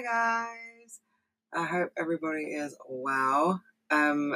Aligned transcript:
Hi 0.00 0.46
guys. 0.46 1.00
I 1.52 1.66
hope 1.66 1.90
everybody 1.98 2.44
is 2.44 2.74
well. 2.88 3.60
Um, 3.90 4.34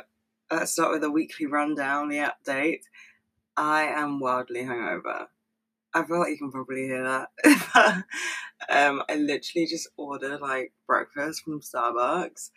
let's 0.51 0.73
start 0.73 0.91
with 0.93 1.05
a 1.05 1.11
weekly 1.11 1.47
rundown, 1.47 2.11
the 2.11 2.31
update. 2.31 2.81
I 3.57 3.85
am 3.85 4.21
wildly 4.21 4.65
hungover. 4.65 5.29
I 5.95 6.05
feel 6.05 6.19
like 6.19 6.31
you 6.31 6.37
can 6.37 6.53
probably 6.53 6.83
hear 6.83 7.03
that. 7.05 8.05
um, 8.69 9.05
I 9.09 9.15
literally 9.15 9.67
just 9.67 9.89
ordered 9.97 10.43
like 10.43 10.73
breakfast 10.87 11.45
from 11.45 11.63
Starbucks, 11.63 12.51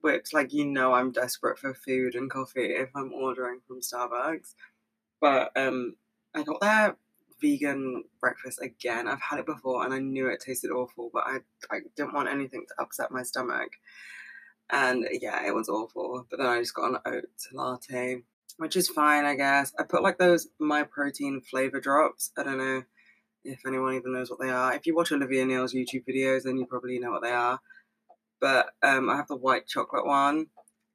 which 0.00 0.32
like 0.32 0.52
you 0.52 0.64
know 0.64 0.94
I'm 0.94 1.12
desperate 1.12 1.60
for 1.60 1.74
food 1.74 2.16
and 2.16 2.28
coffee 2.28 2.74
if 2.74 2.88
I'm 2.96 3.12
ordering 3.12 3.60
from 3.68 3.82
Starbucks. 3.82 4.54
But 5.20 5.52
um, 5.54 5.94
I 6.34 6.42
got 6.42 6.60
there 6.60 6.96
vegan 7.40 8.04
breakfast 8.20 8.60
again. 8.62 9.08
I've 9.08 9.20
had 9.20 9.38
it 9.38 9.46
before 9.46 9.84
and 9.84 9.94
I 9.94 9.98
knew 9.98 10.28
it 10.28 10.40
tasted 10.40 10.70
awful, 10.70 11.10
but 11.12 11.24
I, 11.26 11.38
I 11.70 11.80
didn't 11.96 12.14
want 12.14 12.28
anything 12.28 12.64
to 12.68 12.82
upset 12.82 13.10
my 13.10 13.22
stomach. 13.22 13.72
And 14.70 15.06
yeah, 15.10 15.46
it 15.46 15.54
was 15.54 15.68
awful. 15.68 16.26
But 16.30 16.38
then 16.38 16.46
I 16.46 16.60
just 16.60 16.74
got 16.74 16.90
an 16.90 16.98
oat 17.04 17.24
latte, 17.52 18.22
which 18.58 18.76
is 18.76 18.88
fine, 18.88 19.24
I 19.24 19.34
guess. 19.34 19.72
I 19.78 19.84
put 19.84 20.02
like 20.02 20.18
those 20.18 20.48
my 20.58 20.82
protein 20.82 21.40
flavor 21.40 21.80
drops. 21.80 22.32
I 22.36 22.42
don't 22.42 22.58
know 22.58 22.82
if 23.44 23.60
anyone 23.66 23.94
even 23.94 24.12
knows 24.12 24.30
what 24.30 24.40
they 24.40 24.50
are. 24.50 24.74
If 24.74 24.86
you 24.86 24.94
watch 24.94 25.12
Olivia 25.12 25.44
Neill's 25.44 25.74
YouTube 25.74 26.04
videos, 26.08 26.42
then 26.42 26.58
you 26.58 26.66
probably 26.66 26.98
know 26.98 27.12
what 27.12 27.22
they 27.22 27.32
are. 27.32 27.60
But 28.40 28.70
um, 28.82 29.08
I 29.08 29.16
have 29.16 29.28
the 29.28 29.36
white 29.36 29.66
chocolate 29.66 30.06
one, 30.06 30.46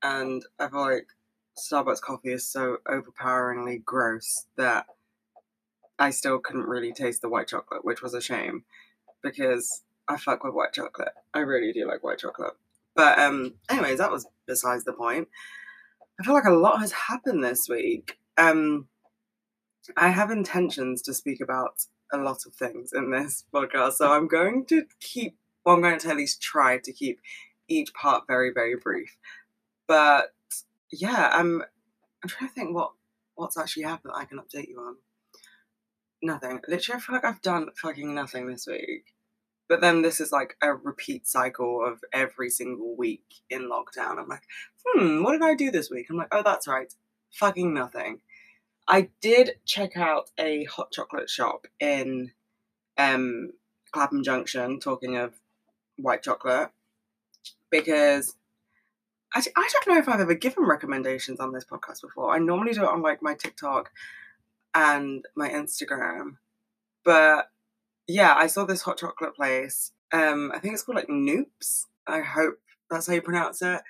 and 0.02 0.44
I 0.60 0.70
feel 0.70 0.82
like 0.82 1.08
Starbucks 1.58 2.02
coffee 2.02 2.32
is 2.32 2.50
so 2.50 2.78
overpoweringly 2.90 3.80
gross 3.86 4.46
that 4.58 4.86
I 6.04 6.10
still 6.10 6.38
couldn't 6.38 6.68
really 6.68 6.92
taste 6.92 7.22
the 7.22 7.30
white 7.30 7.48
chocolate, 7.48 7.86
which 7.86 8.02
was 8.02 8.14
a 8.14 8.20
shame 8.20 8.66
because 9.22 9.84
I 10.06 10.18
fuck 10.18 10.44
with 10.44 10.54
white 10.54 10.74
chocolate. 10.74 11.14
I 11.34 11.40
really 11.40 11.72
do 11.72 11.88
like 11.88 12.04
white 12.04 12.20
chocolate. 12.20 12.56
But 12.94 13.18
um, 13.20 13.54
anyways, 13.70 14.00
that 14.00 14.12
was 14.12 14.28
besides 14.46 14.84
the 14.84 14.92
point. 14.92 15.30
I 16.20 16.26
feel 16.26 16.34
like 16.34 16.44
a 16.44 16.52
lot 16.52 16.82
has 16.82 16.92
happened 16.92 17.42
this 17.42 17.70
week. 17.70 18.18
Um, 18.38 18.90
I 19.95 20.10
have 20.10 20.30
intentions 20.30 21.02
to 21.04 21.14
speak 21.14 21.40
about 21.40 21.86
a 22.12 22.17
lot 22.17 22.45
of 22.45 22.54
things 22.54 22.92
in 22.92 23.12
this 23.12 23.45
podcast, 23.54 23.94
so 23.94 24.12
I'm 24.12 24.28
going 24.28 24.66
to 24.66 24.84
keep. 25.00 25.38
Well, 25.66 25.76
I'm 25.76 25.82
going 25.82 26.00
to 26.00 26.10
at 26.10 26.17
least 26.17 26.42
try 26.42 26.80
to 26.80 26.92
keep 26.92 27.22
each 27.70 27.94
part 27.94 28.26
very, 28.28 28.52
very 28.54 28.76
brief. 28.76 29.16
But 29.88 30.34
yeah, 30.92 31.30
I'm. 31.32 31.64
I'm 32.22 32.30
trying 32.30 32.50
to 32.50 32.54
think 32.54 32.76
what 32.76 32.92
what's 33.36 33.58
actually 33.58 33.84
happened 33.84 34.14
I 34.17 34.26
can 34.26 34.40
update 34.40 34.67
you 34.67 34.82
on 34.82 34.98
nothing. 36.24 36.62
Literally, 36.68 36.98
I 36.98 37.02
feel 37.02 37.16
like 37.16 37.26
I've 37.26 37.42
done 37.42 37.70
fucking 37.76 38.14
nothing 38.14 38.48
this 38.48 38.68
week. 38.68 39.14
But 39.70 39.82
then 39.82 40.02
this 40.02 40.20
is 40.20 40.32
like 40.32 40.58
a 40.62 40.74
repeat 40.74 41.28
cycle 41.28 41.86
of 41.86 42.04
every 42.12 42.50
single 42.50 42.96
week 42.96 43.42
in 43.50 43.70
lockdown. 43.70 44.20
I'm 44.20 44.28
like, 44.28 44.44
hmm, 44.86 45.24
what 45.24 45.32
did 45.32 45.42
I 45.42 45.56
do 45.56 45.72
this 45.72 45.90
week? 45.90 46.08
I'm 46.10 46.18
like, 46.18 46.28
oh, 46.32 46.44
that's 46.44 46.68
right, 46.68 46.94
fucking 47.32 47.74
nothing. 47.74 48.20
I 48.88 49.10
did 49.22 49.52
check 49.66 49.96
out 49.96 50.30
a 50.38 50.66
hot 50.66 50.92
chocolate 50.92 51.30
shop 51.30 51.68
in 51.80 52.32
um, 52.98 53.52
Clapham 53.92 54.24
Junction, 54.24 54.80
talking 54.80 55.16
of 55.16 55.34
white 55.98 56.24
chocolate, 56.24 56.70
because 57.70 58.36
I, 59.34 59.42
I 59.56 59.70
don't 59.72 59.88
know 59.88 60.00
if 60.00 60.10
I've 60.10 60.20
ever 60.20 60.36
given 60.36 60.66
recommendations 60.66 61.40
on 61.40 61.54
this 61.54 61.66
podcast 61.66 62.02
before. 62.02 62.36
I 62.36 62.40
normally 62.40 62.74
do 62.74 62.84
it 62.84 62.90
on 62.90 63.02
like 63.02 63.22
my 63.22 63.34
TikTok 63.34 63.92
and 64.74 65.26
my 65.36 65.50
Instagram. 65.50 66.38
But 67.06 67.50
yeah, 68.08 68.34
I 68.36 68.48
saw 68.48 68.66
this 68.66 68.82
hot 68.82 68.98
chocolate 68.98 69.36
place. 69.36 69.92
Um, 70.12 70.52
I 70.54 70.60
think 70.60 70.74
it's 70.74 70.84
called 70.84 70.98
like 70.98 71.08
Knoops. 71.08 71.86
I 72.08 72.22
hope 72.22 72.56
that's 72.90 73.08
how 73.08 73.14
you 73.14 73.22
pronounce 73.22 73.62
it. 73.62 73.82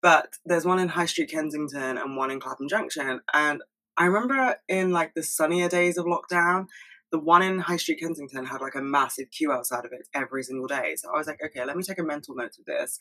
But 0.00 0.34
there's 0.44 0.64
one 0.64 0.78
in 0.78 0.88
High 0.88 1.06
Street 1.06 1.30
Kensington 1.30 1.98
and 1.98 2.16
one 2.16 2.30
in 2.30 2.40
Clapham 2.40 2.68
Junction. 2.68 3.20
And 3.32 3.62
I 3.96 4.04
remember 4.04 4.56
in 4.68 4.92
like 4.92 5.14
the 5.14 5.22
sunnier 5.22 5.68
days 5.68 5.98
of 5.98 6.06
lockdown, 6.06 6.66
the 7.10 7.18
one 7.18 7.42
in 7.42 7.58
High 7.58 7.78
Street 7.78 8.00
Kensington 8.00 8.44
had 8.44 8.60
like 8.60 8.74
a 8.74 8.82
massive 8.82 9.30
queue 9.30 9.50
outside 9.50 9.84
of 9.84 9.92
it 9.92 10.06
every 10.14 10.42
single 10.42 10.66
day. 10.66 10.94
So 10.96 11.10
I 11.12 11.18
was 11.18 11.26
like, 11.26 11.40
okay, 11.44 11.64
let 11.64 11.76
me 11.76 11.82
take 11.82 11.98
a 11.98 12.04
mental 12.04 12.34
note 12.34 12.58
of 12.58 12.64
this 12.66 13.00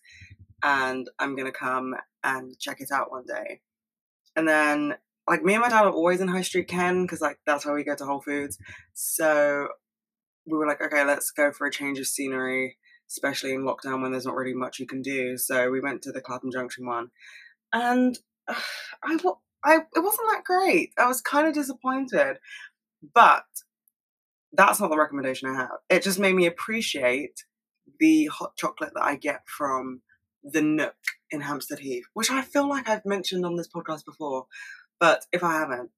and 0.63 1.07
I'm 1.19 1.35
gonna 1.35 1.51
come 1.51 1.93
and 2.23 2.57
check 2.57 2.81
it 2.81 2.91
out 2.91 3.11
one 3.11 3.25
day. 3.27 3.61
And 4.35 4.47
then 4.47 4.95
like 5.27 5.43
me 5.43 5.53
and 5.53 5.61
my 5.61 5.69
dad 5.69 5.85
are 5.85 5.91
always 5.91 6.21
in 6.21 6.27
High 6.27 6.41
Street 6.41 6.67
Ken 6.67 7.03
because 7.03 7.21
like 7.21 7.39
that's 7.45 7.65
where 7.65 7.75
we 7.75 7.83
go 7.83 7.95
to 7.95 8.05
Whole 8.05 8.21
Foods. 8.21 8.57
So 8.93 9.67
we 10.45 10.57
were 10.57 10.67
like, 10.67 10.81
okay, 10.81 11.03
let's 11.03 11.31
go 11.31 11.51
for 11.51 11.67
a 11.67 11.71
change 11.71 11.99
of 11.99 12.07
scenery, 12.07 12.77
especially 13.09 13.53
in 13.53 13.63
lockdown 13.63 14.01
when 14.01 14.11
there's 14.11 14.25
not 14.25 14.35
really 14.35 14.53
much 14.53 14.79
you 14.79 14.87
can 14.87 15.01
do. 15.01 15.37
So 15.37 15.69
we 15.69 15.81
went 15.81 16.01
to 16.03 16.11
the 16.11 16.21
Clapham 16.21 16.51
Junction 16.51 16.85
one, 16.85 17.09
and 17.73 18.17
uh, 18.47 18.55
I, 19.03 19.17
I 19.63 19.75
it 19.95 20.03
wasn't 20.03 20.29
that 20.31 20.43
great. 20.45 20.91
I 20.97 21.07
was 21.07 21.21
kind 21.21 21.47
of 21.47 21.53
disappointed, 21.53 22.37
but 23.13 23.45
that's 24.53 24.79
not 24.79 24.89
the 24.89 24.97
recommendation 24.97 25.49
I 25.49 25.55
have. 25.55 25.77
It 25.89 26.03
just 26.03 26.19
made 26.19 26.35
me 26.35 26.45
appreciate 26.45 27.43
the 27.99 28.27
hot 28.27 28.55
chocolate 28.57 28.91
that 28.95 29.03
I 29.03 29.15
get 29.15 29.41
from 29.45 30.01
the 30.43 30.61
Nook 30.61 30.95
in 31.31 31.41
Hampstead 31.41 31.79
Heath, 31.79 32.05
which 32.13 32.31
I 32.31 32.41
feel 32.41 32.67
like 32.67 32.87
I've 32.87 33.05
mentioned 33.05 33.45
on 33.45 33.57
this 33.57 33.67
podcast 33.67 34.05
before. 34.05 34.45
But 34.99 35.25
if 35.31 35.43
I 35.43 35.53
haven't, 35.53 35.91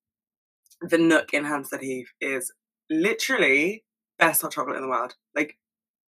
the 0.81 0.97
Nook 0.97 1.33
in 1.33 1.45
Hampstead 1.45 1.81
Heath 1.81 2.11
is 2.21 2.51
literally 2.89 3.83
best 4.17 4.41
hot 4.41 4.51
chocolate 4.51 4.77
in 4.77 4.83
the 4.83 4.89
world. 4.89 5.15
Like, 5.35 5.57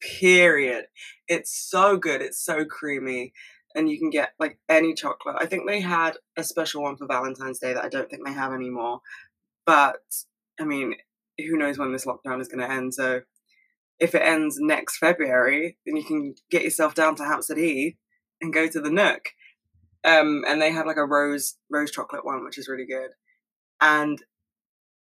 period. 0.01 0.87
It's 1.29 1.53
so 1.53 1.97
good. 1.97 2.23
It's 2.23 2.43
so 2.45 2.65
creamy. 2.65 3.33
And 3.75 3.89
you 3.89 3.99
can 3.99 4.11
get 4.11 4.31
like 4.41 4.59
any 4.69 4.95
chocolate. 4.95 5.37
I 5.39 5.47
think 5.47 5.69
they 5.69 5.81
had 5.81 6.17
a 6.37 6.43
special 6.43 6.83
one 6.83 6.97
for 6.97 7.07
Valentine's 7.07 7.61
Day 7.61 7.73
that 7.73 7.85
I 7.85 7.89
don't 7.89 8.11
think 8.11 8.27
they 8.27 8.33
have 8.33 8.53
anymore. 8.53 9.01
But 9.65 10.01
I 10.59 10.65
mean, 10.65 10.95
who 11.39 11.57
knows 11.57 11.79
when 11.79 11.93
this 11.93 12.05
lockdown 12.05 12.41
is 12.41 12.49
going 12.49 12.67
to 12.67 12.73
end. 12.73 12.95
So 12.95 13.21
if 14.01 14.15
it 14.15 14.23
ends 14.23 14.57
next 14.59 14.99
February, 14.99 15.77
then 15.87 15.97
you 15.97 16.05
can 16.05 16.35
get 16.51 16.65
yourself 16.65 16.95
down 16.95 17.15
to 17.17 17.25
Hampstead 17.25 17.59
Heath 17.59 17.95
and 18.41 18.53
go 18.53 18.67
to 18.67 18.81
the 18.81 18.91
Nook. 18.91 19.29
Um, 20.05 20.45
and 20.49 20.61
they 20.61 20.73
have 20.73 20.87
like 20.87 20.97
a 20.97 21.05
rose 21.05 21.57
rose 21.71 21.91
chocolate 21.91 22.25
one, 22.25 22.45
which 22.45 22.59
is 22.59 22.69
really 22.69 22.87
good. 22.87 23.11
And 23.81 24.23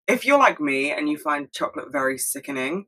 if 0.09 0.25
you're 0.25 0.38
like 0.38 0.60
me 0.60 0.91
and 0.91 1.09
you 1.09 1.19
find 1.19 1.53
chocolate 1.53 1.92
very 1.92 2.19
sickening, 2.19 2.86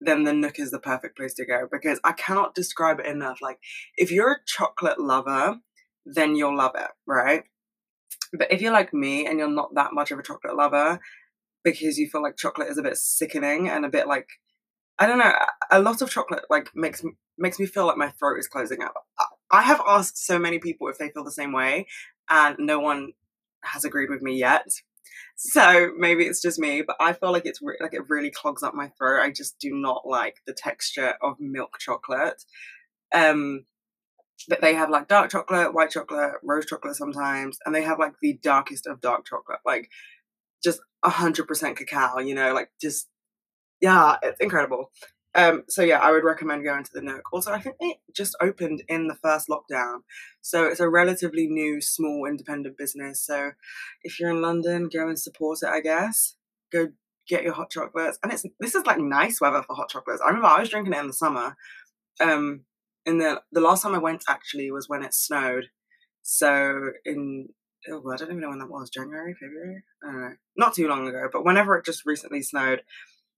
then 0.00 0.24
the 0.24 0.32
Nook 0.32 0.58
is 0.58 0.70
the 0.70 0.78
perfect 0.78 1.16
place 1.16 1.34
to 1.34 1.44
go 1.46 1.68
because 1.70 2.00
I 2.04 2.12
cannot 2.12 2.54
describe 2.54 3.00
it 3.00 3.06
enough. 3.06 3.38
Like, 3.42 3.58
if 3.96 4.10
you're 4.10 4.32
a 4.32 4.44
chocolate 4.46 5.00
lover, 5.00 5.56
then 6.06 6.36
you'll 6.36 6.56
love 6.56 6.72
it, 6.76 6.90
right? 7.06 7.44
But 8.32 8.52
if 8.52 8.60
you're 8.60 8.72
like 8.72 8.92
me 8.92 9.26
and 9.26 9.38
you're 9.38 9.48
not 9.48 9.74
that 9.74 9.92
much 9.92 10.10
of 10.10 10.18
a 10.18 10.22
chocolate 10.22 10.56
lover 10.56 11.00
because 11.62 11.98
you 11.98 12.08
feel 12.08 12.22
like 12.22 12.36
chocolate 12.36 12.68
is 12.68 12.78
a 12.78 12.82
bit 12.82 12.96
sickening 12.96 13.68
and 13.68 13.84
a 13.84 13.88
bit 13.88 14.06
like 14.06 14.28
I 14.98 15.06
don't 15.06 15.18
know, 15.18 15.32
a 15.72 15.80
lot 15.80 16.02
of 16.02 16.10
chocolate 16.10 16.44
like 16.50 16.70
makes 16.74 17.02
makes 17.36 17.58
me 17.58 17.66
feel 17.66 17.86
like 17.86 17.96
my 17.96 18.10
throat 18.10 18.38
is 18.38 18.46
closing 18.46 18.82
up. 18.82 18.94
I 19.54 19.62
have 19.62 19.80
asked 19.86 20.18
so 20.18 20.38
many 20.38 20.58
people 20.58 20.88
if 20.88 20.98
they 20.98 21.10
feel 21.10 21.24
the 21.24 21.30
same 21.30 21.52
way, 21.52 21.86
and 22.28 22.56
no 22.58 22.80
one 22.80 23.12
has 23.62 23.84
agreed 23.84 24.10
with 24.10 24.20
me 24.20 24.36
yet. 24.36 24.66
So 25.36 25.92
maybe 25.96 26.24
it's 26.24 26.42
just 26.42 26.58
me, 26.58 26.82
but 26.82 26.96
I 27.00 27.12
feel 27.12 27.32
like 27.32 27.46
it's 27.46 27.60
re- 27.62 27.78
like 27.80 27.94
it 27.94 28.08
really 28.08 28.30
clogs 28.30 28.62
up 28.62 28.74
my 28.74 28.88
throat. 28.98 29.22
I 29.22 29.30
just 29.30 29.58
do 29.58 29.70
not 29.74 30.02
like 30.06 30.36
the 30.46 30.52
texture 30.52 31.14
of 31.22 31.36
milk 31.38 31.78
chocolate. 31.78 32.42
Um, 33.14 33.64
but 34.48 34.60
they 34.60 34.74
have 34.74 34.90
like 34.90 35.08
dark 35.08 35.30
chocolate, 35.30 35.72
white 35.72 35.90
chocolate, 35.90 36.32
rose 36.42 36.66
chocolate 36.66 36.96
sometimes, 36.96 37.58
and 37.64 37.74
they 37.74 37.82
have 37.82 37.98
like 37.98 38.14
the 38.20 38.38
darkest 38.42 38.86
of 38.86 39.00
dark 39.00 39.26
chocolate, 39.26 39.60
like 39.64 39.88
just 40.62 40.80
hundred 41.04 41.46
percent 41.46 41.76
cacao. 41.76 42.18
You 42.18 42.34
know, 42.34 42.52
like 42.52 42.70
just 42.80 43.08
yeah, 43.80 44.16
it's 44.22 44.40
incredible. 44.40 44.90
Um, 45.34 45.64
so 45.68 45.82
yeah, 45.82 45.98
I 45.98 46.12
would 46.12 46.24
recommend 46.24 46.64
going 46.64 46.84
to 46.84 46.90
the 46.92 47.02
Nook. 47.02 47.32
Also, 47.32 47.52
I 47.52 47.60
think 47.60 47.76
it 47.80 47.96
just 48.14 48.36
opened 48.40 48.84
in 48.88 49.08
the 49.08 49.16
first 49.16 49.48
lockdown, 49.48 49.98
so 50.40 50.64
it's 50.64 50.80
a 50.80 50.88
relatively 50.88 51.48
new, 51.48 51.80
small, 51.80 52.26
independent 52.26 52.78
business. 52.78 53.20
So 53.20 53.52
if 54.02 54.20
you're 54.20 54.30
in 54.30 54.42
London, 54.42 54.88
go 54.92 55.08
and 55.08 55.18
support 55.18 55.58
it. 55.62 55.68
I 55.68 55.80
guess 55.80 56.36
go 56.72 56.88
get 57.28 57.42
your 57.42 57.54
hot 57.54 57.70
chocolates, 57.70 58.18
and 58.22 58.32
it's 58.32 58.44
this 58.60 58.74
is 58.76 58.86
like 58.86 58.98
nice 58.98 59.40
weather 59.40 59.62
for 59.62 59.74
hot 59.74 59.88
chocolates. 59.88 60.22
I 60.22 60.28
remember 60.28 60.48
I 60.48 60.60
was 60.60 60.68
drinking 60.68 60.92
it 60.92 61.00
in 61.00 61.08
the 61.08 61.12
summer, 61.12 61.56
um, 62.20 62.64
and 63.04 63.20
the 63.20 63.42
the 63.50 63.60
last 63.60 63.82
time 63.82 63.94
I 63.94 63.98
went 63.98 64.24
actually 64.28 64.70
was 64.70 64.88
when 64.88 65.02
it 65.02 65.14
snowed. 65.14 65.66
So 66.22 66.92
in 67.04 67.48
oh, 67.90 68.02
I 68.12 68.16
don't 68.16 68.28
even 68.30 68.40
know 68.40 68.50
when 68.50 68.60
that 68.60 68.70
was 68.70 68.88
January, 68.88 69.34
February. 69.34 69.82
I 70.02 70.06
don't 70.06 70.20
know, 70.20 70.34
not 70.56 70.74
too 70.74 70.86
long 70.86 71.08
ago, 71.08 71.28
but 71.32 71.44
whenever 71.44 71.76
it 71.76 71.84
just 71.84 72.06
recently 72.06 72.42
snowed, 72.42 72.82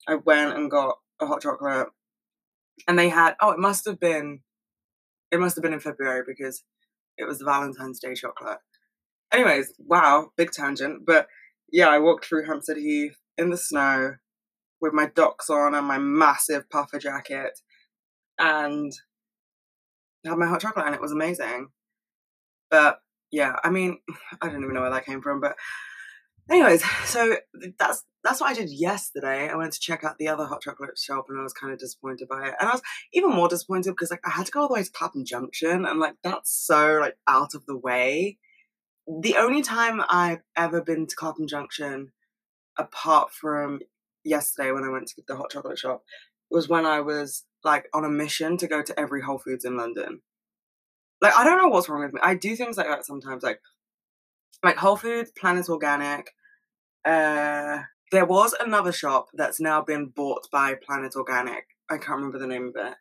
I 0.06 0.16
went 0.16 0.56
and 0.56 0.70
got 0.70 0.98
a 1.20 1.26
hot 1.26 1.42
chocolate, 1.42 1.88
and 2.86 2.98
they 2.98 3.08
had 3.08 3.34
oh, 3.40 3.50
it 3.50 3.58
must 3.58 3.84
have 3.86 4.00
been, 4.00 4.40
it 5.30 5.40
must 5.40 5.56
have 5.56 5.62
been 5.62 5.72
in 5.72 5.80
February 5.80 6.22
because 6.26 6.64
it 7.18 7.24
was 7.24 7.38
the 7.38 7.44
Valentine's 7.44 8.00
Day 8.00 8.14
chocolate. 8.14 8.58
Anyways, 9.32 9.74
wow, 9.78 10.30
big 10.36 10.52
tangent, 10.52 11.04
but 11.06 11.26
yeah, 11.72 11.88
I 11.88 11.98
walked 11.98 12.26
through 12.26 12.46
Hampstead 12.46 12.76
Heath 12.76 13.16
in 13.36 13.50
the 13.50 13.56
snow 13.56 14.16
with 14.80 14.92
my 14.92 15.06
docs 15.14 15.50
on 15.50 15.74
and 15.74 15.86
my 15.86 15.98
massive 15.98 16.68
puffer 16.70 16.98
jacket, 16.98 17.58
and 18.38 18.92
had 20.24 20.38
my 20.38 20.46
hot 20.46 20.60
chocolate 20.60 20.86
and 20.86 20.94
it 20.94 21.00
was 21.00 21.12
amazing. 21.12 21.68
But 22.70 23.00
yeah, 23.30 23.56
I 23.62 23.70
mean, 23.70 23.98
I 24.42 24.48
don't 24.48 24.62
even 24.62 24.74
know 24.74 24.82
where 24.82 24.90
that 24.90 25.06
came 25.06 25.22
from, 25.22 25.40
but 25.40 25.56
anyways, 26.50 26.84
so 27.04 27.36
that's 27.78 28.04
that's 28.22 28.40
what 28.40 28.50
I 28.50 28.54
did 28.54 28.70
yesterday. 28.70 29.48
I 29.48 29.54
went 29.54 29.72
to 29.72 29.80
check 29.80 30.02
out 30.02 30.18
the 30.18 30.28
other 30.28 30.46
hot 30.46 30.60
chocolate 30.62 30.98
shop 30.98 31.26
and 31.28 31.38
I 31.38 31.42
was 31.42 31.52
kind 31.52 31.72
of 31.72 31.78
disappointed 31.78 32.28
by 32.28 32.48
it. 32.48 32.54
And 32.58 32.68
I 32.68 32.72
was 32.72 32.82
even 33.12 33.30
more 33.30 33.48
disappointed 33.48 33.92
because 33.92 34.10
like 34.10 34.26
I 34.26 34.30
had 34.30 34.46
to 34.46 34.52
go 34.52 34.62
all 34.62 34.68
the 34.68 34.74
way 34.74 34.82
to 34.82 34.90
Clapham 34.90 35.24
Junction 35.24 35.86
and 35.86 36.00
like 36.00 36.14
that's 36.24 36.50
so 36.50 36.98
like 37.00 37.16
out 37.28 37.54
of 37.54 37.64
the 37.66 37.76
way. 37.76 38.38
The 39.06 39.36
only 39.36 39.62
time 39.62 40.02
I've 40.10 40.42
ever 40.56 40.82
been 40.82 41.06
to 41.06 41.14
Clapham 41.14 41.46
Junction 41.46 42.12
apart 42.76 43.32
from 43.32 43.80
yesterday 44.24 44.72
when 44.72 44.82
I 44.82 44.88
went 44.88 45.06
to 45.08 45.22
the 45.26 45.36
hot 45.36 45.50
chocolate 45.50 45.78
shop 45.78 46.02
was 46.50 46.68
when 46.68 46.84
I 46.84 47.00
was 47.00 47.44
like 47.62 47.86
on 47.94 48.04
a 48.04 48.08
mission 48.08 48.56
to 48.56 48.66
go 48.66 48.82
to 48.82 48.98
every 48.98 49.22
Whole 49.22 49.38
Foods 49.38 49.64
in 49.64 49.76
London. 49.76 50.22
Like 51.20 51.34
I 51.36 51.44
don't 51.44 51.58
know 51.58 51.68
what's 51.68 51.88
wrong 51.88 52.02
with 52.02 52.12
me. 52.12 52.20
I 52.22 52.34
do 52.34 52.56
things 52.56 52.76
like 52.76 52.88
that 52.88 53.06
sometimes, 53.06 53.42
like 53.42 53.60
like 54.62 54.76
Whole 54.76 54.96
Foods, 54.96 55.30
Planet 55.38 55.68
Organic. 55.68 56.30
Uh, 57.04 57.82
there 58.12 58.26
was 58.26 58.54
another 58.54 58.92
shop 58.92 59.28
that's 59.34 59.60
now 59.60 59.82
been 59.82 60.06
bought 60.06 60.48
by 60.50 60.74
Planet 60.74 61.14
Organic. 61.16 61.64
I 61.88 61.98
can't 61.98 62.16
remember 62.16 62.38
the 62.38 62.46
name 62.46 62.68
of 62.68 62.76
it. 62.76 62.94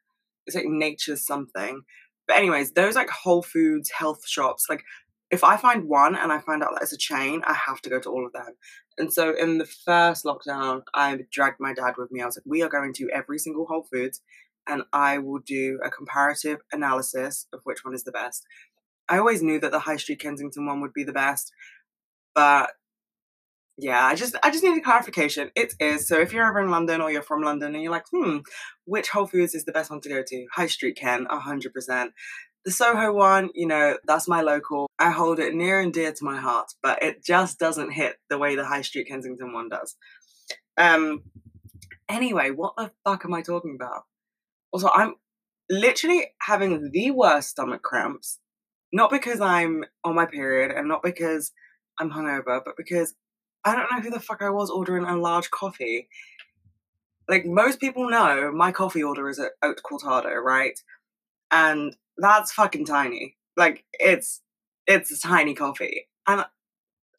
It's 0.45 0.55
like 0.55 0.65
Nature's 0.65 1.25
something. 1.25 1.81
But 2.27 2.37
anyways, 2.37 2.71
those 2.71 2.95
like 2.95 3.09
Whole 3.09 3.43
Foods 3.43 3.91
health 3.91 4.27
shops, 4.27 4.65
like 4.69 4.83
if 5.31 5.43
I 5.43 5.57
find 5.57 5.87
one 5.87 6.15
and 6.15 6.31
I 6.31 6.39
find 6.39 6.63
out 6.63 6.71
that 6.73 6.83
it's 6.83 6.93
a 6.93 6.97
chain, 6.97 7.41
I 7.45 7.53
have 7.53 7.81
to 7.81 7.89
go 7.89 7.99
to 7.99 8.09
all 8.09 8.25
of 8.25 8.33
them. 8.33 8.55
And 8.97 9.11
so 9.11 9.35
in 9.35 9.57
the 9.57 9.65
first 9.65 10.23
lockdown, 10.23 10.83
I 10.93 11.19
dragged 11.31 11.59
my 11.59 11.73
dad 11.73 11.95
with 11.97 12.11
me. 12.11 12.21
I 12.21 12.25
was 12.25 12.37
like, 12.37 12.45
we 12.45 12.61
are 12.61 12.69
going 12.69 12.93
to 12.93 13.09
every 13.13 13.39
single 13.39 13.65
Whole 13.65 13.85
Foods 13.91 14.21
and 14.67 14.83
I 14.93 15.17
will 15.17 15.39
do 15.39 15.79
a 15.83 15.89
comparative 15.89 16.59
analysis 16.71 17.47
of 17.53 17.59
which 17.63 17.83
one 17.83 17.93
is 17.93 18.03
the 18.03 18.11
best. 18.11 18.45
I 19.07 19.17
always 19.17 19.41
knew 19.41 19.59
that 19.59 19.71
the 19.71 19.79
High 19.79 19.97
Street 19.97 20.19
Kensington 20.19 20.65
one 20.65 20.81
would 20.81 20.93
be 20.93 21.03
the 21.03 21.13
best, 21.13 21.51
but 22.33 22.71
yeah, 23.77 24.05
I 24.05 24.15
just 24.15 24.35
I 24.41 24.51
just 24.51 24.63
need 24.63 24.77
a 24.77 24.81
clarification. 24.81 25.51
It 25.55 25.73
is. 25.79 26.07
So 26.07 26.19
if 26.19 26.31
you're 26.31 26.47
ever 26.47 26.61
in 26.61 26.71
London 26.71 27.01
or 27.01 27.11
you're 27.11 27.21
from 27.21 27.41
London 27.41 27.73
and 27.75 27.83
you're 27.83 27.91
like, 27.91 28.05
hmm, 28.11 28.39
which 28.85 29.09
Whole 29.09 29.27
Foods 29.27 29.53
is 29.53 29.65
the 29.65 29.73
best 29.73 29.91
one 29.91 29.99
to 30.01 30.09
go 30.09 30.23
to? 30.25 30.45
High 30.53 30.67
Street 30.67 30.95
Ken, 30.95 31.25
hundred 31.29 31.73
percent. 31.73 32.13
The 32.63 32.71
Soho 32.71 33.11
one, 33.13 33.49
you 33.53 33.67
know, 33.67 33.97
that's 34.05 34.27
my 34.27 34.41
local. 34.41 34.87
I 34.97 35.11
hold 35.11 35.39
it 35.39 35.53
near 35.53 35.79
and 35.79 35.93
dear 35.93 36.11
to 36.11 36.25
my 36.25 36.37
heart, 36.37 36.71
but 36.81 37.03
it 37.03 37.23
just 37.23 37.59
doesn't 37.59 37.91
hit 37.91 38.15
the 38.29 38.37
way 38.37 38.55
the 38.55 38.65
High 38.65 38.81
Street 38.81 39.07
Kensington 39.07 39.53
one 39.53 39.69
does. 39.69 39.95
Um. 40.77 41.23
Anyway, 42.07 42.51
what 42.51 42.75
the 42.77 42.91
fuck 43.03 43.25
am 43.25 43.33
I 43.33 43.41
talking 43.41 43.75
about? 43.75 44.03
Also, 44.71 44.89
I'm 44.89 45.15
literally 45.69 46.27
having 46.39 46.91
the 46.91 47.11
worst 47.11 47.49
stomach 47.49 47.81
cramps. 47.81 48.39
Not 48.95 49.11
because 49.11 49.41
I'm 49.41 49.83
on 50.05 50.15
my 50.15 50.25
period 50.25 50.71
and 50.71 50.87
not 50.87 51.03
because 51.03 51.51
I'm 51.99 52.09
hungover, 52.09 52.61
but 52.63 52.77
because 52.77 53.13
I 53.65 53.75
don't 53.75 53.91
know 53.91 53.99
who 53.99 54.09
the 54.09 54.21
fuck 54.21 54.41
I 54.41 54.49
was 54.51 54.69
ordering 54.69 55.03
a 55.03 55.17
large 55.17 55.51
coffee. 55.51 56.07
Like 57.27 57.45
most 57.45 57.81
people 57.81 58.09
know, 58.09 58.53
my 58.53 58.71
coffee 58.71 59.03
order 59.03 59.27
is 59.27 59.37
an 59.37 59.49
oat 59.61 59.81
cortado, 59.83 60.41
right? 60.41 60.79
And 61.51 61.93
that's 62.15 62.53
fucking 62.53 62.85
tiny. 62.85 63.35
Like 63.57 63.83
it's 63.91 64.41
it's 64.87 65.11
a 65.11 65.19
tiny 65.19 65.55
coffee. 65.55 66.07
And 66.25 66.45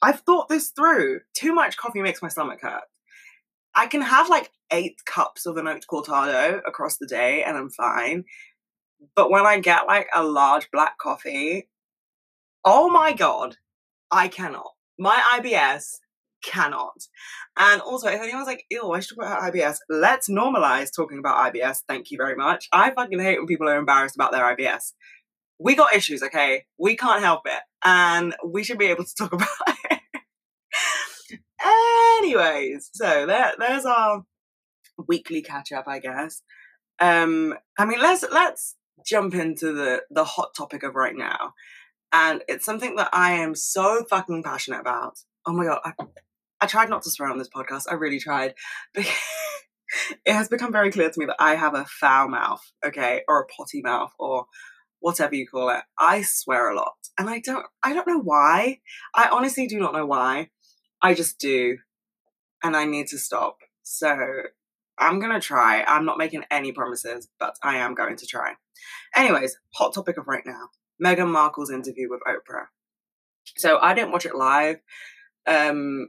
I've 0.00 0.20
thought 0.20 0.48
this 0.48 0.70
through. 0.70 1.20
Too 1.34 1.52
much 1.52 1.76
coffee 1.76 2.00
makes 2.00 2.22
my 2.22 2.28
stomach 2.28 2.60
hurt. 2.62 2.84
I 3.74 3.86
can 3.86 4.00
have 4.00 4.30
like 4.30 4.50
eight 4.72 5.04
cups 5.04 5.44
of 5.44 5.58
an 5.58 5.68
oat 5.68 5.84
cortado 5.92 6.62
across 6.66 6.96
the 6.96 7.06
day 7.06 7.44
and 7.44 7.54
I'm 7.58 7.68
fine. 7.68 8.24
But 9.14 9.30
when 9.30 9.46
I 9.46 9.60
get 9.60 9.86
like 9.86 10.08
a 10.14 10.22
large 10.22 10.70
black 10.70 10.98
coffee, 10.98 11.68
oh 12.64 12.88
my 12.88 13.12
god, 13.12 13.56
I 14.10 14.28
cannot. 14.28 14.72
My 14.98 15.22
IBS 15.34 15.96
cannot. 16.42 17.08
And 17.58 17.80
also, 17.80 18.08
if 18.08 18.20
anyone's 18.20 18.46
like, 18.46 18.64
ew, 18.70 18.92
I 18.92 19.00
should 19.00 19.16
talk 19.16 19.26
about 19.26 19.52
IBS, 19.52 19.78
let's 19.88 20.28
normalize 20.28 20.90
talking 20.94 21.18
about 21.18 21.52
IBS. 21.52 21.78
Thank 21.88 22.10
you 22.10 22.16
very 22.16 22.36
much. 22.36 22.68
I 22.72 22.90
fucking 22.90 23.18
hate 23.18 23.38
when 23.38 23.46
people 23.46 23.68
are 23.68 23.76
embarrassed 23.76 24.14
about 24.14 24.32
their 24.32 24.44
IBS. 24.56 24.92
We 25.58 25.74
got 25.74 25.94
issues, 25.94 26.22
okay? 26.22 26.64
We 26.78 26.96
can't 26.96 27.22
help 27.22 27.42
it. 27.46 27.60
And 27.84 28.34
we 28.44 28.62
should 28.62 28.78
be 28.78 28.86
able 28.86 29.04
to 29.04 29.14
talk 29.14 29.32
about 29.34 29.48
it. 29.90 30.00
Anyways, 32.18 32.90
so 32.92 33.26
there, 33.26 33.52
there's 33.58 33.86
our 33.86 34.24
weekly 35.08 35.42
catch 35.42 35.72
up, 35.72 35.84
I 35.88 35.98
guess. 35.98 36.42
Um, 36.98 37.54
I 37.78 37.84
mean, 37.84 38.00
let's 38.00 38.24
let's 38.30 38.76
jump 39.04 39.34
into 39.34 39.72
the 39.72 40.02
the 40.10 40.24
hot 40.24 40.54
topic 40.54 40.82
of 40.82 40.94
right 40.94 41.16
now, 41.16 41.54
and 42.12 42.42
it's 42.48 42.64
something 42.64 42.96
that 42.96 43.10
I 43.12 43.32
am 43.32 43.54
so 43.54 44.04
fucking 44.08 44.42
passionate 44.42 44.80
about. 44.80 45.18
Oh 45.46 45.52
my 45.52 45.64
god, 45.64 45.80
I, 45.84 45.92
I 46.60 46.66
tried 46.66 46.90
not 46.90 47.02
to 47.02 47.10
swear 47.10 47.30
on 47.30 47.38
this 47.38 47.48
podcast. 47.48 47.84
I 47.90 47.94
really 47.94 48.20
tried. 48.20 48.54
But 48.94 49.06
it 50.24 50.32
has 50.32 50.48
become 50.48 50.72
very 50.72 50.90
clear 50.90 51.10
to 51.10 51.20
me 51.20 51.26
that 51.26 51.36
I 51.38 51.54
have 51.54 51.74
a 51.74 51.84
foul 51.84 52.28
mouth, 52.28 52.60
okay, 52.84 53.22
or 53.28 53.40
a 53.40 53.46
potty 53.46 53.80
mouth, 53.82 54.12
or 54.18 54.46
whatever 55.00 55.34
you 55.34 55.46
call 55.46 55.70
it. 55.70 55.82
I 55.98 56.22
swear 56.22 56.70
a 56.70 56.76
lot, 56.76 56.96
and 57.18 57.30
I 57.30 57.40
don't. 57.40 57.66
I 57.82 57.92
don't 57.92 58.08
know 58.08 58.20
why. 58.20 58.80
I 59.14 59.28
honestly 59.30 59.66
do 59.66 59.78
not 59.78 59.94
know 59.94 60.06
why. 60.06 60.50
I 61.02 61.14
just 61.14 61.38
do, 61.38 61.78
and 62.62 62.76
I 62.76 62.84
need 62.84 63.06
to 63.08 63.18
stop. 63.18 63.58
So 63.82 64.42
I'm 64.98 65.20
gonna 65.20 65.40
try. 65.40 65.82
I'm 65.82 66.04
not 66.04 66.18
making 66.18 66.44
any 66.50 66.72
promises, 66.72 67.28
but 67.38 67.56
I 67.62 67.76
am 67.76 67.94
going 67.94 68.16
to 68.16 68.26
try. 68.26 68.54
Anyways, 69.14 69.56
hot 69.74 69.94
topic 69.94 70.16
of 70.16 70.26
right 70.26 70.44
now 70.44 70.68
Meghan 71.02 71.30
Markle's 71.30 71.70
interview 71.70 72.08
with 72.08 72.20
Oprah. 72.26 72.66
So 73.56 73.78
I 73.78 73.94
didn't 73.94 74.12
watch 74.12 74.26
it 74.26 74.34
live 74.34 74.78
um, 75.46 76.08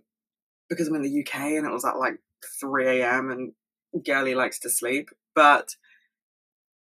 because 0.70 0.88
I'm 0.88 0.96
in 0.96 1.02
the 1.02 1.22
UK 1.22 1.36
and 1.36 1.66
it 1.66 1.72
was 1.72 1.86
at 1.86 1.98
like 1.98 2.20
3 2.60 3.02
a.m. 3.02 3.30
and 3.30 4.06
girly 4.06 4.36
likes 4.36 4.60
to 4.60 4.70
sleep. 4.70 5.10
But 5.36 5.76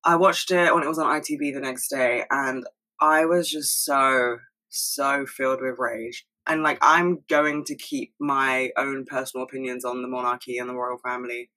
I 0.03 0.15
watched 0.15 0.51
it 0.51 0.73
when 0.73 0.83
it 0.83 0.89
was 0.89 0.99
on 0.99 1.21
ITV 1.21 1.53
the 1.53 1.59
next 1.59 1.89
day 1.89 2.23
and 2.29 2.65
I 2.99 3.25
was 3.25 3.49
just 3.49 3.85
so, 3.85 4.37
so 4.69 5.25
filled 5.25 5.61
with 5.61 5.77
rage. 5.77 6.25
And 6.47 6.63
like, 6.63 6.79
I'm 6.81 7.19
going 7.29 7.65
to 7.65 7.75
keep 7.75 8.13
my 8.19 8.71
own 8.77 9.05
personal 9.05 9.45
opinions 9.45 9.83
on 9.83 10.01
the 10.01 10.07
monarchy 10.07 10.57
and 10.57 10.69
the 10.69 10.75
royal 10.75 10.97
family 10.97 11.49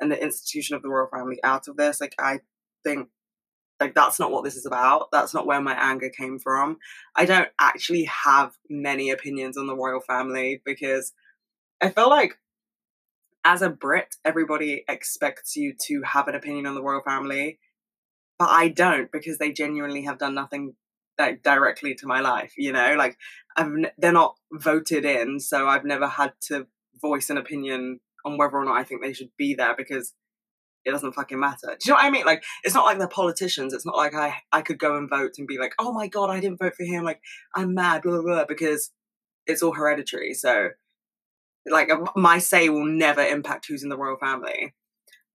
and 0.00 0.10
the 0.10 0.22
institution 0.22 0.74
of 0.74 0.82
the 0.82 0.88
royal 0.88 1.08
family 1.12 1.38
out 1.44 1.68
of 1.68 1.76
this. 1.76 2.00
Like, 2.00 2.14
I 2.18 2.40
think 2.82 3.08
like 3.80 3.94
that's 3.94 4.18
not 4.18 4.30
what 4.30 4.44
this 4.44 4.56
is 4.56 4.66
about. 4.66 5.10
That's 5.12 5.34
not 5.34 5.46
where 5.46 5.60
my 5.60 5.74
anger 5.74 6.08
came 6.08 6.38
from. 6.38 6.78
I 7.14 7.24
don't 7.24 7.48
actually 7.60 8.04
have 8.04 8.52
many 8.68 9.10
opinions 9.10 9.56
on 9.56 9.66
the 9.66 9.76
royal 9.76 10.00
family 10.00 10.60
because 10.64 11.12
I 11.80 11.90
feel 11.90 12.10
like 12.10 12.38
as 13.44 13.62
a 13.62 13.70
Brit, 13.70 14.16
everybody 14.24 14.84
expects 14.88 15.56
you 15.56 15.74
to 15.86 16.02
have 16.02 16.28
an 16.28 16.34
opinion 16.34 16.66
on 16.66 16.74
the 16.74 16.82
royal 16.82 17.02
family, 17.02 17.58
but 18.38 18.50
I 18.50 18.68
don't 18.68 19.10
because 19.12 19.38
they 19.38 19.52
genuinely 19.52 20.02
have 20.02 20.18
done 20.18 20.34
nothing 20.34 20.74
like 21.18 21.42
directly 21.42 21.94
to 21.96 22.06
my 22.06 22.20
life. 22.20 22.54
You 22.56 22.72
know, 22.72 22.94
like 22.96 23.16
I've 23.56 23.72
they're 23.96 24.12
not 24.12 24.36
voted 24.52 25.04
in, 25.04 25.40
so 25.40 25.68
I've 25.68 25.84
never 25.84 26.08
had 26.08 26.32
to 26.48 26.66
voice 27.00 27.30
an 27.30 27.38
opinion 27.38 28.00
on 28.24 28.36
whether 28.38 28.56
or 28.56 28.64
not 28.64 28.76
I 28.76 28.84
think 28.84 29.02
they 29.02 29.12
should 29.12 29.30
be 29.38 29.54
there 29.54 29.74
because 29.76 30.14
it 30.88 30.92
doesn't 30.92 31.12
fucking 31.12 31.38
matter. 31.38 31.68
Do 31.68 31.76
you 31.84 31.92
know 31.92 31.96
what 31.96 32.04
I 32.06 32.10
mean? 32.10 32.24
Like, 32.24 32.42
it's 32.64 32.74
not 32.74 32.86
like 32.86 32.98
they're 32.98 33.08
politicians. 33.08 33.74
It's 33.74 33.86
not 33.86 33.96
like 33.96 34.14
I 34.14 34.34
I 34.50 34.62
could 34.62 34.78
go 34.78 34.96
and 34.96 35.08
vote 35.08 35.34
and 35.38 35.46
be 35.46 35.58
like, 35.58 35.74
oh 35.78 35.92
my 35.92 36.08
god, 36.08 36.30
I 36.30 36.40
didn't 36.40 36.58
vote 36.58 36.74
for 36.74 36.84
him. 36.84 37.04
Like, 37.04 37.20
I'm 37.54 37.74
mad, 37.74 38.02
blah 38.02 38.12
blah 38.12 38.22
blah, 38.22 38.44
because 38.46 38.90
it's 39.46 39.62
all 39.62 39.74
hereditary. 39.74 40.34
So, 40.34 40.70
like, 41.66 41.90
my 42.16 42.38
say 42.38 42.68
will 42.68 42.86
never 42.86 43.22
impact 43.22 43.66
who's 43.68 43.82
in 43.82 43.90
the 43.90 43.98
royal 43.98 44.16
family 44.18 44.74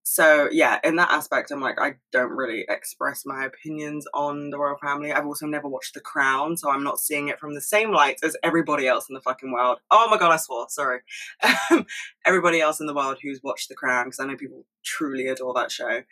so 0.06 0.50
yeah, 0.52 0.80
in 0.84 0.98
that 0.98 1.12
aspect, 1.12 1.50
I'm 1.50 1.62
like, 1.62 1.80
I 1.80 1.96
don't 2.12 2.32
really 2.32 2.66
express 2.68 3.26
my 3.26 3.46
opinions 3.46 4.06
on 4.14 4.50
the 4.50 4.60
royal 4.60 4.78
family. 4.78 5.14
I've 5.14 5.26
also 5.26 5.48
never 5.48 5.70
watched 5.70 5.94
The 5.94 6.02
Crown, 6.02 6.58
so 6.58 6.70
I'm 6.70 6.84
not 6.84 7.00
seeing 7.00 7.30
it 7.30 7.40
from 7.40 7.56
the 7.56 7.62
same 7.62 7.92
light 7.92 8.20
as 8.22 8.36
everybody 8.44 8.86
else 8.86 9.08
in 9.10 9.14
the 9.14 9.22
fucking 9.22 9.54
world. 9.54 9.80
Oh 9.90 10.10
my 10.10 10.18
god, 10.18 10.34
I 10.34 10.38
swore. 10.38 10.68
Sorry. 10.68 11.00
everybody 12.26 12.60
else 12.60 12.82
in 12.82 12.88
the 12.88 12.94
world 12.94 13.20
who's 13.24 13.40
watched 13.44 13.70
The 13.70 13.76
Crown, 13.76 14.06
because 14.06 14.20
I 14.20 14.26
know 14.26 14.36
people 14.36 14.66
truly 14.84 15.28
adore 15.28 15.54
that 15.54 15.72
show. 15.72 16.04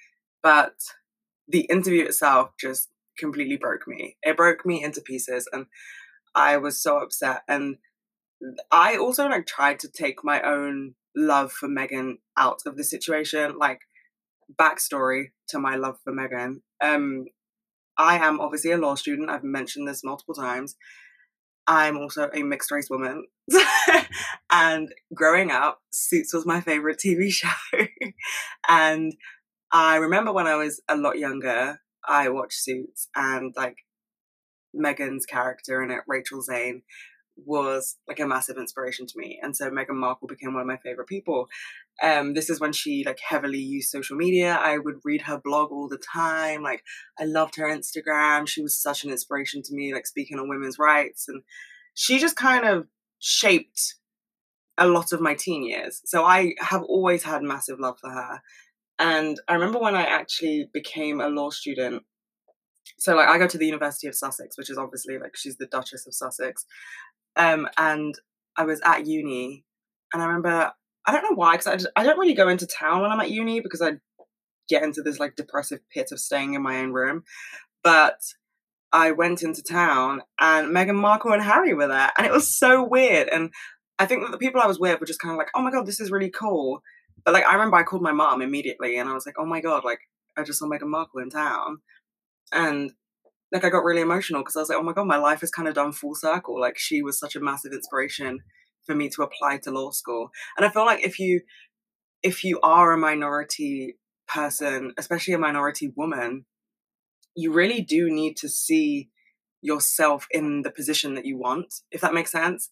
But 0.42 0.76
the 1.50 1.62
interview 1.62 2.06
itself 2.06 2.52
just 2.58 2.90
completely 3.18 3.58
broke 3.58 3.90
me. 3.90 4.16
It 4.24 4.38
broke 4.38 4.66
me 4.66 4.82
into 4.82 5.02
pieces, 5.02 5.50
and 5.52 5.66
I 6.34 6.56
was 6.56 6.82
so 6.82 7.00
upset. 7.00 7.42
And 7.46 7.76
I 8.72 8.96
also 8.96 9.28
like 9.28 9.48
tried 9.48 9.80
to 9.80 9.90
take 9.90 10.24
my 10.24 10.42
own 10.42 10.96
love 11.16 11.52
for 11.52 11.68
Meghan 11.68 12.16
out 12.38 12.62
of 12.66 12.78
the 12.78 12.84
situation. 12.84 13.58
Like 13.58 13.82
backstory 14.60 15.32
to 15.50 15.60
my 15.60 15.76
love 15.76 15.98
for 16.04 16.14
Meghan. 16.14 16.62
Um, 16.82 17.26
I 17.98 18.18
am 18.18 18.40
obviously 18.40 18.72
a 18.72 18.78
law 18.78 18.96
student. 18.96 19.30
I've 19.30 19.44
mentioned 19.44 19.88
this 19.88 20.04
multiple 20.04 20.34
times. 20.34 20.76
I'm 21.68 21.98
also 21.98 22.30
a 22.34 22.44
mixed 22.44 22.72
race 22.72 22.90
woman. 22.90 23.26
and 24.52 24.94
growing 25.14 25.52
up, 25.52 25.82
Suits 25.92 26.34
was 26.34 26.46
my 26.46 26.62
favorite 26.62 27.00
TV 27.00 27.30
show. 27.32 27.50
and 28.68 29.14
I 29.72 29.98
remember 29.98 30.34
when 30.34 30.48
I 30.48 30.56
was 30.56 30.82
a 30.90 30.98
lot 30.98 31.20
younger, 31.20 31.80
I 32.08 32.30
watched 32.30 32.60
Suits 32.60 33.08
and 33.16 33.54
like 33.56 33.78
Meghan's 34.76 35.26
character 35.26 35.82
in 35.82 35.92
it, 35.92 36.02
Rachel 36.08 36.42
Zane, 36.42 36.82
was 37.46 37.98
like 38.08 38.20
a 38.20 38.28
massive 38.28 38.58
inspiration 38.58 39.06
to 39.08 39.14
me. 39.18 39.40
And 39.42 39.56
so 39.56 39.70
Meghan 39.70 39.96
Markle 39.96 40.28
became 40.28 40.54
one 40.54 40.62
of 40.62 40.68
my 40.68 40.78
favorite 40.78 41.08
people. 41.08 41.48
Um, 42.02 42.34
this 42.34 42.50
is 42.50 42.60
when 42.60 42.74
she 42.74 43.04
like 43.06 43.20
heavily 43.20 43.60
used 43.60 43.90
social 43.90 44.18
media. 44.18 44.58
I 44.60 44.78
would 44.78 45.00
read 45.04 45.22
her 45.24 45.40
blog 45.44 45.72
all 45.72 45.88
the 45.88 45.98
time. 45.98 46.64
Like 46.64 46.84
I 47.20 47.26
loved 47.26 47.56
her 47.58 47.68
Instagram. 47.68 48.48
She 48.48 48.62
was 48.62 48.82
such 48.82 49.04
an 49.04 49.12
inspiration 49.12 49.62
to 49.64 49.74
me, 49.74 49.94
like 49.94 50.08
speaking 50.08 50.40
on 50.40 50.50
women's 50.50 50.80
rights. 50.80 51.28
And 51.28 51.44
she 51.94 52.20
just 52.20 52.36
kind 52.36 52.66
of 52.66 52.88
shaped 53.20 53.96
a 54.78 54.88
lot 54.88 55.12
of 55.12 55.22
my 55.22 55.36
teen 55.36 55.64
years. 55.64 56.02
So 56.06 56.26
I 56.26 56.54
have 56.60 56.84
always 56.84 57.24
had 57.24 57.44
massive 57.44 57.80
love 57.80 58.00
for 58.00 58.10
her. 58.10 58.42
And 58.98 59.40
I 59.48 59.54
remember 59.54 59.80
when 59.80 59.96
I 59.96 60.04
actually 60.04 60.70
became 60.74 61.22
a 61.22 61.28
law 61.28 61.50
student. 61.50 62.04
So 62.98 63.16
like 63.16 63.28
I 63.28 63.38
go 63.38 63.48
to 63.48 63.58
the 63.58 63.66
University 63.66 64.08
of 64.08 64.16
Sussex, 64.16 64.58
which 64.58 64.70
is 64.70 64.78
obviously 64.78 65.18
like 65.18 65.36
she's 65.36 65.58
the 65.58 65.66
Duchess 65.68 66.06
of 66.08 66.14
Sussex. 66.14 66.66
Um, 67.36 67.68
and 67.78 68.16
I 68.58 68.66
was 68.66 68.82
at 68.84 69.06
uni, 69.08 69.64
and 70.14 70.22
I 70.22 70.26
remember 70.26 70.72
I 71.06 71.12
don't 71.12 71.24
know 71.24 71.36
why 71.36 71.58
because 71.58 71.88
I, 71.96 72.02
I 72.02 72.04
don't 72.04 72.20
really 72.20 72.34
go 72.34 72.48
into 72.48 72.68
town 72.68 73.02
when 73.02 73.12
I'm 73.12 73.20
at 73.20 73.32
uni 73.32 73.60
because 73.60 73.82
I 73.82 73.94
get 74.70 74.84
into 74.84 75.02
this 75.02 75.20
like 75.20 75.36
depressive 75.36 75.80
pit 75.94 76.12
of 76.12 76.20
staying 76.20 76.54
in 76.54 76.62
my 76.62 76.80
own 76.80 76.92
room. 76.92 77.24
But 77.84 78.20
I 78.92 79.12
went 79.12 79.42
into 79.42 79.64
town 79.64 80.22
and 80.40 80.68
Meghan 80.68 80.96
Markle 80.96 81.34
and 81.34 81.42
Harry 81.42 81.74
were 81.74 81.88
there, 81.88 82.12
and 82.18 82.26
it 82.26 82.32
was 82.32 82.58
so 82.58 82.84
weird. 82.84 83.30
And 83.30 83.52
I 84.00 84.06
think 84.06 84.24
that 84.24 84.32
the 84.32 84.38
people 84.38 84.62
I 84.62 84.68
was 84.68 84.80
with 84.80 85.00
were 85.00 85.06
just 85.06 85.20
kind 85.20 85.32
of 85.34 85.38
like, 85.38 85.50
"Oh 85.56 85.62
my 85.62 85.72
god, 85.72 85.86
this 85.86 86.00
is 86.00 86.12
really 86.12 86.30
cool." 86.30 86.82
But 87.26 87.34
like, 87.34 87.46
I 87.46 87.54
remember 87.54 87.78
I 87.78 87.84
called 87.84 88.02
my 88.02 88.12
mom 88.12 88.42
immediately, 88.42 88.98
and 88.98 89.10
I 89.10 89.14
was 89.14 89.26
like, 89.26 89.36
"Oh 89.38 89.46
my 89.46 89.62
god, 89.62 89.84
like 89.84 90.00
I 90.38 90.44
just 90.44 90.60
saw 90.60 90.68
Meghan 90.68 90.90
Markle 90.90 91.22
in 91.22 91.30
town," 91.30 91.80
and 92.52 92.92
like 93.52 93.66
I 93.66 93.70
got 93.70 93.84
really 93.84 94.02
emotional 94.02 94.42
because 94.42 94.56
I 94.56 94.60
was 94.60 94.70
like, 94.70 94.78
"Oh 94.78 94.84
my 94.84 94.94
god, 94.94 95.08
my 95.08 95.18
life 95.18 95.42
has 95.42 95.52
kind 95.52 95.68
of 95.68 95.76
done 95.76 95.92
full 95.92 96.16
circle." 96.16 96.60
Like 96.60 96.78
she 96.78 97.02
was 97.02 97.20
such 97.20 97.36
a 97.36 97.42
massive 97.42 97.74
inspiration 97.74 98.40
for 98.86 98.96
me 98.96 99.10
to 99.10 99.24
apply 99.24 99.58
to 99.60 99.72
law 99.72 99.92
school, 99.92 100.32
and 100.58 100.66
I 100.66 100.70
feel 100.70 100.86
like 100.86 101.06
if 101.06 101.20
you 101.20 101.42
if 102.24 102.44
you 102.44 102.60
are 102.62 102.92
a 102.92 102.98
minority 102.98 103.98
person, 104.28 104.94
especially 104.98 105.34
a 105.34 105.40
minority 105.40 105.92
woman, 105.96 106.46
you 107.36 107.52
really 107.52 107.82
do 107.82 108.10
need 108.10 108.38
to 108.38 108.50
see 108.50 109.10
yourself 109.62 110.28
in 110.32 110.64
the 110.64 110.72
position 110.72 111.16
that 111.16 111.26
you 111.26 111.38
want, 111.38 111.74
if 111.92 112.02
that 112.02 112.14
makes 112.14 112.32
sense. 112.32 112.70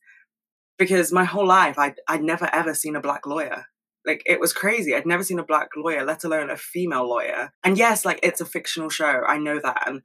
Because 0.77 1.11
my 1.11 1.25
whole 1.25 1.47
life, 1.47 1.77
I'd, 1.77 1.95
I'd 2.07 2.23
never 2.23 2.49
ever 2.53 2.73
seen 2.73 2.95
a 2.95 3.01
black 3.01 3.25
lawyer. 3.25 3.65
Like, 4.05 4.23
it 4.25 4.39
was 4.39 4.53
crazy. 4.53 4.95
I'd 4.95 5.05
never 5.05 5.23
seen 5.23 5.39
a 5.39 5.43
black 5.43 5.69
lawyer, 5.75 6.05
let 6.05 6.23
alone 6.23 6.49
a 6.49 6.55
female 6.55 7.07
lawyer. 7.07 7.51
And 7.63 7.77
yes, 7.77 8.05
like, 8.05 8.19
it's 8.23 8.39
a 8.39 8.45
fictional 8.45 8.89
show. 8.89 9.23
I 9.27 9.37
know 9.37 9.59
that. 9.61 9.83
And 9.87 10.01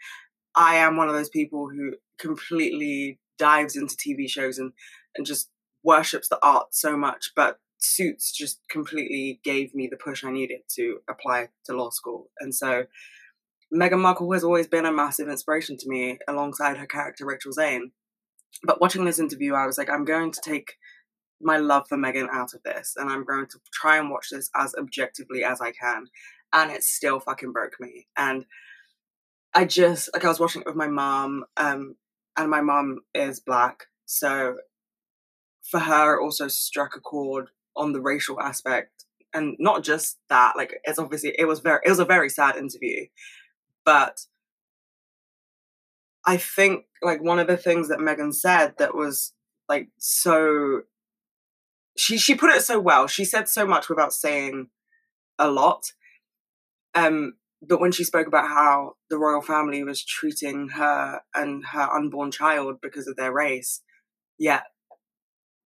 I 0.54 0.76
am 0.76 0.96
one 0.96 1.08
of 1.08 1.14
those 1.14 1.28
people 1.28 1.68
who 1.68 1.94
completely 2.18 3.18
dives 3.38 3.76
into 3.76 3.96
TV 3.96 4.28
shows 4.28 4.58
and, 4.58 4.72
and 5.16 5.26
just 5.26 5.50
worships 5.82 6.28
the 6.28 6.38
art 6.42 6.74
so 6.74 6.96
much. 6.96 7.32
But 7.34 7.58
Suits 7.78 8.32
just 8.32 8.60
completely 8.70 9.40
gave 9.44 9.74
me 9.74 9.88
the 9.88 9.96
push 9.96 10.24
I 10.24 10.30
needed 10.30 10.60
to 10.76 11.00
apply 11.08 11.48
to 11.66 11.76
law 11.76 11.90
school. 11.90 12.30
And 12.40 12.54
so 12.54 12.84
Meghan 13.72 14.00
Markle 14.00 14.32
has 14.32 14.44
always 14.44 14.66
been 14.66 14.86
a 14.86 14.92
massive 14.92 15.28
inspiration 15.28 15.76
to 15.78 15.88
me 15.88 16.18
alongside 16.28 16.76
her 16.76 16.86
character 16.86 17.26
Rachel 17.26 17.52
Zane. 17.52 17.92
But 18.62 18.80
watching 18.80 19.04
this 19.04 19.18
interview, 19.18 19.54
I 19.54 19.66
was 19.66 19.76
like, 19.76 19.90
I'm 19.90 20.04
going 20.04 20.30
to 20.30 20.40
take 20.42 20.74
my 21.40 21.58
love 21.58 21.86
for 21.88 21.98
Meghan 21.98 22.28
out 22.30 22.54
of 22.54 22.62
this 22.62 22.94
and 22.96 23.10
I'm 23.10 23.24
going 23.24 23.46
to 23.46 23.58
try 23.72 23.98
and 23.98 24.10
watch 24.10 24.28
this 24.30 24.48
as 24.56 24.74
objectively 24.76 25.44
as 25.44 25.60
I 25.60 25.72
can. 25.72 26.06
And 26.52 26.70
it 26.70 26.84
still 26.84 27.20
fucking 27.20 27.52
broke 27.52 27.80
me. 27.80 28.06
And 28.16 28.46
I 29.54 29.64
just, 29.64 30.10
like, 30.14 30.24
I 30.24 30.28
was 30.28 30.40
watching 30.40 30.62
it 30.62 30.66
with 30.66 30.76
my 30.76 30.88
mom, 30.88 31.44
um, 31.56 31.96
and 32.36 32.50
my 32.50 32.60
mom 32.60 33.00
is 33.14 33.40
black. 33.40 33.86
So 34.06 34.56
for 35.62 35.80
her, 35.80 36.16
it 36.18 36.22
also 36.22 36.48
struck 36.48 36.96
a 36.96 37.00
chord 37.00 37.48
on 37.76 37.92
the 37.92 38.00
racial 38.00 38.40
aspect. 38.40 39.04
And 39.32 39.56
not 39.58 39.82
just 39.82 40.18
that, 40.28 40.56
like, 40.56 40.78
it's 40.84 40.98
obviously, 40.98 41.34
it 41.38 41.46
was 41.46 41.60
very, 41.60 41.80
it 41.84 41.90
was 41.90 41.98
a 41.98 42.04
very 42.04 42.28
sad 42.30 42.56
interview 42.56 43.06
but 43.84 44.18
I 46.26 46.36
think 46.36 46.84
like 47.02 47.22
one 47.22 47.38
of 47.38 47.46
the 47.46 47.56
things 47.56 47.88
that 47.88 47.98
Meghan 47.98 48.32
said 48.34 48.74
that 48.78 48.94
was 48.94 49.32
like 49.68 49.88
so 49.98 50.82
she 51.96 52.18
she 52.18 52.34
put 52.34 52.50
it 52.50 52.62
so 52.62 52.80
well. 52.80 53.06
She 53.06 53.24
said 53.24 53.48
so 53.48 53.66
much 53.66 53.88
without 53.88 54.12
saying 54.12 54.68
a 55.38 55.50
lot. 55.50 55.84
Um 56.94 57.34
but 57.68 57.80
when 57.80 57.92
she 57.92 58.04
spoke 58.04 58.26
about 58.26 58.48
how 58.48 58.94
the 59.10 59.18
royal 59.18 59.42
family 59.42 59.82
was 59.82 60.04
treating 60.04 60.68
her 60.70 61.20
and 61.34 61.64
her 61.66 61.88
unborn 61.92 62.30
child 62.30 62.76
because 62.82 63.06
of 63.06 63.16
their 63.16 63.32
race, 63.32 63.82
yet 64.38 64.64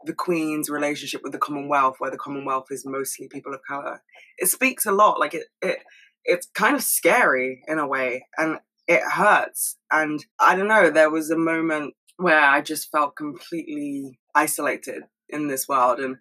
the 0.04 0.12
Queen's 0.12 0.70
relationship 0.70 1.22
with 1.22 1.32
the 1.32 1.38
Commonwealth, 1.38 1.96
where 1.98 2.10
the 2.10 2.18
Commonwealth 2.18 2.66
is 2.70 2.84
mostly 2.86 3.28
people 3.28 3.52
of 3.52 3.60
color, 3.68 4.02
it 4.38 4.48
speaks 4.48 4.86
a 4.86 4.92
lot. 4.92 5.18
Like 5.18 5.34
it, 5.34 5.46
it 5.60 5.78
it's 6.24 6.48
kind 6.54 6.76
of 6.76 6.82
scary 6.82 7.62
in 7.66 7.78
a 7.78 7.86
way 7.86 8.26
and 8.36 8.58
it 8.86 9.02
hurts. 9.02 9.76
And 9.90 10.24
I 10.38 10.56
don't 10.56 10.68
know, 10.68 10.90
there 10.90 11.10
was 11.10 11.30
a 11.30 11.38
moment 11.38 11.94
where 12.16 12.40
I 12.40 12.60
just 12.60 12.90
felt 12.90 13.16
completely 13.16 14.18
isolated 14.34 15.04
in 15.28 15.48
this 15.48 15.68
world. 15.68 16.00
And 16.00 16.16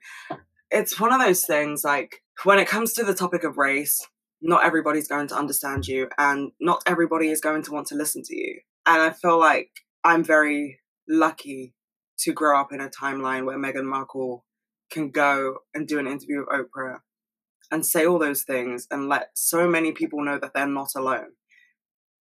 it's 0.72 1.00
one 1.00 1.14
of 1.14 1.20
those 1.20 1.46
things 1.46 1.84
like 1.84 2.24
when 2.44 2.60
it 2.60 2.68
comes 2.68 2.94
to 2.94 3.04
the 3.04 3.14
topic 3.14 3.44
of 3.44 3.58
race, 3.58 4.06
not 4.42 4.66
everybody's 4.66 5.08
going 5.08 5.28
to 5.28 5.36
understand 5.36 5.88
you 5.88 6.10
and 6.18 6.52
not 6.60 6.84
everybody 6.86 7.30
is 7.30 7.42
going 7.42 7.64
to 7.64 7.72
want 7.72 7.88
to 7.88 7.96
listen 7.96 8.22
to 8.24 8.36
you. 8.36 8.60
And 8.86 9.02
I 9.02 9.12
feel 9.12 9.40
like 9.40 9.70
I'm 10.04 10.24
very 10.24 10.80
lucky 11.08 11.74
to 12.20 12.34
grow 12.34 12.60
up 12.60 12.72
in 12.72 12.82
a 12.82 12.90
timeline 12.90 13.46
where 13.46 13.58
Meghan 13.58 13.86
Markle 13.86 14.46
can 14.90 15.10
go 15.10 15.58
and 15.74 15.88
do 15.88 16.00
an 16.00 16.08
interview 16.08 16.40
with 16.40 16.50
Oprah 16.50 17.00
and 17.72 17.86
say 17.86 18.06
all 18.06 18.20
those 18.20 18.44
things 18.44 18.88
and 18.90 19.10
let 19.10 19.30
so 19.34 19.68
many 19.68 19.92
people 19.92 20.24
know 20.24 20.40
that 20.40 20.54
they're 20.54 20.68
not 20.68 20.92
alone. 20.96 21.32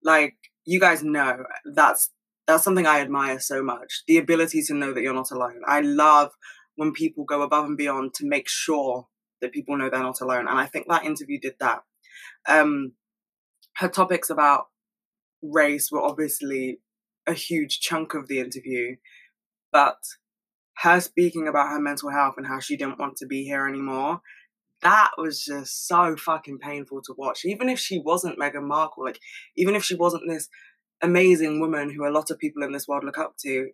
Like 0.03 0.35
you 0.65 0.81
guys 0.81 1.03
know 1.03 1.45
that's 1.65 2.11
that's 2.47 2.63
something 2.63 2.87
I 2.87 3.01
admire 3.01 3.41
so 3.41 3.63
much. 3.63 4.03
The 4.07 4.19
ability 4.19 4.63
to 4.65 4.75
know 4.75 4.93
that 4.93 5.03
you're 5.03 5.15
not 5.15 5.33
alone. 5.33 5.63
I 5.67 5.81
love 5.81 6.33
when 6.77 6.93
people 6.93 7.25
go 7.25 7.43
above 7.43 7.65
and 7.65 7.77
beyond 7.77 8.15
to 8.15 8.27
make 8.27 8.49
sure 8.49 9.09
that 9.41 9.53
people 9.53 9.77
know 9.77 9.91
they're 9.91 10.01
not 10.01 10.21
alone. 10.21 10.47
And 10.49 10.59
I 10.59 10.67
think 10.67 10.87
that 10.89 11.05
interview 11.05 11.41
did 11.41 11.55
that. 11.61 11.81
Um, 12.49 12.93
her 13.77 13.89
topics 13.89 14.31
about 14.31 14.67
race 15.43 15.91
were 15.91 16.03
obviously 16.03 16.81
a 17.27 17.33
huge 17.33 17.81
chunk 17.81 18.15
of 18.15 18.29
the 18.29 18.39
interview, 18.39 18.97
but 19.73 19.99
her 20.79 21.01
speaking 21.01 21.49
about 21.49 21.69
her 21.69 21.81
mental 21.81 22.11
health 22.11 22.35
and 22.37 22.47
how 22.47 22.61
she 22.61 22.77
didn't 22.77 22.99
want 22.99 23.17
to 23.17 23.27
be 23.27 23.45
here 23.45 23.67
anymore 23.67 24.21
that 24.83 25.11
was 25.17 25.45
just 25.45 25.89
so 25.89 26.17
fucking 26.17 26.59
painful 26.59 27.01
to 27.03 27.15
watch. 27.17 27.45
Even 27.45 27.69
if 27.69 27.79
she 27.79 27.99
wasn't 27.99 28.39
Meghan 28.39 28.67
Markle, 28.67 29.05
like 29.05 29.21
even 29.57 29.75
if 29.75 29.85
she 29.85 29.95
wasn't 29.95 30.25
this 30.29 30.49
amazing 31.03 31.61
woman 31.61 31.91
who 31.91 32.07
a 32.07 32.11
lot 32.11 32.31
of 32.31 32.39
people 32.39 32.63
in 32.63 32.73
this 32.73 32.87
world 32.87 33.05
look 33.05 33.19
up 33.19 33.37
to, 33.39 33.71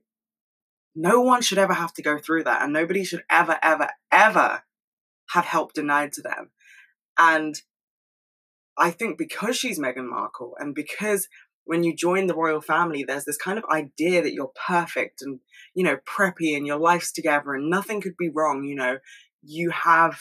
no 0.95 1.21
one 1.21 1.43
should 1.43 1.59
ever 1.59 1.75
have 1.75 1.93
to 1.95 2.03
go 2.03 2.19
through 2.19 2.45
that, 2.45 2.63
and 2.63 2.73
nobody 2.73 3.03
should 3.05 3.25
ever, 3.31 3.59
ever, 3.63 3.89
ever 4.11 4.63
have 5.31 5.45
help 5.45 5.73
denied 5.73 6.13
to 6.13 6.23
them. 6.23 6.51
And 7.19 7.61
I 8.77 8.91
think 8.91 9.19
because 9.19 9.57
she's 9.57 9.79
Meghan 9.79 10.09
Markle, 10.09 10.55
and 10.59 10.75
because 10.75 11.29
when 11.65 11.85
you 11.85 11.95
join 11.95 12.27
the 12.27 12.35
royal 12.35 12.61
family, 12.61 13.05
there's 13.05 13.25
this 13.25 13.37
kind 13.37 13.59
of 13.59 13.65
idea 13.71 14.23
that 14.23 14.33
you're 14.33 14.53
perfect 14.67 15.23
and, 15.23 15.41
you 15.75 15.85
know, 15.85 15.99
preppy 16.07 16.57
and 16.57 16.67
your 16.67 16.79
life's 16.79 17.13
together 17.13 17.55
and 17.55 17.71
nothing 17.71 18.01
could 18.01 18.17
be 18.17 18.29
wrong. 18.29 18.65
You 18.65 18.75
know, 18.75 18.99
you 19.43 19.71
have 19.71 20.19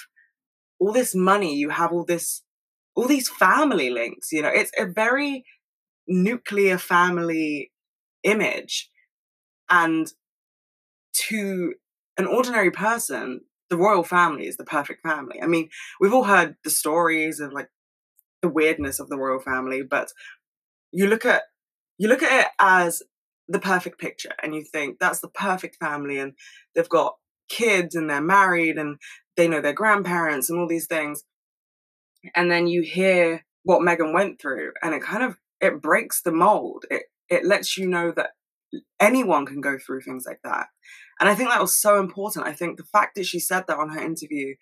all 0.79 0.91
this 0.91 1.15
money, 1.15 1.55
you 1.55 1.69
have 1.69 1.91
all 1.91 2.05
this, 2.05 2.43
all 2.95 3.07
these 3.07 3.29
family 3.29 3.89
links. 3.89 4.31
You 4.31 4.43
know, 4.43 4.51
it's 4.53 4.71
a 4.77 4.85
very 4.85 5.45
nuclear 6.07 6.77
family 6.77 7.71
image. 8.23 8.89
And 9.69 10.11
to 11.29 11.73
an 12.17 12.27
ordinary 12.27 12.71
person, 12.71 13.41
the 13.69 13.77
royal 13.77 14.03
family 14.03 14.45
is 14.45 14.57
the 14.57 14.65
perfect 14.65 15.01
family. 15.01 15.41
I 15.41 15.47
mean, 15.47 15.69
we've 15.99 16.13
all 16.13 16.25
heard 16.25 16.57
the 16.63 16.69
stories 16.69 17.39
of 17.39 17.53
like 17.53 17.69
the 18.41 18.49
weirdness 18.49 18.99
of 18.99 19.09
the 19.09 19.17
royal 19.17 19.39
family, 19.39 19.81
but 19.81 20.11
you 20.91 21.07
look 21.07 21.25
at 21.25 21.43
you 21.97 22.07
look 22.07 22.23
at 22.23 22.45
it 22.45 22.51
as 22.59 23.03
the 23.47 23.59
perfect 23.59 23.99
picture 23.99 24.31
and 24.41 24.55
you 24.55 24.63
think 24.63 24.97
that's 24.99 25.19
the 25.19 25.29
perfect 25.29 25.75
family 25.75 26.17
and 26.17 26.33
they've 26.73 26.89
got 26.89 27.15
kids 27.49 27.95
and 27.95 28.09
they're 28.09 28.21
married 28.21 28.77
and 28.77 28.97
they 29.37 29.47
know 29.47 29.61
their 29.61 29.73
grandparents 29.73 30.49
and 30.49 30.59
all 30.59 30.67
these 30.67 30.87
things. 30.87 31.23
And 32.35 32.49
then 32.49 32.67
you 32.67 32.81
hear 32.81 33.45
what 33.63 33.81
Meghan 33.81 34.13
went 34.13 34.41
through 34.41 34.71
and 34.81 34.93
it 34.93 35.01
kind 35.01 35.23
of 35.23 35.37
it 35.59 35.81
breaks 35.81 36.21
the 36.21 36.31
mold. 36.31 36.85
It 36.89 37.03
it 37.29 37.45
lets 37.45 37.77
you 37.77 37.87
know 37.87 38.11
that 38.11 38.31
anyone 38.99 39.45
can 39.45 39.61
go 39.61 39.77
through 39.77 40.01
things 40.01 40.25
like 40.25 40.39
that. 40.43 40.67
And 41.19 41.29
I 41.29 41.35
think 41.35 41.49
that 41.49 41.61
was 41.61 41.79
so 41.79 41.99
important. 41.99 42.47
I 42.47 42.53
think 42.53 42.77
the 42.77 42.83
fact 42.83 43.15
that 43.15 43.25
she 43.25 43.39
said 43.39 43.65
that 43.67 43.77
on 43.77 43.89
her 43.89 44.01
interview, 44.01 44.55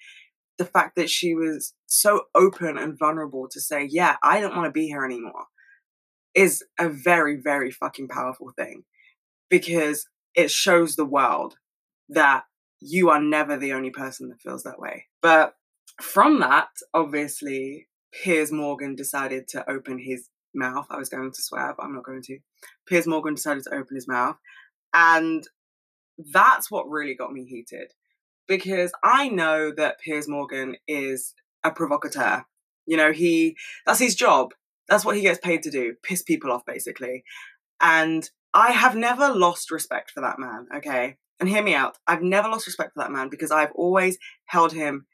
the 0.60 0.66
fact 0.66 0.96
that 0.98 1.10
she 1.10 1.34
was 1.34 1.74
so 1.88 2.26
open 2.36 2.78
and 2.78 3.00
vulnerable 3.00 3.48
to 3.50 3.60
say, 3.60 3.86
"Yeah, 3.90 4.18
I 4.22 4.40
don't 4.40 4.56
want 4.56 4.66
to 4.66 4.72
be 4.72 4.86
here 4.88 5.04
anymore." 5.04 5.46
is 6.36 6.64
a 6.80 6.90
very, 6.90 7.36
very 7.36 7.72
fucking 7.72 8.08
powerful 8.08 8.52
thing 8.56 8.84
because 9.50 10.08
it 10.36 10.52
shows 10.52 10.96
the 10.96 11.06
world 11.06 11.56
that 12.08 12.44
you 12.80 13.10
are 13.10 13.22
never 13.22 13.58
the 13.58 13.74
only 13.74 13.90
person 13.90 14.30
that 14.30 14.42
feels 14.42 14.64
that 14.64 14.80
way. 14.80 15.08
But 15.22 15.56
from 16.02 16.40
that, 16.40 16.70
obviously, 16.94 17.88
Piers 18.14 18.52
Morgan 18.52 18.96
decided 18.96 19.48
to 19.50 19.70
open 19.70 20.00
his 20.00 20.30
mouth. 20.54 20.88
I 20.90 20.98
was 20.98 21.10
going 21.10 21.32
to 21.32 21.42
swear, 21.42 21.74
but 21.76 21.84
I'm 21.84 21.94
not 21.94 22.06
going 22.06 22.22
to. 22.24 22.40
Piers 22.88 23.08
Morgan 23.08 23.36
decided 23.36 23.64
to 23.64 23.76
open 23.76 23.96
his 23.96 24.08
mouth. 24.08 24.38
And 24.94 25.44
that's 26.18 26.72
what 26.72 26.90
really 26.90 27.16
got 27.16 27.34
me 27.34 27.46
heated 27.46 27.92
because 28.50 28.92
I 29.04 29.30
know 29.30 29.72
that 29.78 30.00
Piers 30.00 30.28
Morgan 30.28 30.76
is 30.88 31.34
a 31.64 31.72
provocateur. 31.72 32.44
You 32.86 32.98
know, 32.98 33.14
he 33.14 33.56
that's 33.86 34.00
his 34.00 34.16
job. 34.16 34.50
That's 34.90 35.06
what 35.06 35.16
he 35.16 35.22
gets 35.22 35.40
paid 35.40 35.64
to 35.64 35.72
do, 35.72 35.94
piss 36.04 36.24
people 36.24 36.52
off 36.52 36.66
basically. 36.66 37.24
And 37.80 38.30
I 38.54 38.72
have 38.72 38.96
never 38.96 39.30
lost 39.30 39.72
respect 39.72 40.12
for 40.12 40.22
that 40.22 40.40
man, 40.40 40.68
okay? 40.76 41.18
And 41.40 41.48
hear 41.48 41.64
me 41.64 41.76
out. 41.76 41.98
I've 42.08 42.24
never 42.24 42.50
lost 42.50 42.66
respect 42.66 42.94
for 42.94 43.04
that 43.04 43.12
man 43.12 43.30
because 43.30 43.52
I've 43.52 43.72
always 43.76 44.18
held 44.46 44.74
him 44.74 45.06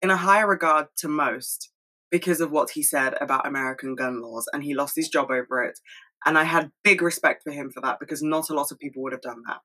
in 0.00 0.10
a 0.10 0.16
higher 0.16 0.48
regard 0.48 0.86
to 0.98 1.08
most 1.08 1.70
because 2.10 2.40
of 2.40 2.50
what 2.50 2.70
he 2.70 2.82
said 2.82 3.14
about 3.20 3.46
American 3.46 3.94
gun 3.94 4.22
laws 4.22 4.48
and 4.52 4.64
he 4.64 4.74
lost 4.74 4.96
his 4.96 5.10
job 5.10 5.30
over 5.30 5.62
it. 5.62 5.78
And 6.24 6.38
I 6.38 6.44
had 6.44 6.72
big 6.82 7.02
respect 7.02 7.42
for 7.44 7.52
him 7.52 7.70
for 7.70 7.80
that 7.82 8.00
because 8.00 8.22
not 8.22 8.48
a 8.48 8.54
lot 8.54 8.72
of 8.72 8.78
people 8.78 9.02
would 9.02 9.12
have 9.12 9.20
done 9.20 9.42
that. 9.46 9.58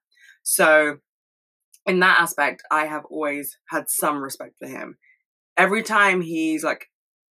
So, 0.44 0.98
in 1.86 2.00
that 2.00 2.20
aspect, 2.20 2.64
I 2.72 2.86
have 2.86 3.06
always 3.06 3.58
had 3.70 3.90
some 3.90 4.24
respect 4.24 4.56
for 4.60 4.68
him. 4.68 4.98
Every 5.58 5.84
time 5.84 6.22
he's 6.22 6.64
like 6.64 6.88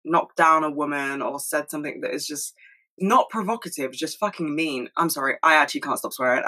knocked 0.04 0.38
down 0.38 0.64
a 0.64 0.72
woman 0.72 1.22
or 1.22 1.40
said 1.40 1.70
something 1.70 2.02
that 2.02 2.14
is 2.14 2.26
just 2.26 2.54
not 3.00 3.30
provocative, 3.30 3.94
just 3.94 4.18
fucking 4.18 4.56
mean. 4.56 4.90
I'm 4.98 5.10
sorry, 5.10 5.36
I 5.44 5.56
actually 5.56 5.82
can't 5.82 6.00
stop 6.00 6.14
swearing. 6.14 6.44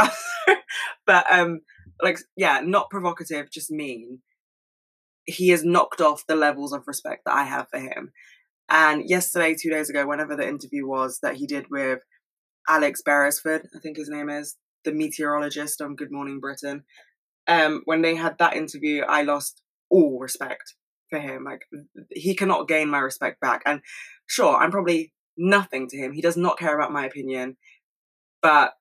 but 1.05 1.25
um 1.31 1.62
like 2.01 2.20
yeah, 2.36 2.62
not 2.63 2.89
provocative, 2.89 3.51
just 3.51 3.72
mean. 3.72 4.20
He 5.25 5.50
has 5.50 5.63
knocked 5.63 6.01
off 6.01 6.25
the 6.27 6.36
levels 6.36 6.74
of 6.74 6.88
respect 6.88 7.24
that 7.25 7.36
I 7.36 7.43
have 7.43 7.67
for 7.70 7.79
him. 7.79 8.12
And 8.70 9.08
yesterday, 9.08 9.53
two 9.53 9.70
days 9.70 9.89
ago, 9.89 10.08
whenever 10.08 10.36
the 10.36 10.48
interview 10.48 10.88
was 10.88 11.20
that 11.22 11.36
he 11.36 11.46
did 11.46 11.65
with 11.70 12.00
Alex 12.67 13.01
Beresford, 13.03 13.67
I 13.75 13.79
think 13.79 13.98
his 13.98 14.10
name 14.10 14.29
is, 14.29 14.55
the 14.84 14.93
meteorologist 14.93 15.81
on 15.81 15.96
Good 15.96 16.12
Morning 16.12 16.39
Britain, 16.39 16.84
um, 17.51 17.81
when 17.84 18.01
they 18.01 18.15
had 18.15 18.38
that 18.38 18.55
interview, 18.55 19.01
I 19.01 19.24
lost 19.24 19.62
all 19.89 20.20
respect 20.20 20.75
for 21.10 21.20
him. 21.20 21.43
Like 21.43 21.63
he 22.10 22.34
cannot 22.34 22.70
gain 22.70 22.89
my 22.89 23.00
respect 23.00 23.41
back. 23.41 23.62
And 23.65 23.81
sure, 24.25 24.55
I'm 24.55 24.72
probably 24.72 25.12
nothing 25.38 25.89
to 25.89 25.98
him. 25.98 26.13
He 26.13 26.22
does 26.22 26.38
not 26.38 26.58
care 26.58 26.74
about 26.74 26.93
my 26.93 27.05
opinion. 27.05 27.58
But 28.41 28.72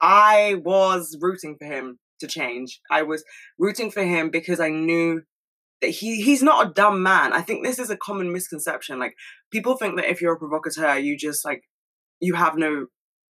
I 0.00 0.60
was 0.64 1.16
rooting 1.20 1.56
for 1.56 1.66
him 1.66 2.00
to 2.18 2.26
change. 2.26 2.80
I 2.90 3.02
was 3.02 3.22
rooting 3.58 3.92
for 3.92 4.02
him 4.02 4.30
because 4.30 4.58
I 4.58 4.70
knew 4.70 5.22
that 5.80 5.90
he 5.90 6.20
he's 6.20 6.42
not 6.42 6.66
a 6.66 6.72
dumb 6.74 7.00
man. 7.00 7.32
I 7.32 7.42
think 7.42 7.64
this 7.64 7.78
is 7.78 7.90
a 7.90 7.96
common 7.96 8.32
misconception. 8.32 8.98
Like 8.98 9.14
people 9.52 9.76
think 9.76 9.96
that 9.96 10.10
if 10.10 10.20
you're 10.20 10.34
a 10.34 10.38
provocateur, 10.38 10.98
you 10.98 11.16
just 11.16 11.44
like 11.44 11.62
you 12.18 12.34
have 12.34 12.56
no 12.56 12.86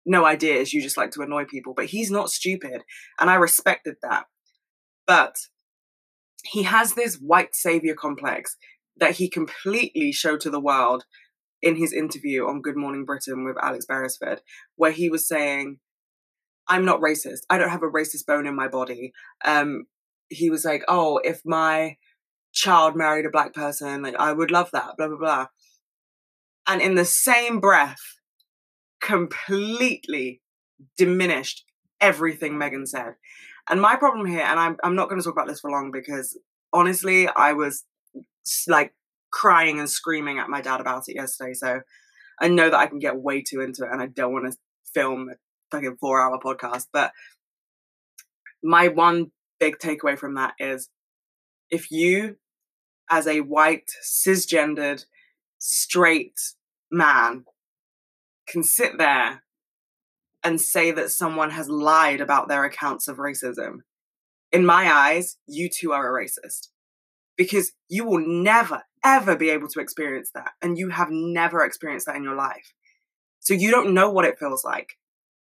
no 0.05 0.25
ideas, 0.25 0.73
you 0.73 0.81
just 0.81 0.97
like 0.97 1.11
to 1.11 1.21
annoy 1.21 1.45
people. 1.45 1.73
But 1.73 1.85
he's 1.85 2.11
not 2.11 2.29
stupid. 2.29 2.81
And 3.19 3.29
I 3.29 3.35
respected 3.35 3.95
that. 4.01 4.25
But 5.09 5.37
he 6.43 6.61
has 6.63 6.93
this 6.93 7.15
white 7.15 7.55
savior 7.55 7.95
complex 7.95 8.55
that 8.95 9.15
he 9.15 9.27
completely 9.27 10.11
showed 10.11 10.39
to 10.41 10.51
the 10.51 10.59
world 10.59 11.05
in 11.63 11.77
his 11.77 11.91
interview 11.91 12.45
on 12.45 12.61
Good 12.61 12.77
Morning 12.77 13.05
Britain 13.05 13.43
with 13.43 13.57
Alex 13.59 13.87
Beresford, 13.87 14.41
where 14.75 14.91
he 14.91 15.09
was 15.09 15.27
saying, 15.27 15.79
I'm 16.67 16.85
not 16.85 17.01
racist. 17.01 17.39
I 17.49 17.57
don't 17.57 17.71
have 17.71 17.81
a 17.81 17.89
racist 17.89 18.27
bone 18.27 18.45
in 18.45 18.55
my 18.55 18.67
body. 18.67 19.11
Um, 19.43 19.86
he 20.27 20.51
was 20.51 20.63
like, 20.63 20.84
Oh, 20.88 21.17
if 21.23 21.41
my 21.43 21.97
child 22.53 22.95
married 22.95 23.25
a 23.25 23.31
black 23.31 23.55
person, 23.55 24.03
like 24.03 24.15
I 24.15 24.31
would 24.31 24.51
love 24.51 24.69
that, 24.73 24.95
blah, 24.95 25.07
blah, 25.07 25.17
blah. 25.17 25.47
And 26.67 26.84
in 26.84 26.93
the 26.93 27.03
same 27.03 27.60
breath, 27.60 28.19
completely 29.01 30.43
diminished 30.99 31.65
everything 31.99 32.53
Meghan 32.53 32.88
said. 32.88 33.15
And 33.69 33.82
my 33.82 33.95
problem 33.95 34.25
here, 34.25 34.41
and 34.41 34.60
I'm 34.60 34.77
I'm 34.84 34.95
not 34.95 35.10
going 35.10 35.21
to 35.21 35.23
talk 35.23 35.34
about 35.34 35.47
this 35.47 35.60
for 35.60 35.69
long 35.69 35.91
because 35.91 36.38
honestly, 36.73 37.27
I 37.27 37.53
was 37.53 37.86
like 38.67 38.93
crying 39.32 39.79
and 39.79 39.89
screaming 39.89 40.39
at 40.39 40.49
my 40.49 40.62
dad 40.62 40.82
about 40.82 41.03
it 41.08 41.15
yesterday. 41.15 41.53
So 41.53 41.82
I 42.41 42.47
know 42.47 42.69
that 42.69 42.79
I 42.79 42.88
can 42.88 42.99
get 42.99 43.17
way 43.17 43.41
too 43.41 43.62
into 43.62 43.84
it, 43.84 43.89
and 43.91 44.01
I 44.01 44.08
don't 44.08 44.34
want 44.34 44.51
to 44.51 44.58
film 44.93 45.29
a 45.29 45.36
fucking 45.71 45.97
four 45.99 46.19
hour 46.19 46.39
podcast. 46.43 46.88
But 46.91 47.12
my 48.63 48.88
one 48.88 49.32
big 49.60 49.77
takeaway 49.77 50.17
from 50.17 50.36
that 50.36 50.53
is 50.60 50.89
if 51.69 51.91
you, 51.91 52.38
as 53.10 53.27
a 53.27 53.41
white, 53.41 53.91
cisgendered, 54.03 55.05
straight 55.60 56.39
man, 56.91 57.45
can 58.47 58.63
sit 58.63 58.97
there 58.97 59.43
and 60.43 60.60
say 60.60 60.91
that 60.91 61.12
someone 61.12 61.52
has 61.52 61.69
lied 61.69 62.21
about 62.21 62.47
their 62.47 62.63
accounts 62.63 63.08
of 63.08 63.17
racism, 63.17 63.80
in 64.52 64.65
my 64.65 64.91
eyes, 64.91 65.38
you 65.47 65.69
two 65.69 65.91
are 65.91 66.17
a 66.17 66.25
racist. 66.25 66.69
Because 67.38 67.71
you 67.88 68.06
will 68.06 68.25
never, 68.25 68.84
ever 69.04 69.36
be 69.36 69.49
able 69.49 69.67
to 69.69 69.80
experience 69.80 70.32
that. 70.34 70.52
And 70.62 70.78
you 70.78 70.89
have 70.89 71.10
never 71.10 71.63
experienced 71.63 72.06
that 72.08 72.15
in 72.15 72.23
your 72.23 72.36
life. 72.36 72.73
So 73.39 73.54
you 73.54 73.71
don't 73.71 73.93
know 73.93 74.10
what 74.10 74.25
it 74.25 74.39
feels 74.39 74.63
like. 74.63 74.97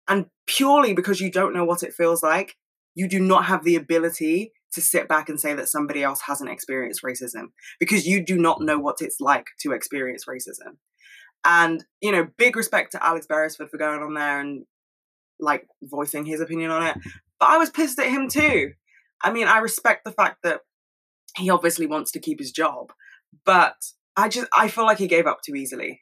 And 0.07 0.27
purely 0.45 0.93
because 0.93 1.21
you 1.21 1.31
don't 1.31 1.53
know 1.53 1.65
what 1.65 1.83
it 1.83 1.93
feels 1.93 2.21
like, 2.21 2.55
you 2.93 3.07
do 3.07 3.19
not 3.19 3.45
have 3.45 3.63
the 3.63 3.75
ability 3.75 4.51
to 4.73 4.81
sit 4.81 5.07
back 5.07 5.29
and 5.29 5.39
say 5.39 5.53
that 5.53 5.69
somebody 5.69 6.03
else 6.03 6.21
hasn't 6.21 6.49
experienced 6.49 7.03
racism 7.03 7.47
because 7.79 8.05
you 8.05 8.23
do 8.23 8.37
not 8.37 8.61
know 8.61 8.79
what 8.79 9.01
it's 9.01 9.19
like 9.19 9.47
to 9.59 9.71
experience 9.71 10.25
racism. 10.25 10.77
And, 11.43 11.83
you 12.01 12.11
know, 12.11 12.27
big 12.37 12.55
respect 12.55 12.91
to 12.91 13.05
Alex 13.05 13.25
Beresford 13.25 13.69
for 13.69 13.77
going 13.77 14.01
on 14.01 14.13
there 14.13 14.39
and 14.39 14.65
like 15.39 15.67
voicing 15.83 16.25
his 16.25 16.39
opinion 16.39 16.71
on 16.71 16.85
it. 16.85 16.97
But 17.39 17.49
I 17.49 17.57
was 17.57 17.69
pissed 17.69 17.99
at 17.99 18.07
him 18.07 18.29
too. 18.29 18.73
I 19.23 19.31
mean, 19.31 19.47
I 19.47 19.57
respect 19.57 20.05
the 20.05 20.11
fact 20.11 20.37
that 20.43 20.61
he 21.35 21.49
obviously 21.49 21.87
wants 21.87 22.11
to 22.11 22.19
keep 22.19 22.39
his 22.39 22.51
job, 22.51 22.91
but 23.45 23.75
I 24.15 24.29
just 24.29 24.47
I 24.55 24.67
feel 24.67 24.85
like 24.85 24.97
he 24.97 25.07
gave 25.07 25.27
up 25.27 25.39
too 25.45 25.55
easily. 25.55 26.01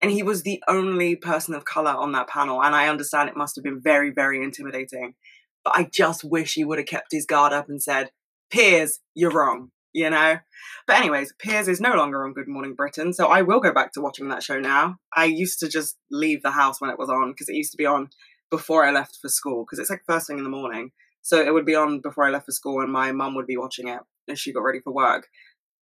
And 0.00 0.12
he 0.12 0.22
was 0.22 0.42
the 0.42 0.62
only 0.68 1.16
person 1.16 1.54
of 1.54 1.64
color 1.64 1.90
on 1.90 2.12
that 2.12 2.28
panel, 2.28 2.62
and 2.62 2.74
I 2.74 2.88
understand 2.88 3.28
it 3.28 3.36
must 3.36 3.56
have 3.56 3.64
been 3.64 3.80
very, 3.82 4.10
very 4.10 4.42
intimidating. 4.42 5.14
But 5.64 5.74
I 5.76 5.88
just 5.92 6.22
wish 6.22 6.54
he 6.54 6.64
would 6.64 6.78
have 6.78 6.86
kept 6.86 7.08
his 7.10 7.26
guard 7.26 7.52
up 7.52 7.68
and 7.68 7.82
said, 7.82 8.10
Piers, 8.48 9.00
you're 9.14 9.32
wrong, 9.32 9.70
you 9.92 10.10
know? 10.10 10.38
But, 10.86 10.96
anyways, 10.96 11.34
Piers 11.38 11.68
is 11.68 11.80
no 11.80 11.94
longer 11.94 12.24
on 12.24 12.32
Good 12.32 12.48
Morning 12.48 12.74
Britain, 12.74 13.12
so 13.12 13.26
I 13.26 13.42
will 13.42 13.60
go 13.60 13.72
back 13.72 13.92
to 13.92 14.00
watching 14.00 14.28
that 14.28 14.42
show 14.42 14.58
now. 14.58 14.96
I 15.14 15.24
used 15.24 15.58
to 15.60 15.68
just 15.68 15.96
leave 16.10 16.42
the 16.42 16.50
house 16.50 16.80
when 16.80 16.90
it 16.90 16.98
was 16.98 17.10
on 17.10 17.32
because 17.32 17.48
it 17.48 17.56
used 17.56 17.72
to 17.72 17.78
be 17.78 17.86
on 17.86 18.10
before 18.50 18.84
I 18.84 18.90
left 18.90 19.18
for 19.20 19.28
school 19.28 19.64
because 19.64 19.78
it's 19.78 19.90
like 19.90 20.02
first 20.06 20.26
thing 20.26 20.38
in 20.38 20.44
the 20.44 20.50
morning. 20.50 20.92
So 21.22 21.40
it 21.40 21.52
would 21.52 21.66
be 21.66 21.74
on 21.74 22.00
before 22.00 22.26
I 22.26 22.30
left 22.30 22.46
for 22.46 22.52
school, 22.52 22.80
and 22.80 22.92
my 22.92 23.12
mum 23.12 23.34
would 23.34 23.46
be 23.46 23.56
watching 23.56 23.88
it 23.88 24.00
as 24.28 24.38
she 24.38 24.52
got 24.52 24.60
ready 24.60 24.80
for 24.80 24.92
work. 24.92 25.28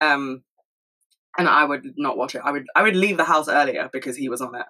Um, 0.00 0.42
and 1.38 1.48
I 1.48 1.64
would 1.64 1.84
not 1.96 2.16
watch 2.16 2.34
it. 2.34 2.42
I 2.44 2.50
would 2.50 2.64
I 2.74 2.82
would 2.82 2.96
leave 2.96 3.16
the 3.16 3.24
house 3.24 3.48
earlier 3.48 3.88
because 3.92 4.16
he 4.16 4.28
was 4.28 4.40
on 4.40 4.54
it 4.54 4.66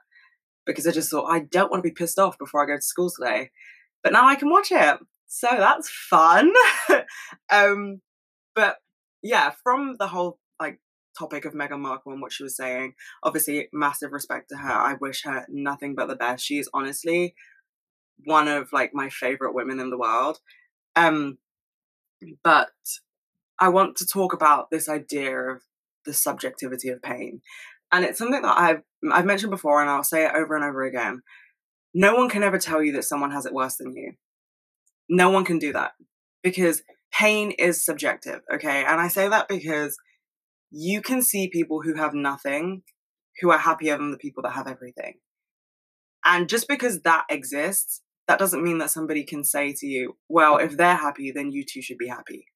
because 0.66 0.86
I 0.86 0.92
just 0.92 1.10
thought 1.10 1.30
I 1.30 1.40
don't 1.40 1.70
want 1.70 1.82
to 1.82 1.88
be 1.88 1.94
pissed 1.94 2.18
off 2.18 2.38
before 2.38 2.62
I 2.62 2.66
go 2.66 2.76
to 2.76 2.82
school 2.82 3.10
today. 3.10 3.50
But 4.02 4.12
now 4.12 4.26
I 4.26 4.34
can 4.34 4.50
watch 4.50 4.70
it, 4.70 4.98
so 5.26 5.48
that's 5.50 5.88
fun. 5.88 6.52
um, 7.50 8.00
but 8.54 8.76
yeah, 9.26 9.52
from 9.62 9.96
the 9.98 10.08
whole 10.08 10.38
like 10.60 10.80
topic 11.18 11.44
of 11.44 11.54
Meghan 11.54 11.80
Markle 11.80 12.12
and 12.12 12.22
what 12.22 12.32
she 12.32 12.42
was 12.42 12.56
saying, 12.56 12.94
obviously 13.22 13.68
massive 13.72 14.12
respect 14.12 14.48
to 14.50 14.56
her. 14.56 14.72
I 14.72 14.94
wish 14.94 15.24
her 15.24 15.46
nothing 15.48 15.94
but 15.94 16.08
the 16.08 16.16
best. 16.16 16.44
She 16.44 16.58
is 16.58 16.70
honestly 16.72 17.34
one 18.24 18.48
of 18.48 18.72
like 18.72 18.94
my 18.94 19.08
favorite 19.08 19.54
women 19.54 19.80
in 19.80 19.90
the 19.90 19.98
world. 19.98 20.38
Um, 20.94 21.38
but 22.42 22.70
I 23.58 23.68
want 23.68 23.96
to 23.96 24.06
talk 24.06 24.32
about 24.32 24.70
this 24.70 24.88
idea 24.88 25.36
of 25.36 25.62
the 26.04 26.12
subjectivity 26.14 26.88
of 26.88 27.02
pain. 27.02 27.42
And 27.92 28.04
it's 28.04 28.18
something 28.18 28.42
that 28.42 28.58
I've 28.58 28.82
I've 29.10 29.26
mentioned 29.26 29.50
before 29.50 29.80
and 29.80 29.90
I'll 29.90 30.04
say 30.04 30.24
it 30.24 30.32
over 30.34 30.56
and 30.56 30.64
over 30.64 30.84
again. 30.84 31.22
No 31.94 32.14
one 32.14 32.28
can 32.28 32.42
ever 32.42 32.58
tell 32.58 32.82
you 32.82 32.92
that 32.92 33.04
someone 33.04 33.30
has 33.30 33.46
it 33.46 33.54
worse 33.54 33.76
than 33.76 33.94
you. 33.94 34.12
No 35.08 35.30
one 35.30 35.44
can 35.44 35.58
do 35.58 35.72
that 35.72 35.92
because 36.42 36.82
pain 37.12 37.52
is 37.52 37.84
subjective, 37.84 38.40
okay? 38.52 38.84
And 38.84 39.00
I 39.00 39.08
say 39.08 39.28
that 39.28 39.48
because 39.48 39.96
you 40.70 41.00
can 41.00 41.22
see 41.22 41.48
people 41.48 41.82
who 41.82 41.94
have 41.94 42.14
nothing 42.14 42.82
who 43.40 43.50
are 43.50 43.58
happier 43.58 43.96
than 43.96 44.10
the 44.10 44.18
people 44.18 44.42
that 44.42 44.52
have 44.52 44.66
everything. 44.66 45.14
And 46.24 46.48
just 46.48 46.68
because 46.68 47.02
that 47.02 47.24
exists 47.30 48.02
that 48.28 48.38
doesn't 48.38 48.62
mean 48.62 48.78
that 48.78 48.90
somebody 48.90 49.24
can 49.24 49.44
say 49.44 49.72
to 49.72 49.86
you, 49.86 50.16
well, 50.28 50.56
if 50.56 50.76
they're 50.76 50.96
happy, 50.96 51.30
then 51.30 51.52
you 51.52 51.64
too 51.64 51.82
should 51.82 51.98
be 51.98 52.08
happy. 52.08 52.46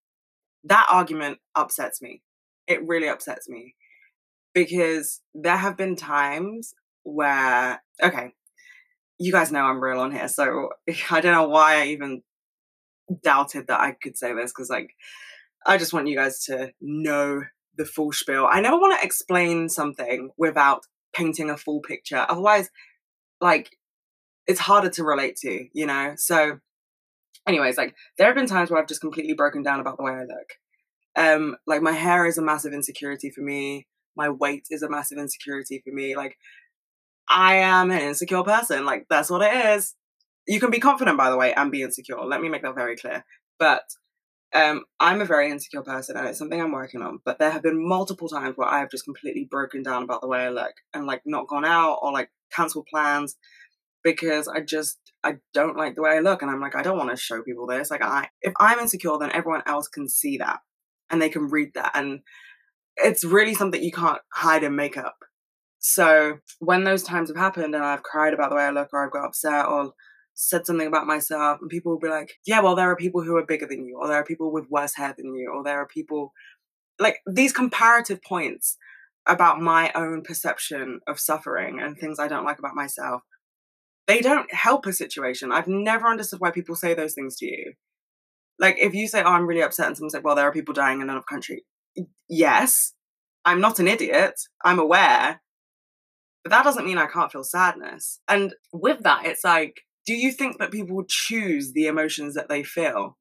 That 0.65 0.87
argument 0.91 1.39
upsets 1.55 2.03
me. 2.03 2.23
It 2.67 2.87
really 2.87 3.09
upsets 3.09 3.49
me 3.49 3.75
because 4.53 5.21
there 5.33 5.57
have 5.57 5.77
been 5.77 5.97
times 5.97 6.75
where, 7.05 7.83
okay, 8.03 8.33
you 9.19 9.33
guys 9.33 9.53
know 9.53 9.61
I'm 9.61 9.83
real 9.83 10.01
on 10.01 10.13
here, 10.13 10.29
so 10.29 10.71
I 11.11 11.21
don't 11.21 11.33
know 11.33 11.49
why 11.49 11.83
I 11.83 11.87
even 11.87 12.23
doubted 13.23 13.66
that 13.66 13.81
I 13.81 13.92
could 14.01 14.16
say 14.16 14.35
this 14.35 14.53
because, 14.53 14.70
like, 14.70 14.90
I 15.66 15.77
just 15.77 15.92
want 15.92 16.09
you 16.09 16.16
guys 16.16 16.44
to 16.44 16.73
know 16.81 17.42
the 17.77 17.85
full 17.85 18.12
spiel. 18.12 18.49
I 18.51 18.61
never 18.61 18.79
want 18.79 18.99
to 18.99 19.07
explain 19.07 19.68
something 19.68 20.31
without 20.37 20.83
painting 21.12 21.51
a 21.51 21.57
full 21.57 21.81
picture. 21.81 22.27
Otherwise, 22.29 22.70
like, 23.40 23.70
it's 24.46 24.61
harder 24.61 24.90
to 24.90 25.05
relate 25.05 25.37
to, 25.37 25.66
you 25.73 25.87
know? 25.87 26.14
So, 26.16 26.59
anyways, 27.46 27.77
like, 27.77 27.94
there 28.16 28.27
have 28.27 28.37
been 28.37 28.46
times 28.46 28.70
where 28.70 28.81
I've 28.81 28.88
just 28.88 29.01
completely 29.01 29.35
broken 29.35 29.62
down 29.62 29.81
about 29.81 29.96
the 29.96 30.03
way 30.03 30.12
I 30.12 30.20
look. 30.20 30.51
Um, 31.16 31.57
like, 31.66 31.83
my 31.83 31.92
hair 31.92 32.27
is 32.27 32.38
a 32.38 32.42
massive 32.42 32.73
insecurity 32.73 33.31
for 33.31 33.42
me. 33.42 33.87
My 34.16 34.29
weight 34.29 34.64
is 34.70 34.83
a 34.83 34.90
massive 34.90 35.18
insecurity 35.18 35.83
for 35.85 35.92
me. 35.92 36.16
Like, 36.16 36.37
I 37.29 37.57
am 37.57 37.90
an 37.90 38.01
insecure 38.01 38.42
person. 38.42 38.85
Like, 38.85 39.07
that's 39.09 39.31
what 39.31 39.42
it 39.42 39.77
is. 39.77 39.94
You 40.46 40.61
can 40.61 40.70
be 40.70 40.81
confident, 40.81 41.16
by 41.16 41.31
the 41.31 41.37
way, 41.37 41.53
and 41.55 41.70
be 41.70 41.83
insecure. 41.83 42.20
Let 42.24 42.40
me 42.40 42.48
make 42.48 42.62
that 42.62 42.74
very 42.74 42.96
clear. 42.96 43.24
But 43.59 43.83
um, 44.53 44.85
I'm 44.98 45.20
a 45.20 45.26
very 45.26 45.50
insecure 45.50 45.83
person 45.83 46.16
and 46.16 46.26
it's 46.26 46.38
something 46.38 46.61
I'm 46.61 46.72
working 46.72 47.03
on. 47.03 47.20
But 47.24 47.38
there 47.38 47.50
have 47.50 47.62
been 47.62 47.87
multiple 47.87 48.29
times 48.29 48.57
where 48.57 48.68
I 48.68 48.81
have 48.81 48.90
just 48.90 49.05
completely 49.05 49.46
broken 49.48 49.83
down 49.83 50.03
about 50.03 50.22
the 50.22 50.29
way 50.29 50.40
I 50.40 50.48
look 50.48 50.72
and 50.92 51.07
like 51.07 51.22
not 51.24 51.46
gone 51.46 51.64
out 51.64 51.98
or 52.03 52.12
like 52.12 52.31
cancelled 52.53 52.87
plans 52.90 53.37
because 54.03 54.48
I 54.48 54.61
just 54.61 54.98
I 55.22 55.37
don't 55.55 55.76
like 55.76 55.94
the 55.94 56.03
way 56.03 56.11
I 56.11 56.20
look 56.20 56.42
and 56.42 56.50
I'm 56.50 56.61
like 56.61 56.74
I 56.74 56.83
don't 56.83 56.98
want 56.98 57.11
to 57.11 57.16
show 57.16 57.42
people 57.42 57.66
this. 57.66 57.90
Like 57.90 58.03
I 58.03 58.29
if 58.42 58.53
I'm 58.59 58.81
insecure 58.81 59.18
then 59.18 59.31
everyone 59.33 59.62
else 59.66 59.87
can 59.87 60.09
see 60.09 60.38
that 60.38 60.59
and 61.11 61.22
they 61.22 61.29
can 61.29 61.48
read 61.48 61.72
that 61.74 61.92
and 61.94 62.20
it's 62.96 63.24
really 63.24 63.55
something 63.55 63.83
you 63.83 63.92
can't 63.92 64.20
hide 64.33 64.64
in 64.64 64.74
makeup. 64.74 65.16
So 65.79 66.38
when 66.59 66.85
those 66.85 67.05
times 67.05 67.31
have 67.31 67.37
happened 67.37 67.74
and 67.74 67.85
I've 67.85 68.03
cried 68.03 68.35
about 68.35 68.50
the 68.50 68.57
way 68.57 68.64
I 68.64 68.70
look 68.70 68.88
or 68.92 69.05
I've 69.05 69.12
got 69.12 69.26
upset 69.26 69.66
or 69.66 69.92
said 70.40 70.66
something 70.66 70.87
about 70.87 71.07
myself 71.07 71.59
and 71.61 71.68
people 71.68 71.92
will 71.92 71.98
be 71.98 72.09
like, 72.09 72.33
yeah, 72.46 72.61
well, 72.61 72.74
there 72.74 72.90
are 72.90 72.96
people 72.96 73.22
who 73.22 73.37
are 73.37 73.44
bigger 73.44 73.66
than 73.66 73.85
you, 73.85 73.98
or 74.00 74.09
there 74.09 74.16
are 74.16 74.24
people 74.24 74.50
with 74.50 74.70
worse 74.70 74.94
hair 74.94 75.14
than 75.16 75.35
you, 75.35 75.53
or 75.55 75.62
there 75.62 75.79
are 75.79 75.87
people 75.87 76.33
like 76.98 77.18
these 77.26 77.53
comparative 77.53 78.22
points 78.22 78.76
about 79.26 79.61
my 79.61 79.92
own 79.94 80.22
perception 80.22 81.00
of 81.07 81.20
suffering 81.20 81.81
and 81.81 81.96
things 81.96 82.18
I 82.18 82.29
don't 82.29 82.44
like 82.44 82.59
about 82.59 82.74
myself. 82.74 83.22
They 84.07 84.20
don't 84.20 84.53
help 84.53 84.87
a 84.87 84.92
situation. 84.92 85.53
I've 85.53 85.68
never 85.68 86.09
understood 86.09 86.40
why 86.40 86.50
people 86.50 86.74
say 86.74 86.94
those 86.94 87.14
things 87.14 87.37
to 87.37 87.46
you. 87.46 87.74
Like 88.59 88.76
if 88.79 88.94
you 88.94 89.09
say, 89.09 89.22
"Oh, 89.22 89.29
I'm 89.29 89.46
really 89.46 89.62
upset," 89.62 89.87
and 89.87 89.96
someone's 89.96 90.14
like, 90.14 90.24
"Well, 90.24 90.37
there 90.37 90.46
are 90.48 90.53
people 90.53 90.74
dying 90.74 91.00
in 91.00 91.09
another 91.09 91.24
country." 91.29 91.64
Yes, 92.29 92.94
I'm 93.44 93.61
not 93.61 93.79
an 93.79 93.88
idiot. 93.88 94.40
I'm 94.64 94.79
aware, 94.79 95.42
but 96.44 96.50
that 96.50 96.64
doesn't 96.64 96.87
mean 96.87 96.98
I 96.98 97.07
can't 97.07 97.33
feel 97.33 97.44
sadness. 97.44 98.20
And 98.29 98.55
with 98.72 99.03
that, 99.03 99.26
it's 99.26 99.44
like 99.44 99.83
do 100.11 100.16
you 100.16 100.33
think 100.33 100.59
that 100.59 100.73
people 100.73 101.05
choose 101.07 101.73
the 101.73 101.87
emotions 101.87 102.35
that 102.35 102.49
they 102.49 102.64
feel? 102.64 103.16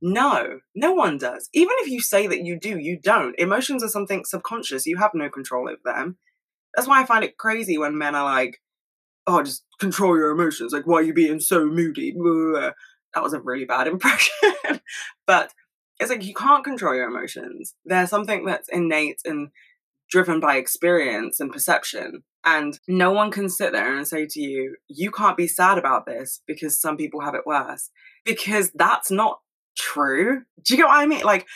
No, 0.00 0.60
no 0.74 0.94
one 0.94 1.18
does. 1.18 1.50
Even 1.52 1.74
if 1.80 1.90
you 1.90 2.00
say 2.00 2.26
that 2.28 2.46
you 2.46 2.58
do, 2.58 2.78
you 2.78 2.98
don't. 2.98 3.38
Emotions 3.38 3.84
are 3.84 3.90
something 3.90 4.24
subconscious. 4.24 4.86
You 4.86 4.96
have 4.96 5.10
no 5.12 5.28
control 5.28 5.68
over 5.68 5.82
them. 5.84 6.16
That's 6.74 6.88
why 6.88 7.02
I 7.02 7.04
find 7.04 7.24
it 7.24 7.36
crazy 7.36 7.76
when 7.76 7.98
men 7.98 8.14
are 8.14 8.24
like, 8.24 8.62
oh, 9.26 9.42
just 9.42 9.66
control 9.80 10.16
your 10.16 10.30
emotions. 10.30 10.72
Like, 10.72 10.86
why 10.86 11.00
are 11.00 11.02
you 11.02 11.12
being 11.12 11.40
so 11.40 11.66
moody? 11.66 12.12
That 12.12 13.22
was 13.22 13.34
a 13.34 13.40
really 13.42 13.66
bad 13.66 13.86
impression. 13.86 14.80
but 15.26 15.52
it's 15.98 16.08
like 16.08 16.24
you 16.24 16.32
can't 16.32 16.64
control 16.64 16.94
your 16.94 17.10
emotions. 17.10 17.74
They're 17.84 18.06
something 18.06 18.46
that's 18.46 18.70
innate 18.70 19.20
and 19.26 19.50
driven 20.08 20.40
by 20.40 20.56
experience 20.56 21.38
and 21.38 21.52
perception. 21.52 22.22
And 22.44 22.78
no 22.88 23.10
one 23.10 23.30
can 23.30 23.48
sit 23.48 23.72
there 23.72 23.96
and 23.96 24.08
say 24.08 24.26
to 24.26 24.40
you, 24.40 24.76
you 24.88 25.10
can't 25.10 25.36
be 25.36 25.46
sad 25.46 25.76
about 25.76 26.06
this 26.06 26.40
because 26.46 26.80
some 26.80 26.96
people 26.96 27.20
have 27.20 27.34
it 27.34 27.46
worse. 27.46 27.90
Because 28.24 28.70
that's 28.74 29.10
not 29.10 29.40
true. 29.78 30.42
Do 30.64 30.74
you 30.74 30.78
get 30.78 30.86
what 30.86 30.98
I 30.98 31.06
mean? 31.06 31.22
Like, 31.22 31.46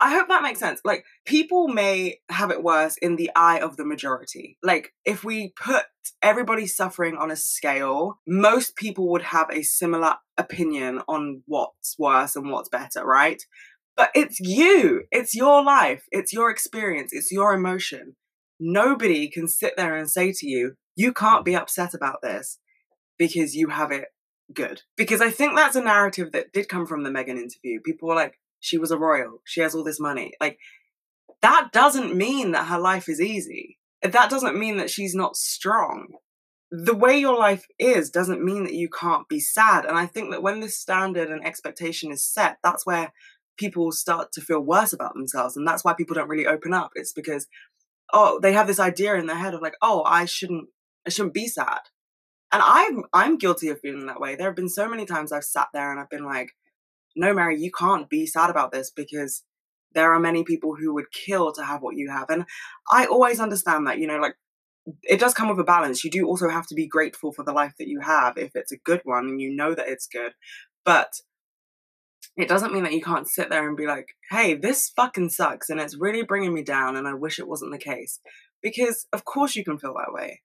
I 0.00 0.12
hope 0.12 0.26
that 0.28 0.42
makes 0.42 0.58
sense. 0.58 0.80
Like, 0.84 1.04
people 1.26 1.68
may 1.68 2.18
have 2.28 2.50
it 2.50 2.64
worse 2.64 2.96
in 2.96 3.14
the 3.14 3.30
eye 3.36 3.60
of 3.60 3.76
the 3.76 3.84
majority. 3.84 4.58
Like, 4.60 4.92
if 5.04 5.22
we 5.22 5.52
put 5.56 5.84
everybody 6.20 6.66
suffering 6.66 7.16
on 7.16 7.30
a 7.30 7.36
scale, 7.36 8.18
most 8.26 8.74
people 8.74 9.08
would 9.10 9.22
have 9.22 9.48
a 9.50 9.62
similar 9.62 10.16
opinion 10.36 11.02
on 11.06 11.42
what's 11.46 11.96
worse 12.00 12.34
and 12.34 12.50
what's 12.50 12.68
better, 12.68 13.04
right? 13.04 13.40
But 13.96 14.10
it's 14.14 14.40
you, 14.40 15.04
it's 15.12 15.36
your 15.36 15.62
life, 15.62 16.02
it's 16.10 16.32
your 16.32 16.50
experience, 16.50 17.12
it's 17.12 17.30
your 17.30 17.52
emotion 17.52 18.16
nobody 18.62 19.28
can 19.28 19.48
sit 19.48 19.76
there 19.76 19.96
and 19.96 20.08
say 20.10 20.32
to 20.32 20.46
you, 20.46 20.74
you 20.94 21.12
can't 21.12 21.44
be 21.44 21.56
upset 21.56 21.94
about 21.94 22.22
this 22.22 22.58
because 23.18 23.54
you 23.54 23.68
have 23.68 23.90
it 23.90 24.06
good. 24.54 24.82
Because 24.96 25.20
I 25.20 25.30
think 25.30 25.56
that's 25.56 25.76
a 25.76 25.82
narrative 25.82 26.32
that 26.32 26.52
did 26.52 26.68
come 26.68 26.86
from 26.86 27.02
the 27.02 27.10
Meghan 27.10 27.30
interview. 27.30 27.80
People 27.84 28.08
were 28.08 28.14
like, 28.14 28.38
she 28.60 28.78
was 28.78 28.90
a 28.90 28.98
royal, 28.98 29.40
she 29.44 29.60
has 29.60 29.74
all 29.74 29.84
this 29.84 30.00
money. 30.00 30.32
Like, 30.40 30.58
that 31.40 31.70
doesn't 31.72 32.14
mean 32.14 32.52
that 32.52 32.68
her 32.68 32.78
life 32.78 33.08
is 33.08 33.20
easy. 33.20 33.78
That 34.02 34.30
doesn't 34.30 34.58
mean 34.58 34.76
that 34.76 34.90
she's 34.90 35.14
not 35.14 35.36
strong. 35.36 36.08
The 36.70 36.94
way 36.94 37.18
your 37.18 37.36
life 37.36 37.66
is 37.78 38.10
doesn't 38.10 38.44
mean 38.44 38.64
that 38.64 38.74
you 38.74 38.88
can't 38.88 39.28
be 39.28 39.40
sad. 39.40 39.84
And 39.84 39.98
I 39.98 40.06
think 40.06 40.30
that 40.30 40.42
when 40.42 40.60
this 40.60 40.78
standard 40.78 41.28
and 41.28 41.44
expectation 41.44 42.12
is 42.12 42.24
set, 42.24 42.58
that's 42.62 42.86
where 42.86 43.12
people 43.56 43.92
start 43.92 44.32
to 44.32 44.40
feel 44.40 44.60
worse 44.60 44.92
about 44.92 45.14
themselves. 45.14 45.56
And 45.56 45.66
that's 45.66 45.84
why 45.84 45.92
people 45.94 46.14
don't 46.14 46.28
really 46.28 46.46
open 46.46 46.72
up. 46.72 46.92
It's 46.94 47.12
because 47.12 47.46
oh, 48.12 48.38
they 48.40 48.52
have 48.52 48.66
this 48.66 48.80
idea 48.80 49.14
in 49.14 49.26
their 49.26 49.36
head 49.36 49.54
of 49.54 49.62
like, 49.62 49.74
oh, 49.82 50.02
I 50.04 50.24
shouldn't, 50.24 50.68
I 51.06 51.10
shouldn't 51.10 51.34
be 51.34 51.48
sad. 51.48 51.80
And 52.52 52.62
I'm, 52.64 53.04
I'm 53.12 53.38
guilty 53.38 53.68
of 53.68 53.80
feeling 53.80 54.06
that 54.06 54.20
way. 54.20 54.36
There 54.36 54.46
have 54.46 54.56
been 54.56 54.68
so 54.68 54.88
many 54.88 55.06
times 55.06 55.32
I've 55.32 55.44
sat 55.44 55.68
there 55.72 55.90
and 55.90 55.98
I've 55.98 56.10
been 56.10 56.24
like, 56.24 56.50
no, 57.16 57.32
Mary, 57.32 57.58
you 57.58 57.70
can't 57.70 58.08
be 58.10 58.26
sad 58.26 58.50
about 58.50 58.72
this 58.72 58.90
because 58.90 59.42
there 59.94 60.12
are 60.12 60.20
many 60.20 60.44
people 60.44 60.74
who 60.74 60.92
would 60.94 61.12
kill 61.12 61.52
to 61.52 61.64
have 61.64 61.82
what 61.82 61.96
you 61.96 62.10
have. 62.10 62.28
And 62.28 62.44
I 62.90 63.06
always 63.06 63.40
understand 63.40 63.86
that, 63.86 63.98
you 63.98 64.06
know, 64.06 64.18
like 64.18 64.36
it 65.02 65.20
does 65.20 65.34
come 65.34 65.48
with 65.48 65.58
a 65.58 65.64
balance. 65.64 66.04
You 66.04 66.10
do 66.10 66.26
also 66.26 66.48
have 66.48 66.66
to 66.68 66.74
be 66.74 66.86
grateful 66.86 67.32
for 67.32 67.44
the 67.44 67.52
life 67.52 67.74
that 67.78 67.88
you 67.88 68.00
have 68.00 68.36
if 68.36 68.52
it's 68.54 68.72
a 68.72 68.78
good 68.78 69.00
one 69.04 69.26
and 69.26 69.40
you 69.40 69.54
know 69.54 69.74
that 69.74 69.88
it's 69.88 70.06
good. 70.06 70.32
But 70.84 71.12
it 72.36 72.48
doesn't 72.48 72.72
mean 72.72 72.84
that 72.84 72.94
you 72.94 73.02
can't 73.02 73.28
sit 73.28 73.50
there 73.50 73.68
and 73.68 73.76
be 73.76 73.86
like, 73.86 74.16
hey, 74.30 74.54
this 74.54 74.90
fucking 74.96 75.30
sucks 75.30 75.68
and 75.68 75.80
it's 75.80 75.98
really 75.98 76.22
bringing 76.22 76.54
me 76.54 76.62
down 76.62 76.96
and 76.96 77.06
I 77.06 77.14
wish 77.14 77.38
it 77.38 77.48
wasn't 77.48 77.72
the 77.72 77.78
case. 77.78 78.20
Because 78.62 79.06
of 79.12 79.24
course 79.24 79.54
you 79.56 79.64
can 79.64 79.78
feel 79.78 79.94
that 79.94 80.12
way. 80.12 80.40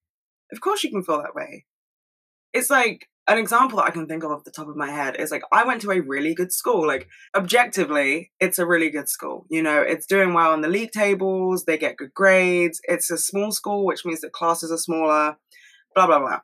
Of 0.52 0.60
course 0.60 0.84
you 0.84 0.90
can 0.90 1.04
feel 1.04 1.22
that 1.22 1.36
way. 1.36 1.66
It's 2.54 2.70
like 2.70 3.08
an 3.28 3.38
example 3.38 3.78
that 3.78 3.86
I 3.86 3.92
can 3.92 4.08
think 4.08 4.24
of 4.24 4.32
off 4.32 4.44
the 4.44 4.52
top 4.52 4.68
of 4.68 4.76
my 4.76 4.90
head 4.90 5.18
is 5.18 5.32
like 5.32 5.44
I 5.52 5.66
went 5.66 5.82
to 5.82 5.92
a 5.92 6.02
really 6.02 6.34
good 6.34 6.52
school. 6.52 6.88
Like 6.88 7.08
objectively, 7.36 8.32
it's 8.40 8.60
a 8.60 8.66
really 8.66 8.90
good 8.90 9.08
school. 9.08 9.46
You 9.50 9.62
know, 9.62 9.82
it's 9.82 10.06
doing 10.06 10.34
well 10.34 10.52
on 10.52 10.62
the 10.62 10.70
league 10.70 10.92
tables, 10.92 11.66
they 11.66 11.78
get 11.78 11.98
good 11.98 12.14
grades. 12.14 12.82
It's 12.84 13.12
a 13.12 13.18
small 13.18 13.52
school, 13.52 13.86
which 13.86 14.06
means 14.06 14.22
that 14.22 14.32
classes 14.32 14.72
are 14.72 14.78
smaller, 14.78 15.38
blah 15.94 16.08
blah 16.08 16.20
blah. 16.20 16.40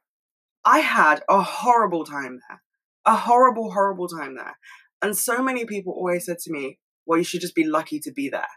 I 0.65 0.79
had 0.79 1.21
a 1.29 1.41
horrible 1.41 2.05
time 2.05 2.39
there. 2.47 2.61
A 3.05 3.15
horrible, 3.15 3.71
horrible 3.71 4.07
time 4.07 4.35
there. 4.35 4.57
And 5.03 5.15
so 5.17 5.43
many 5.43 5.65
people 5.65 5.93
always 5.93 6.25
said 6.25 6.39
to 6.39 6.51
me, 6.51 6.79
well, 7.05 7.19
you 7.19 7.25
should 7.25 7.41
just 7.41 7.55
be 7.55 7.65
lucky 7.65 7.99
to 7.99 8.11
be 8.11 8.29
there. 8.29 8.47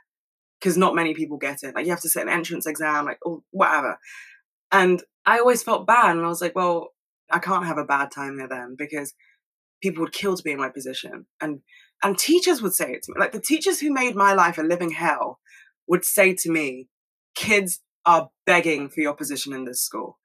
Because 0.61 0.79
not 0.79 0.95
many 0.95 1.13
people 1.13 1.37
get 1.37 1.59
it. 1.63 1.75
Like 1.75 1.85
you 1.85 1.91
have 1.91 2.01
to 2.01 2.09
sit 2.09 2.23
an 2.23 2.31
entrance 2.31 2.67
exam, 2.67 3.05
like 3.05 3.19
or 3.27 3.43
whatever. 3.51 3.99
And 4.73 5.03
I 5.27 5.41
always 5.41 5.63
felt 5.63 5.87
bad. 5.87 6.17
And 6.17 6.25
I 6.25 6.29
was 6.29 6.41
like, 6.41 6.55
well, 6.55 6.95
I 7.31 7.41
can't 7.41 7.67
have 7.67 7.77
a 7.77 7.85
bad 7.85 8.11
time 8.11 8.39
there 8.39 8.49
then 8.49 8.77
because 8.79 9.13
people 9.83 10.03
would 10.03 10.13
kill 10.13 10.37
to 10.37 10.43
be 10.43 10.53
in 10.53 10.59
my 10.59 10.71
position. 10.71 11.27
And 11.41 11.61
and 12.03 12.17
teachers 12.17 12.63
would 12.63 12.75
say 12.75 12.93
it 12.93 13.03
to 13.03 13.13
me. 13.13 13.21
Like 13.21 13.33
the 13.33 13.41
teachers 13.41 13.81
who 13.81 13.93
made 13.93 14.15
my 14.15 14.33
life 14.33 14.57
a 14.57 14.63
living 14.63 14.91
hell 14.91 15.41
would 15.89 16.05
say 16.05 16.35
to 16.35 16.51
me, 16.51 16.89
kids 17.35 17.81
are 18.05 18.31
begging 18.47 18.89
for 18.89 19.01
your 19.01 19.15
position 19.15 19.53
in 19.53 19.65
this 19.65 19.83
school. 19.83 20.19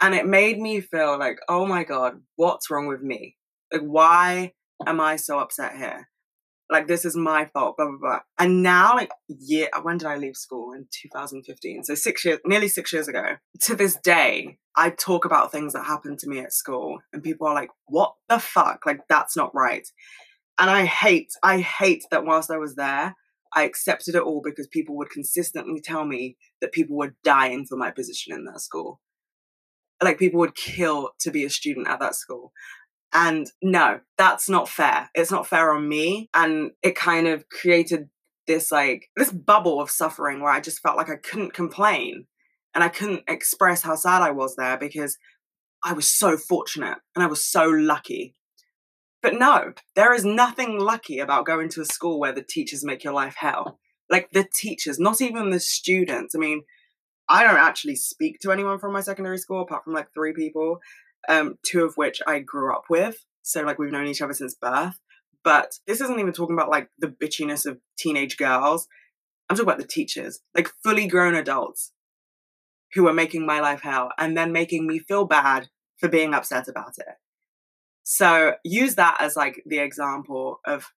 And 0.00 0.14
it 0.14 0.26
made 0.26 0.58
me 0.58 0.80
feel 0.80 1.18
like, 1.18 1.38
oh 1.48 1.66
my 1.66 1.84
God, 1.84 2.20
what's 2.36 2.70
wrong 2.70 2.86
with 2.86 3.02
me? 3.02 3.36
Like, 3.72 3.82
why 3.82 4.54
am 4.86 5.00
I 5.00 5.16
so 5.16 5.38
upset 5.38 5.76
here? 5.76 6.08
Like 6.70 6.86
this 6.86 7.04
is 7.04 7.16
my 7.16 7.46
fault, 7.46 7.76
blah 7.76 7.86
blah 7.86 7.98
blah. 8.00 8.20
And 8.38 8.62
now, 8.62 8.94
like, 8.94 9.10
yeah, 9.28 9.66
when 9.82 9.98
did 9.98 10.06
I 10.06 10.16
leave 10.16 10.36
school? 10.36 10.72
In 10.72 10.86
2015. 11.02 11.84
So 11.84 11.94
six 11.96 12.24
years, 12.24 12.38
nearly 12.46 12.68
six 12.68 12.92
years 12.92 13.08
ago. 13.08 13.36
To 13.62 13.74
this 13.74 13.96
day, 13.96 14.58
I 14.76 14.90
talk 14.90 15.24
about 15.24 15.50
things 15.50 15.72
that 15.72 15.84
happened 15.84 16.20
to 16.20 16.28
me 16.28 16.38
at 16.38 16.52
school, 16.52 17.00
and 17.12 17.24
people 17.24 17.48
are 17.48 17.54
like, 17.54 17.70
"What 17.86 18.14
the 18.28 18.38
fuck? 18.38 18.86
Like 18.86 19.00
that's 19.08 19.36
not 19.36 19.54
right." 19.54 19.86
And 20.60 20.68
I 20.68 20.84
hate, 20.84 21.32
I 21.42 21.60
hate 21.60 22.04
that 22.10 22.26
whilst 22.26 22.50
I 22.50 22.58
was 22.58 22.74
there, 22.74 23.16
I 23.54 23.64
accepted 23.64 24.14
it 24.14 24.22
all 24.22 24.42
because 24.44 24.66
people 24.66 24.96
would 24.98 25.10
consistently 25.10 25.80
tell 25.80 26.04
me 26.04 26.36
that 26.60 26.72
people 26.72 26.96
were 26.96 27.16
dying 27.24 27.64
for 27.66 27.76
my 27.76 27.90
position 27.90 28.34
in 28.34 28.44
that 28.44 28.60
school. 28.60 29.00
Like 30.02 30.18
people 30.18 30.38
would 30.40 30.54
kill 30.54 31.10
to 31.20 31.30
be 31.30 31.44
a 31.44 31.50
student 31.50 31.88
at 31.88 31.98
that 32.00 32.14
school. 32.14 32.52
And 33.12 33.50
no, 33.60 34.00
that's 34.16 34.48
not 34.48 34.68
fair. 34.68 35.10
It's 35.14 35.30
not 35.30 35.46
fair 35.46 35.72
on 35.72 35.88
me. 35.88 36.28
And 36.32 36.72
it 36.82 36.94
kind 36.94 37.26
of 37.26 37.48
created 37.48 38.08
this 38.46 38.72
like 38.72 39.10
this 39.16 39.32
bubble 39.32 39.80
of 39.80 39.90
suffering 39.90 40.40
where 40.40 40.52
I 40.52 40.60
just 40.60 40.80
felt 40.80 40.96
like 40.96 41.10
I 41.10 41.16
couldn't 41.16 41.54
complain 41.54 42.26
and 42.74 42.84
I 42.84 42.88
couldn't 42.88 43.24
express 43.28 43.82
how 43.82 43.96
sad 43.96 44.22
I 44.22 44.30
was 44.30 44.56
there 44.56 44.76
because 44.76 45.18
I 45.84 45.92
was 45.92 46.10
so 46.10 46.36
fortunate 46.36 46.98
and 47.14 47.24
I 47.24 47.26
was 47.26 47.44
so 47.44 47.68
lucky. 47.68 48.34
But 49.22 49.34
no, 49.34 49.74
there 49.96 50.14
is 50.14 50.24
nothing 50.24 50.78
lucky 50.78 51.18
about 51.18 51.46
going 51.46 51.68
to 51.70 51.82
a 51.82 51.84
school 51.86 52.18
where 52.18 52.32
the 52.32 52.42
teachers 52.42 52.84
make 52.84 53.04
your 53.04 53.12
life 53.12 53.34
hell. 53.36 53.78
Like 54.08 54.30
the 54.30 54.46
teachers, 54.52 54.98
not 54.98 55.20
even 55.20 55.50
the 55.50 55.60
students. 55.60 56.34
I 56.34 56.38
mean, 56.38 56.62
I 57.28 57.44
don't 57.44 57.56
actually 57.56 57.96
speak 57.96 58.40
to 58.40 58.50
anyone 58.50 58.78
from 58.78 58.92
my 58.92 59.00
secondary 59.00 59.38
school 59.38 59.62
apart 59.62 59.84
from 59.84 59.92
like 59.92 60.12
three 60.12 60.32
people, 60.32 60.80
um, 61.28 61.58
two 61.64 61.84
of 61.84 61.96
which 61.96 62.20
I 62.26 62.40
grew 62.40 62.72
up 62.74 62.84
with. 62.88 63.24
So 63.42 63.62
like 63.62 63.78
we've 63.78 63.92
known 63.92 64.06
each 64.06 64.22
other 64.22 64.34
since 64.34 64.54
birth. 64.54 64.98
But 65.42 65.78
this 65.86 66.00
isn't 66.00 66.20
even 66.20 66.32
talking 66.32 66.54
about 66.54 66.70
like 66.70 66.88
the 66.98 67.08
bitchiness 67.08 67.66
of 67.66 67.78
teenage 67.98 68.36
girls. 68.36 68.86
I'm 69.48 69.56
talking 69.56 69.68
about 69.68 69.78
the 69.78 69.86
teachers, 69.86 70.40
like 70.54 70.70
fully 70.82 71.06
grown 71.06 71.34
adults 71.34 71.92
who 72.94 73.08
are 73.08 73.14
making 73.14 73.46
my 73.46 73.60
life 73.60 73.80
hell 73.82 74.10
and 74.18 74.36
then 74.36 74.52
making 74.52 74.86
me 74.86 74.98
feel 74.98 75.24
bad 75.24 75.68
for 75.98 76.08
being 76.08 76.34
upset 76.34 76.68
about 76.68 76.94
it. 76.98 77.16
So 78.02 78.54
use 78.64 78.96
that 78.96 79.18
as 79.20 79.36
like 79.36 79.62
the 79.66 79.78
example 79.78 80.60
of 80.66 80.92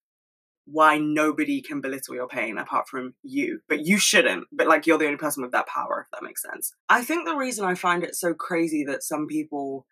why 0.66 0.98
nobody 0.98 1.62
can 1.62 1.82
belittle 1.82 2.16
your 2.16 2.28
pain 2.28 2.58
apart 2.58 2.88
from 2.88 3.14
you. 3.22 3.60
But 3.68 3.86
you 3.86 3.98
shouldn't. 3.98 4.46
But 4.52 4.68
like 4.68 4.88
you're 4.88 4.98
the 4.98 5.06
only 5.06 5.18
person 5.18 5.44
with 5.44 5.52
that 5.52 5.68
power, 5.68 6.08
if 6.08 6.12
that 6.12 6.26
makes 6.26 6.42
sense. 6.42 6.74
I 6.90 7.04
think 7.04 7.28
the 7.28 7.36
reason 7.36 7.66
I 7.66 7.76
find 7.76 8.04
it 8.04 8.16
so 8.16 8.34
crazy 8.34 8.84
that 8.86 9.04
some 9.04 9.28
people 9.28 9.86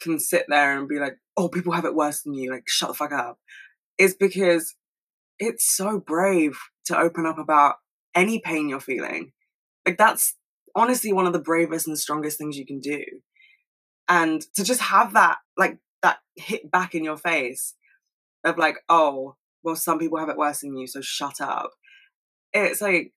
can 0.00 0.18
sit 0.18 0.46
there 0.48 0.78
and 0.78 0.88
be 0.88 0.98
like, 0.98 1.18
oh, 1.36 1.48
people 1.48 1.72
have 1.72 1.84
it 1.84 1.94
worse 1.94 2.22
than 2.22 2.34
you, 2.34 2.50
like 2.50 2.64
shut 2.66 2.88
the 2.88 2.94
fuck 2.94 3.12
up, 3.12 3.38
is 3.98 4.14
because 4.14 4.74
it's 5.38 5.74
so 5.76 5.98
brave 5.98 6.58
to 6.86 6.98
open 6.98 7.26
up 7.26 7.38
about 7.38 7.76
any 8.14 8.40
pain 8.40 8.68
you're 8.68 8.80
feeling. 8.80 9.32
Like 9.86 9.98
that's 9.98 10.34
honestly 10.74 11.12
one 11.12 11.26
of 11.26 11.32
the 11.32 11.38
bravest 11.38 11.86
and 11.86 11.98
strongest 11.98 12.38
things 12.38 12.56
you 12.56 12.66
can 12.66 12.80
do. 12.80 13.02
And 14.08 14.42
to 14.54 14.62
just 14.62 14.80
have 14.82 15.14
that, 15.14 15.38
like, 15.56 15.78
that 16.02 16.18
hit 16.36 16.70
back 16.70 16.94
in 16.94 17.02
your 17.02 17.16
face 17.16 17.74
of, 18.44 18.56
like, 18.56 18.76
oh, 18.88 19.34
well, 19.64 19.74
some 19.74 19.98
people 19.98 20.18
have 20.18 20.28
it 20.28 20.36
worse 20.36 20.60
than 20.60 20.76
you, 20.76 20.86
so 20.86 21.00
shut 21.00 21.40
up. 21.40 21.70
It's 22.52 22.80
like, 22.80 23.12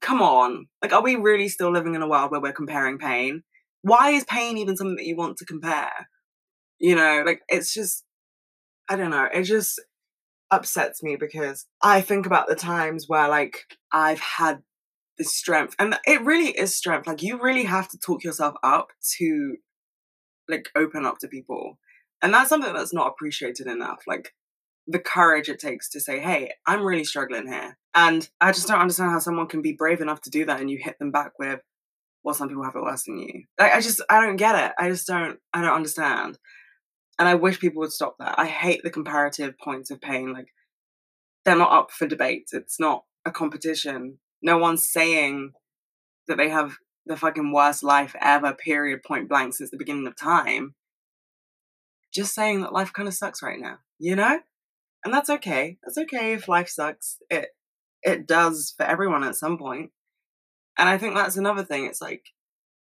come 0.00 0.22
on. 0.22 0.68
Like, 0.82 0.92
are 0.92 1.02
we 1.02 1.16
really 1.16 1.48
still 1.48 1.72
living 1.72 1.96
in 1.96 2.02
a 2.02 2.08
world 2.08 2.30
where 2.30 2.40
we're 2.40 2.52
comparing 2.52 2.98
pain? 2.98 3.42
Why 3.82 4.10
is 4.10 4.24
pain 4.24 4.56
even 4.58 4.76
something 4.76 4.96
that 4.96 5.06
you 5.06 5.16
want 5.16 5.38
to 5.38 5.44
compare? 5.44 6.08
You 6.80 6.96
know, 6.96 7.22
like, 7.24 7.42
it's 7.48 7.72
just, 7.72 8.04
I 8.88 8.96
don't 8.96 9.10
know. 9.10 9.28
It 9.32 9.44
just 9.44 9.80
upsets 10.50 11.02
me 11.02 11.16
because 11.16 11.66
I 11.82 12.00
think 12.00 12.26
about 12.26 12.48
the 12.48 12.56
times 12.56 13.08
where, 13.08 13.28
like, 13.28 13.76
I've 13.92 14.20
had 14.20 14.62
this 15.20 15.36
strength 15.36 15.76
and 15.78 15.98
it 16.06 16.22
really 16.22 16.48
is 16.48 16.74
strength 16.74 17.06
like 17.06 17.22
you 17.22 17.38
really 17.38 17.64
have 17.64 17.86
to 17.86 17.98
talk 17.98 18.24
yourself 18.24 18.54
up 18.62 18.88
to 19.02 19.56
like 20.48 20.70
open 20.74 21.04
up 21.04 21.18
to 21.18 21.28
people 21.28 21.78
and 22.22 22.32
that's 22.32 22.48
something 22.48 22.72
that's 22.72 22.94
not 22.94 23.08
appreciated 23.08 23.66
enough 23.66 24.00
like 24.06 24.32
the 24.86 24.98
courage 24.98 25.50
it 25.50 25.58
takes 25.58 25.90
to 25.90 26.00
say 26.00 26.18
hey 26.20 26.50
i'm 26.66 26.82
really 26.82 27.04
struggling 27.04 27.46
here 27.46 27.76
and 27.94 28.30
i 28.40 28.50
just 28.50 28.66
don't 28.66 28.80
understand 28.80 29.10
how 29.10 29.18
someone 29.18 29.46
can 29.46 29.60
be 29.60 29.72
brave 29.74 30.00
enough 30.00 30.22
to 30.22 30.30
do 30.30 30.46
that 30.46 30.58
and 30.58 30.70
you 30.70 30.78
hit 30.78 30.98
them 30.98 31.10
back 31.10 31.32
with 31.38 31.60
well 32.24 32.34
some 32.34 32.48
people 32.48 32.64
have 32.64 32.74
it 32.74 32.82
worse 32.82 33.04
than 33.04 33.18
you 33.18 33.44
like 33.58 33.74
i 33.74 33.80
just 33.82 34.00
i 34.08 34.24
don't 34.24 34.36
get 34.36 34.54
it 34.54 34.72
i 34.78 34.88
just 34.88 35.06
don't 35.06 35.38
i 35.52 35.60
don't 35.60 35.76
understand 35.76 36.38
and 37.20 37.28
i 37.28 37.34
wish 37.36 37.60
people 37.60 37.80
would 37.80 37.92
stop 37.92 38.16
that 38.18 38.34
i 38.38 38.46
hate 38.46 38.82
the 38.82 38.90
comparative 38.90 39.56
points 39.62 39.92
of 39.92 40.00
pain 40.00 40.32
like 40.32 40.48
they're 41.44 41.56
not 41.56 41.72
up 41.72 41.92
for 41.92 42.08
debate 42.08 42.48
it's 42.52 42.80
not 42.80 43.04
a 43.24 43.30
competition 43.30 44.18
no 44.42 44.58
one's 44.58 44.86
saying 44.86 45.52
that 46.26 46.36
they 46.36 46.48
have 46.48 46.76
the 47.06 47.16
fucking 47.16 47.52
worst 47.52 47.82
life 47.82 48.14
ever, 48.20 48.54
period, 48.54 49.02
point 49.02 49.28
blank, 49.28 49.54
since 49.54 49.70
the 49.70 49.76
beginning 49.76 50.06
of 50.06 50.16
time. 50.16 50.74
Just 52.12 52.34
saying 52.34 52.62
that 52.62 52.72
life 52.72 52.92
kind 52.92 53.08
of 53.08 53.14
sucks 53.14 53.42
right 53.42 53.58
now, 53.60 53.78
you 53.98 54.16
know? 54.16 54.40
And 55.04 55.14
that's 55.14 55.30
okay. 55.30 55.78
That's 55.82 55.98
okay 55.98 56.34
if 56.34 56.48
life 56.48 56.68
sucks. 56.68 57.18
It 57.30 57.48
it 58.02 58.26
does 58.26 58.74
for 58.76 58.84
everyone 58.84 59.24
at 59.24 59.36
some 59.36 59.58
point. 59.58 59.90
And 60.78 60.88
I 60.88 60.98
think 60.98 61.14
that's 61.14 61.36
another 61.36 61.64
thing. 61.64 61.86
It's 61.86 62.00
like 62.00 62.22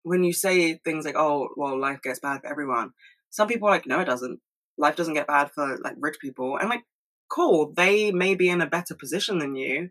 when 0.02 0.22
you 0.24 0.32
say 0.32 0.74
things 0.84 1.04
like, 1.04 1.16
"Oh, 1.16 1.48
well, 1.56 1.78
life 1.78 2.02
gets 2.02 2.20
bad 2.20 2.42
for 2.42 2.48
everyone." 2.48 2.92
Some 3.34 3.48
people 3.48 3.68
are 3.68 3.72
like, 3.72 3.86
"No, 3.86 4.00
it 4.00 4.04
doesn't. 4.04 4.40
Life 4.78 4.96
doesn't 4.96 5.14
get 5.14 5.26
bad 5.26 5.50
for 5.52 5.78
like 5.82 5.96
rich 5.98 6.18
people." 6.20 6.56
And 6.56 6.68
like, 6.68 6.84
cool, 7.28 7.72
they 7.72 8.12
may 8.12 8.34
be 8.34 8.48
in 8.48 8.60
a 8.60 8.66
better 8.66 8.94
position 8.94 9.38
than 9.38 9.56
you, 9.56 9.90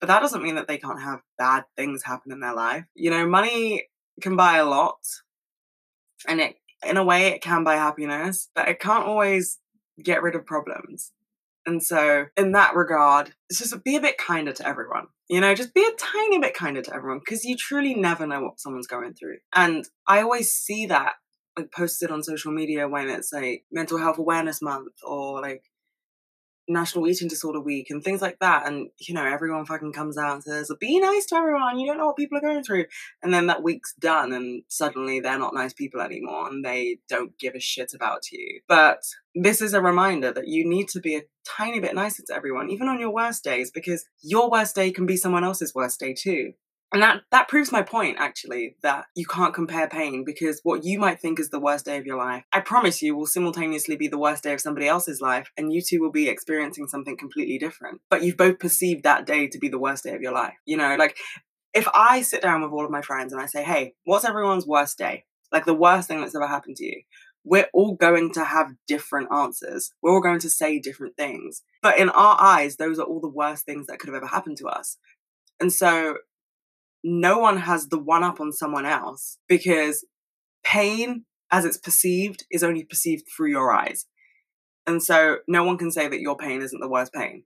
but 0.00 0.08
that 0.08 0.20
doesn't 0.20 0.42
mean 0.42 0.56
that 0.56 0.66
they 0.66 0.78
can't 0.78 1.00
have 1.02 1.20
bad 1.38 1.64
things 1.76 2.02
happen 2.04 2.32
in 2.32 2.40
their 2.40 2.54
life. 2.54 2.84
You 2.94 3.10
know, 3.10 3.28
money 3.28 3.84
can 4.20 4.34
buy 4.36 4.56
a 4.56 4.64
lot 4.64 4.98
and 6.26 6.40
it 6.40 6.56
in 6.84 6.96
a 6.96 7.04
way 7.04 7.28
it 7.28 7.42
can 7.42 7.62
buy 7.62 7.76
happiness, 7.76 8.50
but 8.54 8.68
it 8.68 8.80
can't 8.80 9.06
always 9.06 9.58
get 10.02 10.22
rid 10.22 10.34
of 10.34 10.46
problems. 10.46 11.12
And 11.66 11.82
so, 11.82 12.26
in 12.36 12.52
that 12.52 12.74
regard, 12.74 13.34
it's 13.50 13.58
just 13.58 13.84
be 13.84 13.96
a 13.96 14.00
bit 14.00 14.16
kinder 14.16 14.52
to 14.52 14.66
everyone. 14.66 15.06
You 15.28 15.40
know, 15.40 15.54
just 15.54 15.74
be 15.74 15.84
a 15.84 15.96
tiny 15.98 16.38
bit 16.38 16.54
kinder 16.54 16.82
to 16.82 16.94
everyone 16.94 17.20
because 17.20 17.44
you 17.44 17.54
truly 17.56 17.94
never 17.94 18.26
know 18.26 18.42
what 18.42 18.58
someone's 18.58 18.86
going 18.86 19.12
through. 19.12 19.36
And 19.54 19.86
I 20.08 20.22
always 20.22 20.52
see 20.52 20.86
that 20.86 21.14
like 21.56 21.72
posted 21.72 22.10
on 22.10 22.22
social 22.22 22.52
media 22.52 22.88
when 22.88 23.08
it's 23.08 23.32
like 23.32 23.64
mental 23.70 23.98
health 23.98 24.18
awareness 24.18 24.62
month 24.62 24.92
or 25.04 25.40
like 25.40 25.64
National 26.70 27.08
Eating 27.08 27.28
Disorder 27.28 27.60
Week 27.60 27.90
and 27.90 28.02
things 28.02 28.22
like 28.22 28.38
that. 28.38 28.66
And, 28.66 28.90
you 28.98 29.14
know, 29.14 29.24
everyone 29.24 29.66
fucking 29.66 29.92
comes 29.92 30.16
out 30.16 30.34
and 30.34 30.44
says, 30.44 30.70
be 30.78 31.00
nice 31.00 31.26
to 31.26 31.36
everyone. 31.36 31.78
You 31.78 31.86
don't 31.86 31.98
know 31.98 32.06
what 32.06 32.16
people 32.16 32.38
are 32.38 32.42
going 32.42 32.62
through. 32.62 32.84
And 33.22 33.34
then 33.34 33.48
that 33.48 33.62
week's 33.62 33.94
done 33.94 34.32
and 34.32 34.62
suddenly 34.68 35.20
they're 35.20 35.38
not 35.38 35.54
nice 35.54 35.72
people 35.72 36.00
anymore 36.00 36.48
and 36.48 36.64
they 36.64 36.98
don't 37.08 37.36
give 37.38 37.54
a 37.54 37.60
shit 37.60 37.92
about 37.94 38.30
you. 38.30 38.60
But 38.68 39.02
this 39.34 39.60
is 39.60 39.74
a 39.74 39.82
reminder 39.82 40.32
that 40.32 40.48
you 40.48 40.68
need 40.68 40.88
to 40.90 41.00
be 41.00 41.16
a 41.16 41.22
tiny 41.44 41.80
bit 41.80 41.94
nicer 41.94 42.22
to 42.28 42.34
everyone, 42.34 42.70
even 42.70 42.88
on 42.88 43.00
your 43.00 43.12
worst 43.12 43.42
days, 43.42 43.70
because 43.70 44.04
your 44.22 44.50
worst 44.50 44.74
day 44.74 44.92
can 44.92 45.06
be 45.06 45.16
someone 45.16 45.44
else's 45.44 45.74
worst 45.74 45.98
day 45.98 46.14
too. 46.14 46.52
And 46.92 47.02
that, 47.02 47.22
that 47.30 47.46
proves 47.46 47.70
my 47.70 47.82
point, 47.82 48.16
actually, 48.18 48.74
that 48.82 49.04
you 49.14 49.24
can't 49.24 49.54
compare 49.54 49.88
pain 49.88 50.24
because 50.24 50.60
what 50.64 50.84
you 50.84 50.98
might 50.98 51.20
think 51.20 51.38
is 51.38 51.50
the 51.50 51.60
worst 51.60 51.84
day 51.84 51.98
of 51.98 52.06
your 52.06 52.18
life, 52.18 52.42
I 52.52 52.60
promise 52.60 53.00
you 53.00 53.16
will 53.16 53.26
simultaneously 53.26 53.96
be 53.96 54.08
the 54.08 54.18
worst 54.18 54.42
day 54.42 54.52
of 54.52 54.60
somebody 54.60 54.88
else's 54.88 55.20
life, 55.20 55.50
and 55.56 55.72
you 55.72 55.82
two 55.82 56.00
will 56.00 56.10
be 56.10 56.28
experiencing 56.28 56.88
something 56.88 57.16
completely 57.16 57.58
different. 57.58 58.00
But 58.10 58.24
you've 58.24 58.36
both 58.36 58.58
perceived 58.58 59.04
that 59.04 59.24
day 59.24 59.46
to 59.46 59.58
be 59.58 59.68
the 59.68 59.78
worst 59.78 60.02
day 60.02 60.14
of 60.14 60.20
your 60.20 60.32
life. 60.32 60.54
You 60.64 60.76
know, 60.78 60.96
like 60.96 61.16
if 61.74 61.86
I 61.94 62.22
sit 62.22 62.42
down 62.42 62.62
with 62.62 62.72
all 62.72 62.84
of 62.84 62.90
my 62.90 63.02
friends 63.02 63.32
and 63.32 63.40
I 63.40 63.46
say, 63.46 63.62
hey, 63.62 63.94
what's 64.04 64.24
everyone's 64.24 64.66
worst 64.66 64.98
day? 64.98 65.24
Like 65.52 65.66
the 65.66 65.74
worst 65.74 66.08
thing 66.08 66.20
that's 66.20 66.34
ever 66.34 66.46
happened 66.46 66.76
to 66.76 66.84
you. 66.84 67.02
We're 67.44 67.68
all 67.72 67.94
going 67.94 68.32
to 68.34 68.44
have 68.44 68.72
different 68.86 69.28
answers. 69.32 69.92
We're 70.02 70.12
all 70.12 70.20
going 70.20 70.40
to 70.40 70.50
say 70.50 70.78
different 70.78 71.16
things. 71.16 71.62
But 71.82 71.98
in 71.98 72.10
our 72.10 72.36
eyes, 72.38 72.76
those 72.76 72.98
are 72.98 73.06
all 73.06 73.20
the 73.20 73.28
worst 73.28 73.64
things 73.64 73.86
that 73.86 73.98
could 73.98 74.08
have 74.08 74.16
ever 74.16 74.26
happened 74.26 74.58
to 74.58 74.66
us. 74.66 74.98
And 75.58 75.72
so 75.72 76.16
no 77.02 77.38
one 77.38 77.58
has 77.58 77.88
the 77.88 77.98
one 77.98 78.22
up 78.22 78.40
on 78.40 78.52
someone 78.52 78.86
else 78.86 79.38
because 79.48 80.04
pain 80.64 81.24
as 81.50 81.64
it's 81.64 81.78
perceived 81.78 82.44
is 82.50 82.62
only 82.62 82.84
perceived 82.84 83.24
through 83.34 83.50
your 83.50 83.72
eyes. 83.72 84.06
And 84.86 85.02
so 85.02 85.38
no 85.48 85.64
one 85.64 85.78
can 85.78 85.90
say 85.90 86.08
that 86.08 86.20
your 86.20 86.36
pain 86.36 86.62
isn't 86.62 86.80
the 86.80 86.88
worst 86.88 87.12
pain 87.12 87.44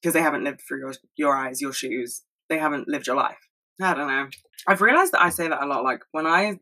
because 0.00 0.14
they 0.14 0.22
haven't 0.22 0.44
lived 0.44 0.62
through 0.66 0.80
your, 0.80 0.94
your 1.16 1.36
eyes, 1.36 1.60
your 1.60 1.72
shoes. 1.72 2.22
They 2.48 2.58
haven't 2.58 2.88
lived 2.88 3.06
your 3.06 3.16
life. 3.16 3.38
I 3.80 3.94
don't 3.94 4.08
know. 4.08 4.28
I've 4.66 4.80
realized 4.80 5.12
that 5.12 5.22
I 5.22 5.30
say 5.30 5.48
that 5.48 5.62
a 5.62 5.66
lot. 5.66 5.84
Like 5.84 6.00
when 6.12 6.26
I 6.26 6.58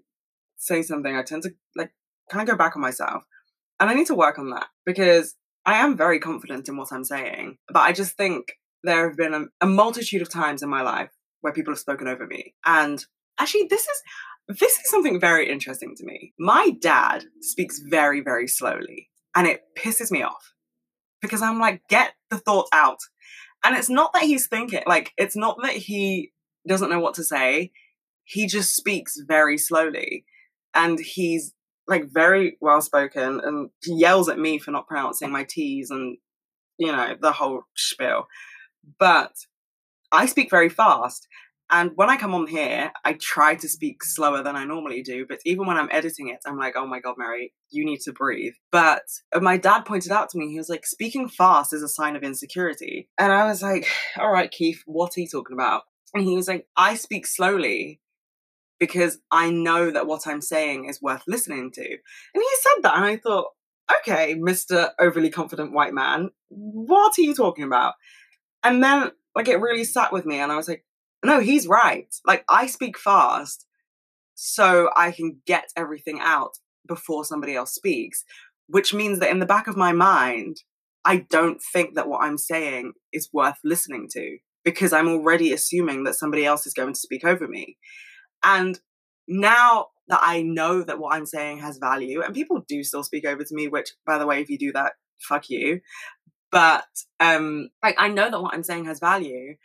say 0.56 0.82
something, 0.82 1.14
I 1.14 1.22
tend 1.22 1.42
to 1.44 1.54
like 1.74 1.92
kind 2.30 2.42
of 2.42 2.52
go 2.52 2.58
back 2.58 2.76
on 2.76 2.82
myself. 2.82 3.24
And 3.78 3.90
I 3.90 3.94
need 3.94 4.06
to 4.08 4.14
work 4.14 4.38
on 4.38 4.50
that 4.50 4.66
because 4.84 5.34
I 5.64 5.74
am 5.78 5.96
very 5.96 6.18
confident 6.18 6.68
in 6.68 6.76
what 6.76 6.92
I'm 6.92 7.04
saying. 7.04 7.58
But 7.68 7.80
I 7.80 7.92
just 7.92 8.16
think 8.16 8.52
there 8.82 9.08
have 9.08 9.16
been 9.16 9.34
a, 9.34 9.44
a 9.60 9.66
multitude 9.66 10.22
of 10.22 10.30
times 10.30 10.62
in 10.62 10.68
my 10.68 10.82
life 10.82 11.10
where 11.46 11.52
people 11.52 11.72
have 11.72 11.78
spoken 11.78 12.08
over 12.08 12.26
me. 12.26 12.54
And 12.66 13.04
actually, 13.38 13.68
this 13.70 13.82
is 13.82 14.02
this 14.58 14.72
is 14.72 14.90
something 14.90 15.20
very 15.20 15.48
interesting 15.48 15.94
to 15.96 16.04
me. 16.04 16.32
My 16.40 16.70
dad 16.80 17.24
speaks 17.40 17.80
very, 17.88 18.20
very 18.20 18.48
slowly, 18.48 19.10
and 19.36 19.46
it 19.46 19.62
pisses 19.78 20.10
me 20.10 20.24
off 20.24 20.52
because 21.22 21.42
I'm 21.42 21.60
like, 21.60 21.82
get 21.88 22.14
the 22.30 22.38
thought 22.38 22.66
out. 22.72 22.98
And 23.64 23.76
it's 23.76 23.88
not 23.88 24.12
that 24.12 24.24
he's 24.24 24.48
thinking, 24.48 24.82
like, 24.88 25.12
it's 25.16 25.36
not 25.36 25.58
that 25.62 25.72
he 25.72 26.32
doesn't 26.66 26.90
know 26.90 26.98
what 26.98 27.14
to 27.14 27.24
say. 27.24 27.70
He 28.24 28.48
just 28.48 28.74
speaks 28.74 29.14
very 29.26 29.56
slowly. 29.56 30.24
And 30.74 30.98
he's 30.98 31.54
like 31.86 32.06
very 32.12 32.58
well 32.60 32.82
spoken 32.82 33.40
and 33.42 33.70
he 33.82 33.94
yells 33.94 34.28
at 34.28 34.38
me 34.38 34.58
for 34.58 34.72
not 34.72 34.88
pronouncing 34.88 35.30
my 35.30 35.46
T's 35.48 35.90
and, 35.90 36.18
you 36.76 36.90
know, 36.90 37.14
the 37.20 37.32
whole 37.32 37.62
spiel. 37.76 38.26
But 38.98 39.32
I 40.12 40.26
speak 40.26 40.50
very 40.50 40.68
fast. 40.68 41.26
And 41.70 41.90
when 41.96 42.08
I 42.08 42.16
come 42.16 42.32
on 42.32 42.46
here, 42.46 42.92
I 43.04 43.14
try 43.14 43.56
to 43.56 43.68
speak 43.68 44.04
slower 44.04 44.42
than 44.42 44.54
I 44.54 44.64
normally 44.64 45.02
do. 45.02 45.26
But 45.28 45.40
even 45.44 45.66
when 45.66 45.76
I'm 45.76 45.88
editing 45.90 46.28
it, 46.28 46.38
I'm 46.46 46.58
like, 46.58 46.74
oh 46.76 46.86
my 46.86 47.00
God, 47.00 47.16
Mary, 47.18 47.52
you 47.70 47.84
need 47.84 48.00
to 48.02 48.12
breathe. 48.12 48.52
But 48.70 49.02
uh, 49.34 49.40
my 49.40 49.56
dad 49.56 49.80
pointed 49.80 50.12
out 50.12 50.30
to 50.30 50.38
me, 50.38 50.48
he 50.48 50.58
was 50.58 50.68
like, 50.68 50.86
speaking 50.86 51.28
fast 51.28 51.72
is 51.72 51.82
a 51.82 51.88
sign 51.88 52.14
of 52.14 52.22
insecurity. 52.22 53.08
And 53.18 53.32
I 53.32 53.46
was 53.46 53.62
like, 53.62 53.88
all 54.18 54.30
right, 54.30 54.50
Keith, 54.50 54.82
what 54.86 55.16
are 55.16 55.20
you 55.20 55.28
talking 55.28 55.54
about? 55.54 55.82
And 56.14 56.22
he 56.22 56.36
was 56.36 56.46
like, 56.46 56.66
I 56.76 56.94
speak 56.94 57.26
slowly 57.26 58.00
because 58.78 59.18
I 59.30 59.50
know 59.50 59.90
that 59.90 60.06
what 60.06 60.26
I'm 60.26 60.40
saying 60.40 60.88
is 60.88 61.02
worth 61.02 61.22
listening 61.26 61.72
to. 61.72 61.82
And 61.82 61.98
he 62.34 62.48
said 62.60 62.82
that, 62.82 62.96
and 62.96 63.04
I 63.04 63.16
thought, 63.16 63.46
okay, 64.00 64.34
Mr. 64.34 64.90
Overly 65.00 65.30
Confident 65.30 65.72
White 65.72 65.94
Man, 65.94 66.30
what 66.48 67.18
are 67.18 67.22
you 67.22 67.34
talking 67.34 67.64
about? 67.64 67.94
And 68.62 68.82
then, 68.82 69.10
like, 69.36 69.46
it 69.48 69.60
really 69.60 69.84
sat 69.84 70.12
with 70.12 70.26
me, 70.26 70.40
and 70.40 70.50
I 70.50 70.56
was 70.56 70.66
like, 70.66 70.84
no, 71.24 71.38
he's 71.40 71.68
right. 71.68 72.12
Like, 72.26 72.44
I 72.48 72.66
speak 72.66 72.98
fast 72.98 73.66
so 74.34 74.90
I 74.96 75.12
can 75.12 75.40
get 75.46 75.68
everything 75.76 76.18
out 76.20 76.58
before 76.88 77.24
somebody 77.24 77.54
else 77.54 77.74
speaks, 77.74 78.24
which 78.66 78.94
means 78.94 79.18
that 79.20 79.30
in 79.30 79.38
the 79.38 79.46
back 79.46 79.66
of 79.66 79.76
my 79.76 79.92
mind, 79.92 80.56
I 81.04 81.18
don't 81.30 81.60
think 81.72 81.94
that 81.94 82.08
what 82.08 82.22
I'm 82.22 82.38
saying 82.38 82.92
is 83.12 83.28
worth 83.32 83.58
listening 83.62 84.08
to 84.12 84.38
because 84.64 84.92
I'm 84.92 85.08
already 85.08 85.52
assuming 85.52 86.04
that 86.04 86.16
somebody 86.16 86.44
else 86.44 86.66
is 86.66 86.74
going 86.74 86.92
to 86.92 86.98
speak 86.98 87.24
over 87.24 87.46
me. 87.46 87.76
And 88.42 88.78
now 89.28 89.86
that 90.08 90.20
I 90.22 90.42
know 90.42 90.82
that 90.82 90.98
what 90.98 91.14
I'm 91.14 91.26
saying 91.26 91.58
has 91.58 91.78
value, 91.78 92.22
and 92.22 92.34
people 92.34 92.64
do 92.68 92.82
still 92.82 93.04
speak 93.04 93.24
over 93.24 93.44
to 93.44 93.54
me, 93.54 93.68
which, 93.68 93.90
by 94.04 94.18
the 94.18 94.26
way, 94.26 94.40
if 94.40 94.48
you 94.48 94.58
do 94.58 94.72
that, 94.72 94.92
fuck 95.20 95.48
you. 95.48 95.80
But 96.56 96.86
um, 97.20 97.68
like 97.82 97.96
I 97.98 98.08
know 98.08 98.30
that 98.30 98.40
what 98.40 98.54
I'm 98.54 98.62
saying 98.62 98.86
has 98.86 98.98
value, 98.98 99.56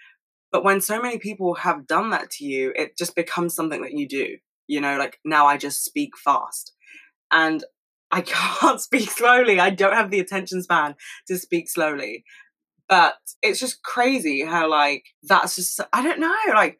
but 0.51 0.65
when 0.65 0.81
so 0.81 1.01
many 1.01 1.19
people 1.19 1.53
have 1.53 1.87
done 1.87 2.09
that 2.09 2.29
to 2.31 2.43
you, 2.43 2.73
it 2.75 2.97
just 2.97 3.15
becomes 3.15 3.55
something 3.55 3.81
that 3.81 3.93
you 3.93 4.09
do. 4.09 4.35
You 4.67 4.81
know, 4.81 4.97
like 4.97 5.17
now 5.23 5.47
I 5.47 5.55
just 5.55 5.85
speak 5.85 6.17
fast, 6.17 6.73
and 7.31 7.63
I 8.11 8.19
can't 8.25 8.81
speak 8.81 9.09
slowly. 9.09 9.57
I 9.57 9.69
don't 9.69 9.93
have 9.93 10.11
the 10.11 10.19
attention 10.19 10.61
span 10.63 10.95
to 11.29 11.37
speak 11.37 11.69
slowly. 11.69 12.25
But 12.89 13.13
it's 13.41 13.61
just 13.61 13.83
crazy 13.83 14.43
how 14.43 14.69
like 14.69 15.05
that's 15.23 15.55
just 15.55 15.79
I 15.93 16.03
don't 16.03 16.19
know 16.19 16.35
like 16.53 16.77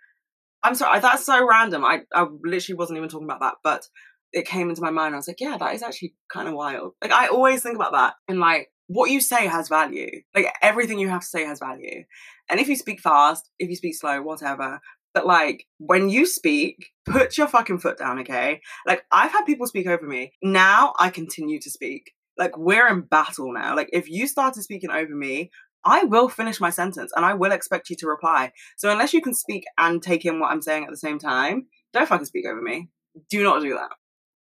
I'm 0.61 0.75
sorry, 0.75 0.99
that's 0.99 1.25
so 1.25 1.47
random. 1.47 1.85
I, 1.85 2.01
I 2.13 2.27
literally 2.43 2.77
wasn't 2.77 2.97
even 2.97 3.07
talking 3.07 3.29
about 3.29 3.39
that, 3.39 3.55
but 3.63 3.87
it 4.33 4.45
came 4.45 4.69
into 4.69 4.81
my 4.81 4.91
mind. 4.91 5.13
I 5.13 5.17
was 5.17 5.29
like, 5.29 5.39
yeah, 5.39 5.55
that 5.57 5.73
is 5.73 5.83
actually 5.83 6.15
kind 6.29 6.49
of 6.49 6.53
wild. 6.53 6.95
Like, 7.01 7.13
I 7.13 7.27
always 7.27 7.63
think 7.63 7.77
about 7.77 7.93
that. 7.93 8.15
And 8.27 8.41
like, 8.41 8.70
what 8.91 9.09
you 9.09 9.21
say 9.21 9.47
has 9.47 9.69
value. 9.69 10.21
Like, 10.35 10.53
everything 10.61 10.99
you 10.99 11.07
have 11.09 11.21
to 11.21 11.27
say 11.27 11.45
has 11.45 11.59
value. 11.59 12.03
And 12.49 12.59
if 12.59 12.67
you 12.67 12.75
speak 12.75 12.99
fast, 12.99 13.49
if 13.57 13.69
you 13.69 13.75
speak 13.75 13.95
slow, 13.95 14.21
whatever. 14.21 14.81
But 15.13 15.25
like, 15.25 15.65
when 15.77 16.09
you 16.09 16.25
speak, 16.25 16.89
put 17.05 17.37
your 17.37 17.47
fucking 17.47 17.79
foot 17.79 17.97
down, 17.97 18.19
okay? 18.19 18.61
Like, 18.85 19.03
I've 19.11 19.31
had 19.31 19.45
people 19.45 19.67
speak 19.67 19.87
over 19.87 20.05
me. 20.05 20.33
Now 20.43 20.93
I 20.99 21.09
continue 21.09 21.59
to 21.61 21.69
speak. 21.69 22.11
Like, 22.37 22.57
we're 22.57 22.87
in 22.87 23.01
battle 23.01 23.53
now. 23.53 23.75
Like, 23.75 23.89
if 23.93 24.09
you 24.09 24.27
started 24.27 24.63
speaking 24.63 24.91
over 24.91 25.13
me, 25.13 25.51
I 25.85 26.03
will 26.03 26.29
finish 26.29 26.59
my 26.59 26.69
sentence 26.69 27.11
and 27.15 27.25
I 27.25 27.33
will 27.33 27.51
expect 27.51 27.89
you 27.89 27.95
to 27.97 28.07
reply. 28.07 28.51
So 28.77 28.91
unless 28.91 29.13
you 29.13 29.21
can 29.21 29.33
speak 29.33 29.63
and 29.77 30.01
take 30.01 30.25
in 30.25 30.39
what 30.39 30.51
I'm 30.51 30.61
saying 30.61 30.83
at 30.83 30.89
the 30.89 30.97
same 30.97 31.17
time, 31.17 31.67
don't 31.93 32.07
fucking 32.07 32.25
speak 32.25 32.45
over 32.45 32.61
me. 32.61 32.89
Do 33.29 33.43
not 33.43 33.61
do 33.61 33.73
that. 33.73 33.91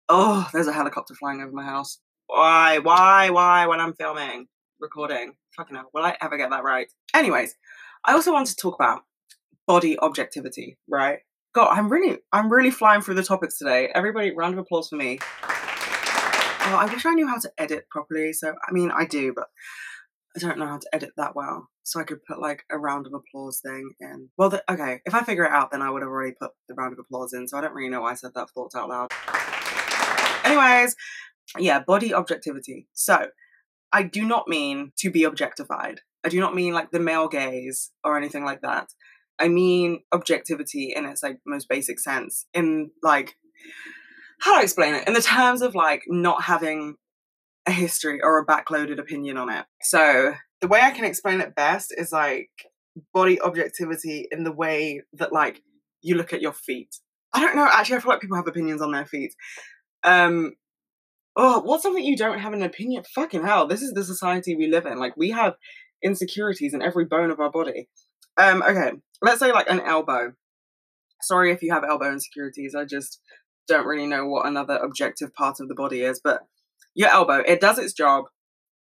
Oh, 0.10 0.50
there's 0.54 0.68
a 0.68 0.74
helicopter 0.74 1.16
flying 1.16 1.42
over 1.42 1.52
my 1.52 1.64
house. 1.64 2.00
Why, 2.36 2.80
why, 2.80 3.30
why 3.30 3.68
when 3.68 3.80
I'm 3.80 3.94
filming, 3.94 4.48
recording? 4.80 5.34
Fucking 5.56 5.76
hell, 5.76 5.92
will 5.94 6.04
I 6.04 6.18
ever 6.20 6.36
get 6.36 6.50
that 6.50 6.64
right? 6.64 6.88
Anyways, 7.14 7.54
I 8.04 8.14
also 8.14 8.34
want 8.34 8.48
to 8.48 8.56
talk 8.56 8.74
about 8.74 9.04
body 9.68 10.00
objectivity, 10.00 10.80
right? 10.90 11.20
God, 11.54 11.70
I'm 11.78 11.90
really, 11.90 12.18
I'm 12.32 12.52
really 12.52 12.72
flying 12.72 13.02
through 13.02 13.14
the 13.16 13.24
topics 13.24 13.60
today. 13.60 13.90
Everybody, 13.94 14.32
round 14.36 14.56
of 14.56 14.60
applause 14.62 14.90
for 14.90 14.96
me. 14.96 15.20
Oh, 15.22 16.76
I 16.76 16.90
wish 16.92 17.06
I 17.06 17.14
knew 17.14 17.28
how 17.28 17.38
to 17.38 17.52
edit 17.60 17.86
properly. 17.92 18.34
So, 18.34 18.56
I 18.68 18.72
mean, 18.72 18.90
I 18.90 19.06
do, 19.06 19.32
but 19.36 19.46
I 20.36 20.40
don't 20.40 20.58
know 20.58 20.66
how 20.66 20.80
to 20.80 20.90
edit 20.92 21.12
that 21.18 21.36
well. 21.36 21.68
So 21.84 22.00
I 22.00 22.04
could 22.04 22.26
put 22.28 22.42
like 22.42 22.64
a 22.72 22.80
round 22.80 23.06
of 23.06 23.14
applause 23.14 23.60
thing 23.64 23.92
in. 24.00 24.30
Well, 24.40 24.50
the, 24.50 24.64
okay, 24.72 25.02
if 25.06 25.14
I 25.14 25.22
figure 25.22 25.46
it 25.46 25.52
out, 25.52 25.70
then 25.72 25.84
I 25.84 25.92
would 25.92 26.02
have 26.02 26.10
already 26.10 26.34
put 26.42 26.50
the 26.68 26.74
round 26.74 26.94
of 26.94 27.00
applause 27.00 27.32
in. 27.34 27.48
So 27.48 27.60
I 27.60 27.62
don't 27.62 27.76
really 27.76 27.92
know 27.92 28.02
why 28.02 28.14
I 28.14 28.16
said 28.16 28.32
that 28.34 28.50
thought 28.56 28.74
out 28.76 28.90
loud. 28.90 29.12
Anyways, 30.44 30.96
yeah, 31.58 31.80
body 31.80 32.14
objectivity. 32.14 32.88
So 32.94 33.28
I 33.92 34.04
do 34.04 34.26
not 34.26 34.48
mean 34.48 34.92
to 34.98 35.12
be 35.12 35.24
objectified. 35.24 36.02
I 36.24 36.30
do 36.30 36.40
not 36.40 36.56
mean 36.56 36.74
like 36.74 36.92
the 36.92 37.00
male 37.00 37.28
gaze 37.28 37.92
or 38.04 38.18
anything 38.18 38.44
like 38.44 38.62
that. 38.62 38.88
I 39.40 39.48
mean 39.48 40.02
objectivity 40.12 40.94
in 40.96 41.06
its 41.06 41.24
like 41.24 41.40
most 41.46 41.68
basic 41.70 42.00
sense. 42.00 42.46
In 42.54 42.92
like, 43.02 43.36
how 44.40 44.54
do 44.54 44.60
I 44.60 44.64
explain 44.64 44.96
it? 44.96 45.08
In 45.08 45.14
the 45.14 45.22
terms 45.22 45.62
of 45.62 45.76
like 45.76 46.04
not 46.08 46.44
having 46.44 46.96
a 47.66 47.72
history 47.72 48.20
or 48.22 48.40
a 48.40 48.46
backloaded 48.46 49.00
opinion 49.00 49.38
on 49.38 49.50
it. 49.50 49.66
So 49.82 50.34
the 50.62 50.68
way 50.68 50.82
I 50.82 50.92
can 50.92 51.06
explain 51.06 51.42
it 51.42 51.56
best 51.56 51.94
is 51.96 52.12
like 52.12 52.50
body 53.14 53.40
objectivity 53.42 54.28
in 54.32 54.44
the 54.44 54.52
way 54.52 55.02
that 55.14 55.34
like 55.34 55.62
you 56.02 56.16
look 56.16 56.34
at 56.34 56.42
your 56.42 56.54
feet. 56.54 56.96
I 57.34 57.42
don't 57.42 57.56
know, 57.56 57.68
actually 57.72 57.98
I 57.98 58.00
feel 58.00 58.12
like 58.12 58.22
people 58.22 58.38
have 58.38 58.48
opinions 58.48 58.82
on 58.82 58.92
their 58.92 59.06
feet. 59.06 59.34
Um 60.04 60.54
oh, 61.36 61.62
what's 61.62 61.84
something 61.84 62.04
you 62.04 62.18
don't 62.18 62.40
have 62.40 62.54
an 62.54 62.62
opinion? 62.62 63.04
Fucking 63.16 63.44
hell, 63.44 63.68
this 63.68 63.82
is 63.82 63.94
the 63.94 64.04
society 64.04 64.56
we 64.56 64.68
live 64.68 64.86
in. 64.86 65.00
Like 65.00 65.18
we 65.18 65.32
have 65.32 65.56
insecurities 66.04 66.74
in 66.74 66.82
every 66.82 67.06
bone 67.06 67.32
of 67.32 67.40
our 67.40 67.52
body. 67.52 67.88
Um, 68.38 68.64
okay, 68.64 68.92
let's 69.22 69.40
say 69.40 69.52
like 69.52 69.70
an 69.70 69.80
elbow. 69.80 70.34
Sorry 71.22 71.52
if 71.52 71.62
you 71.62 71.72
have 71.74 71.84
elbow 71.84 72.12
insecurities. 72.12 72.76
I 72.76 72.86
just 72.86 73.20
don't 73.68 73.86
really 73.86 74.08
know 74.08 74.28
what 74.28 74.46
another 74.46 74.76
objective 74.78 75.34
part 75.34 75.60
of 75.60 75.70
the 75.70 75.76
body 75.76 76.02
is, 76.02 76.20
but 76.24 76.42
your 76.96 77.10
elbow, 77.10 77.42
it 77.46 77.62
does 77.62 77.80
its 77.80 77.94
job 77.94 78.26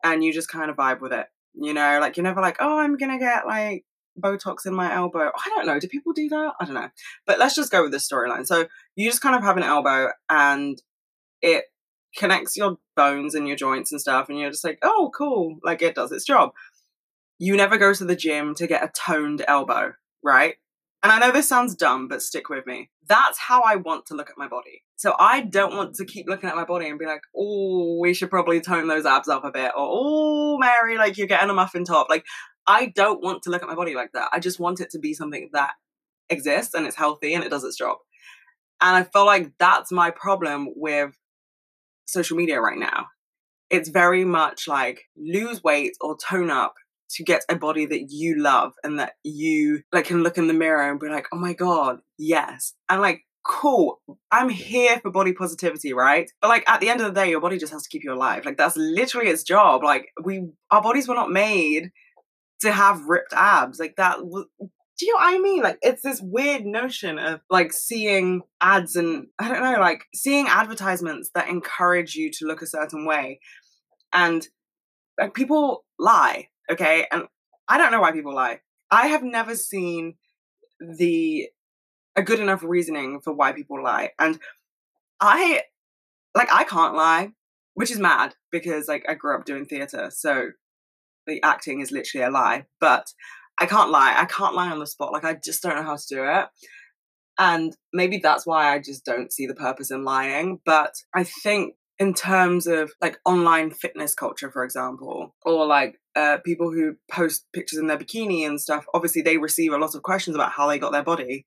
and 0.03 0.23
you 0.23 0.31
just 0.31 0.49
kind 0.49 0.71
of 0.71 0.77
vibe 0.77 1.01
with 1.01 1.11
it. 1.11 1.27
You 1.53 1.73
know, 1.73 1.99
like 1.99 2.15
you're 2.15 2.23
never 2.23 2.41
like, 2.41 2.57
oh, 2.59 2.79
I'm 2.79 2.97
gonna 2.97 3.19
get 3.19 3.45
like 3.45 3.83
Botox 4.19 4.65
in 4.65 4.73
my 4.73 4.93
elbow. 4.93 5.31
I 5.35 5.49
don't 5.49 5.65
know. 5.65 5.79
Do 5.79 5.87
people 5.87 6.13
do 6.13 6.29
that? 6.29 6.53
I 6.59 6.65
don't 6.65 6.75
know. 6.75 6.89
But 7.25 7.39
let's 7.39 7.55
just 7.55 7.71
go 7.71 7.83
with 7.83 7.91
this 7.91 8.09
storyline. 8.09 8.45
So 8.45 8.67
you 8.95 9.09
just 9.09 9.21
kind 9.21 9.35
of 9.35 9.43
have 9.43 9.57
an 9.57 9.63
elbow 9.63 10.09
and 10.29 10.81
it 11.41 11.65
connects 12.15 12.57
your 12.57 12.77
bones 12.95 13.35
and 13.35 13.47
your 13.47 13.57
joints 13.57 13.91
and 13.91 14.01
stuff, 14.01 14.29
and 14.29 14.39
you're 14.39 14.51
just 14.51 14.63
like, 14.63 14.79
oh, 14.81 15.11
cool. 15.15 15.57
Like 15.63 15.81
it 15.81 15.95
does 15.95 16.11
its 16.11 16.25
job. 16.25 16.51
You 17.37 17.55
never 17.55 17.77
go 17.77 17.93
to 17.93 18.05
the 18.05 18.15
gym 18.15 18.55
to 18.55 18.67
get 18.67 18.83
a 18.83 18.91
toned 18.93 19.43
elbow, 19.47 19.93
right? 20.23 20.55
And 21.01 21.11
I 21.11 21.19
know 21.19 21.31
this 21.31 21.47
sounds 21.47 21.75
dumb, 21.75 22.09
but 22.09 22.21
stick 22.21 22.49
with 22.49 22.65
me. 22.65 22.89
That's 23.07 23.39
how 23.39 23.61
I 23.61 23.77
want 23.77 24.05
to 24.07 24.15
look 24.15 24.29
at 24.29 24.37
my 24.37 24.49
body. 24.49 24.83
So 24.97 25.15
I 25.17 25.41
don't 25.41 25.77
want 25.77 25.95
to 25.95 26.05
keep 26.05 26.27
looking 26.27 26.49
at 26.49 26.57
my 26.57 26.65
body 26.65 26.89
and 26.89 26.99
be 26.99 27.05
like, 27.05 27.21
oh, 27.35 27.97
we 28.01 28.13
should 28.13 28.29
probably 28.29 28.59
tone 28.59 28.89
those 28.89 29.05
abs 29.05 29.29
up 29.29 29.45
a 29.45 29.51
bit. 29.51 29.71
Or, 29.77 29.87
oh, 29.89 30.57
Mary, 30.57 30.97
like 30.97 31.17
you're 31.17 31.27
getting 31.27 31.49
a 31.49 31.53
muffin 31.53 31.85
top. 31.85 32.07
Like, 32.09 32.25
I 32.67 32.87
don't 32.87 33.23
want 33.23 33.43
to 33.43 33.49
look 33.49 33.63
at 33.63 33.69
my 33.69 33.75
body 33.75 33.95
like 33.95 34.11
that. 34.13 34.29
I 34.33 34.39
just 34.39 34.59
want 34.59 34.81
it 34.81 34.89
to 34.91 34.99
be 34.99 35.13
something 35.13 35.49
that 35.53 35.71
exists 36.29 36.73
and 36.73 36.85
it's 36.85 36.97
healthy 36.97 37.33
and 37.33 37.45
it 37.45 37.49
does 37.49 37.63
its 37.63 37.77
job. 37.77 37.97
And 38.81 38.95
I 38.95 39.03
feel 39.03 39.25
like 39.25 39.53
that's 39.57 39.91
my 39.91 40.11
problem 40.11 40.67
with 40.75 41.15
social 42.11 42.37
media 42.37 42.61
right 42.61 42.77
now. 42.77 43.07
It's 43.69 43.89
very 43.89 44.25
much 44.25 44.67
like 44.67 45.03
lose 45.15 45.63
weight 45.63 45.93
or 46.01 46.17
tone 46.17 46.49
up 46.49 46.73
to 47.11 47.23
get 47.23 47.41
a 47.49 47.55
body 47.55 47.85
that 47.85 48.07
you 48.09 48.37
love 48.37 48.73
and 48.83 48.99
that 48.99 49.13
you 49.23 49.81
like 49.91 50.05
can 50.05 50.23
look 50.23 50.37
in 50.37 50.47
the 50.47 50.53
mirror 50.53 50.89
and 50.89 50.99
be 50.99 51.09
like, 51.09 51.27
oh 51.33 51.37
my 51.37 51.53
God, 51.53 51.99
yes. 52.17 52.73
And 52.87 53.01
like, 53.01 53.21
cool, 53.45 53.99
I'm 54.31 54.49
here 54.49 54.99
for 54.99 55.11
body 55.11 55.33
positivity, 55.33 55.93
right? 55.93 56.29
But 56.41 56.49
like 56.49 56.69
at 56.69 56.81
the 56.81 56.89
end 56.89 57.01
of 57.01 57.07
the 57.07 57.19
day, 57.19 57.29
your 57.29 57.41
body 57.41 57.57
just 57.57 57.73
has 57.73 57.83
to 57.83 57.89
keep 57.89 58.03
you 58.03 58.13
alive. 58.13 58.45
Like 58.45 58.57
that's 58.57 58.77
literally 58.77 59.29
its 59.29 59.43
job. 59.43 59.83
Like 59.83 60.07
we, 60.23 60.49
our 60.71 60.81
bodies 60.81 61.07
were 61.07 61.15
not 61.15 61.31
made 61.31 61.91
to 62.61 62.71
have 62.71 63.05
ripped 63.05 63.33
abs. 63.33 63.79
Like 63.79 63.95
that 63.95 64.19
do 64.99 65.05
you 65.05 65.13
know 65.13 65.19
what 65.19 65.33
I 65.33 65.39
mean? 65.39 65.63
Like 65.63 65.79
it's 65.81 66.03
this 66.03 66.21
weird 66.21 66.65
notion 66.65 67.17
of 67.17 67.39
like 67.49 67.73
seeing 67.73 68.41
ads 68.61 68.95
and 68.95 69.27
I 69.39 69.47
don't 69.47 69.63
know, 69.63 69.79
like 69.79 70.03
seeing 70.13 70.47
advertisements 70.47 71.31
that 71.33 71.47
encourage 71.47 72.15
you 72.15 72.29
to 72.33 72.45
look 72.45 72.61
a 72.61 72.67
certain 72.67 73.05
way. 73.05 73.39
And 74.13 74.45
like 75.17 75.33
people 75.33 75.85
lie 75.97 76.49
Okay. 76.69 77.05
And 77.11 77.23
I 77.67 77.77
don't 77.77 77.91
know 77.91 78.01
why 78.01 78.11
people 78.11 78.33
lie. 78.33 78.61
I 78.91 79.07
have 79.07 79.23
never 79.23 79.55
seen 79.55 80.15
the 80.79 81.49
a 82.15 82.21
good 82.21 82.39
enough 82.39 82.63
reasoning 82.63 83.21
for 83.21 83.33
why 83.33 83.51
people 83.51 83.83
lie. 83.83 84.11
And 84.19 84.39
I 85.19 85.63
like 86.35 86.49
I 86.51 86.63
can't 86.63 86.95
lie, 86.95 87.31
which 87.73 87.91
is 87.91 87.99
mad 87.99 88.35
because 88.51 88.87
like 88.87 89.05
I 89.09 89.15
grew 89.15 89.35
up 89.35 89.45
doing 89.45 89.65
theater, 89.65 90.09
so 90.11 90.49
the 91.27 91.41
acting 91.43 91.81
is 91.81 91.91
literally 91.91 92.25
a 92.25 92.31
lie. 92.31 92.65
But 92.79 93.13
I 93.59 93.65
can't 93.65 93.91
lie. 93.91 94.15
I 94.17 94.25
can't 94.25 94.55
lie 94.55 94.71
on 94.71 94.79
the 94.79 94.87
spot. 94.87 95.11
Like 95.11 95.25
I 95.25 95.33
just 95.35 95.61
don't 95.61 95.75
know 95.75 95.83
how 95.83 95.97
to 95.97 96.07
do 96.07 96.23
it. 96.23 96.47
And 97.37 97.75
maybe 97.93 98.17
that's 98.17 98.45
why 98.45 98.73
I 98.73 98.79
just 98.79 99.05
don't 99.05 99.31
see 99.31 99.45
the 99.45 99.55
purpose 99.55 99.91
in 99.91 100.03
lying. 100.03 100.59
But 100.65 100.95
I 101.13 101.23
think 101.23 101.75
in 101.99 102.13
terms 102.13 102.65
of 102.65 102.91
like 103.01 103.17
online 103.25 103.71
fitness 103.71 104.13
culture, 104.15 104.49
for 104.51 104.63
example, 104.63 105.35
or 105.43 105.65
like 105.65 105.99
uh, 106.15 106.37
people 106.45 106.71
who 106.71 106.95
post 107.11 107.45
pictures 107.53 107.79
in 107.79 107.87
their 107.87 107.97
bikini 107.97 108.47
and 108.47 108.59
stuff, 108.59 108.85
obviously 108.93 109.21
they 109.21 109.37
receive 109.37 109.73
a 109.73 109.77
lot 109.77 109.95
of 109.95 110.03
questions 110.03 110.35
about 110.35 110.51
how 110.51 110.67
they 110.67 110.79
got 110.79 110.91
their 110.93 111.03
body. 111.03 111.45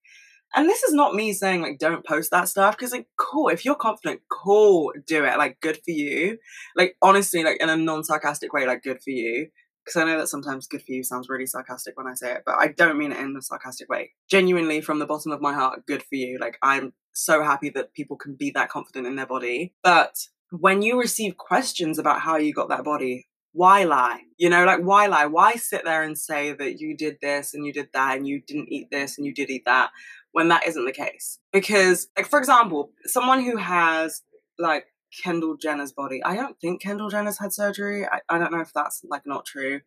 And 0.55 0.69
this 0.69 0.83
is 0.83 0.93
not 0.93 1.15
me 1.15 1.33
saying 1.33 1.63
like 1.63 1.79
don't 1.79 2.05
post 2.05 2.31
that 2.31 2.49
stuff 2.49 2.77
because 2.77 2.93
like 2.93 3.07
cool 3.19 3.49
if 3.49 3.65
you're 3.65 3.75
confident, 3.75 4.21
cool, 4.31 4.93
do 5.07 5.25
it. 5.25 5.39
Like 5.39 5.59
good 5.61 5.77
for 5.77 5.91
you. 5.91 6.39
Like 6.77 6.97
honestly, 7.01 7.43
like 7.43 7.61
in 7.61 7.71
a 7.71 7.77
non 7.77 8.05
sarcastic 8.05 8.53
way, 8.53 8.67
like 8.67 8.83
good 8.83 9.03
for 9.03 9.11
you. 9.11 9.49
Because 9.85 10.01
I 10.01 10.05
know 10.05 10.19
that 10.19 10.29
sometimes 10.29 10.67
good 10.67 10.83
for 10.83 10.93
you 10.93 11.03
sounds 11.03 11.29
really 11.29 11.47
sarcastic 11.47 11.97
when 11.97 12.07
I 12.07 12.15
say 12.15 12.33
it, 12.33 12.43
but 12.47 12.57
I 12.59 12.69
don't 12.69 12.99
mean 12.99 13.13
it 13.13 13.19
in 13.19 13.37
a 13.37 13.43
sarcastic 13.43 13.89
way. 13.89 14.13
Genuinely, 14.31 14.81
from 14.81 14.99
the 14.99 15.07
bottom 15.07 15.33
of 15.33 15.41
my 15.41 15.53
heart, 15.53 15.87
good 15.87 16.03
for 16.03 16.15
you. 16.15 16.39
Like, 16.39 16.59
I'm 16.63 16.93
so 17.13 17.43
happy 17.43 17.71
that 17.71 17.93
people 17.93 18.17
can 18.17 18.35
be 18.35 18.51
that 18.51 18.69
confident 18.69 19.07
in 19.07 19.17
their 19.17 19.27
body. 19.27 19.75
But 19.83 20.29
when 20.51 20.83
you 20.83 20.99
receive 20.99 21.37
questions 21.37 21.99
about 21.99 22.21
how 22.21 22.37
you 22.37 22.53
got 22.53 22.69
that 22.69 22.85
body, 22.85 23.29
why 23.53 23.85
lie? 23.85 24.21
You 24.39 24.51
know, 24.51 24.65
like, 24.65 24.81
why 24.81 25.07
lie? 25.07 25.27
Why 25.27 25.55
sit 25.55 25.85
there 25.85 26.03
and 26.03 26.17
say 26.19 26.53
that 26.53 26.81
you 26.81 26.97
did 26.97 27.19
this 27.21 27.53
and 27.53 27.67
you 27.67 27.73
did 27.73 27.89
that 27.93 28.17
and 28.17 28.27
you 28.27 28.41
didn't 28.41 28.73
eat 28.73 28.91
this 28.91 29.19
and 29.19 29.27
you 29.27 29.35
did 29.35 29.51
eat 29.51 29.65
that 29.67 29.91
when 30.33 30.49
that 30.49 30.67
isn't 30.67 30.85
the 30.85 30.93
case? 30.93 31.39
Because, 31.53 32.09
like, 32.17 32.29
for 32.29 32.39
example, 32.39 32.93
someone 33.05 33.43
who 33.43 33.57
has 33.57 34.23
like 34.59 34.87
Kendall 35.23 35.57
Jenner's 35.57 35.93
body. 35.93 36.23
I 36.25 36.37
don't 36.37 36.59
think 36.61 36.83
Kendall 36.83 37.11
Jenner's 37.11 37.39
had 37.39 37.53
surgery. 37.53 38.07
I, 38.07 38.21
I 38.29 38.39
don't 38.39 38.53
know 38.53 38.61
if 38.61 38.73
that's 38.73 39.03
like 39.09 39.23
not 39.27 39.45
true. 39.45 39.81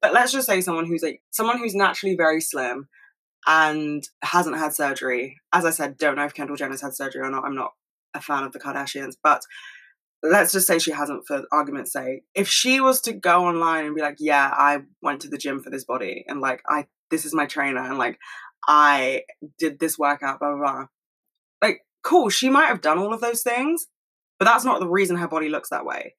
But 0.00 0.12
let's 0.12 0.32
just 0.32 0.46
say 0.46 0.60
someone 0.60 0.86
who's 0.86 1.02
like 1.02 1.22
someone 1.30 1.58
who's 1.58 1.74
naturally 1.74 2.16
very 2.16 2.40
slim 2.40 2.88
and 3.46 4.02
hasn't 4.22 4.58
had 4.58 4.74
surgery. 4.74 5.40
As 5.52 5.64
I 5.64 5.70
said, 5.70 5.96
don't 5.98 6.16
know 6.16 6.24
if 6.24 6.34
Kendall 6.34 6.56
Jenner's 6.56 6.82
had 6.82 6.94
surgery 6.94 7.22
or 7.22 7.30
not. 7.30 7.44
I'm 7.44 7.54
not 7.54 7.72
a 8.14 8.20
fan 8.20 8.44
of 8.44 8.52
the 8.52 8.60
Kardashians, 8.60 9.14
but 9.22 9.42
let's 10.22 10.52
just 10.52 10.66
say 10.66 10.78
she 10.78 10.92
hasn't 10.92 11.26
for 11.26 11.44
argument's 11.52 11.92
sake. 11.92 12.24
If 12.34 12.48
she 12.48 12.80
was 12.80 13.00
to 13.02 13.12
go 13.12 13.46
online 13.46 13.86
and 13.86 13.94
be 13.94 14.02
like, 14.02 14.16
Yeah, 14.18 14.52
I 14.52 14.82
went 15.02 15.20
to 15.22 15.28
the 15.28 15.38
gym 15.38 15.62
for 15.62 15.70
this 15.70 15.84
body 15.84 16.24
and 16.28 16.40
like 16.40 16.62
I 16.68 16.86
this 17.10 17.24
is 17.24 17.34
my 17.34 17.46
trainer 17.46 17.82
and 17.82 17.98
like 17.98 18.18
I 18.66 19.22
did 19.58 19.78
this 19.78 19.98
workout, 19.98 20.38
blah 20.38 20.54
blah 20.54 20.58
blah. 20.58 20.86
Like, 21.60 21.80
cool, 22.02 22.28
she 22.28 22.48
might 22.48 22.66
have 22.66 22.80
done 22.80 22.98
all 22.98 23.12
of 23.12 23.20
those 23.20 23.42
things, 23.42 23.86
but 24.42 24.50
that's 24.50 24.64
not 24.64 24.80
the 24.80 24.88
reason 24.88 25.14
her 25.14 25.28
body 25.28 25.48
looks 25.48 25.68
that 25.68 25.86
way. 25.86 26.16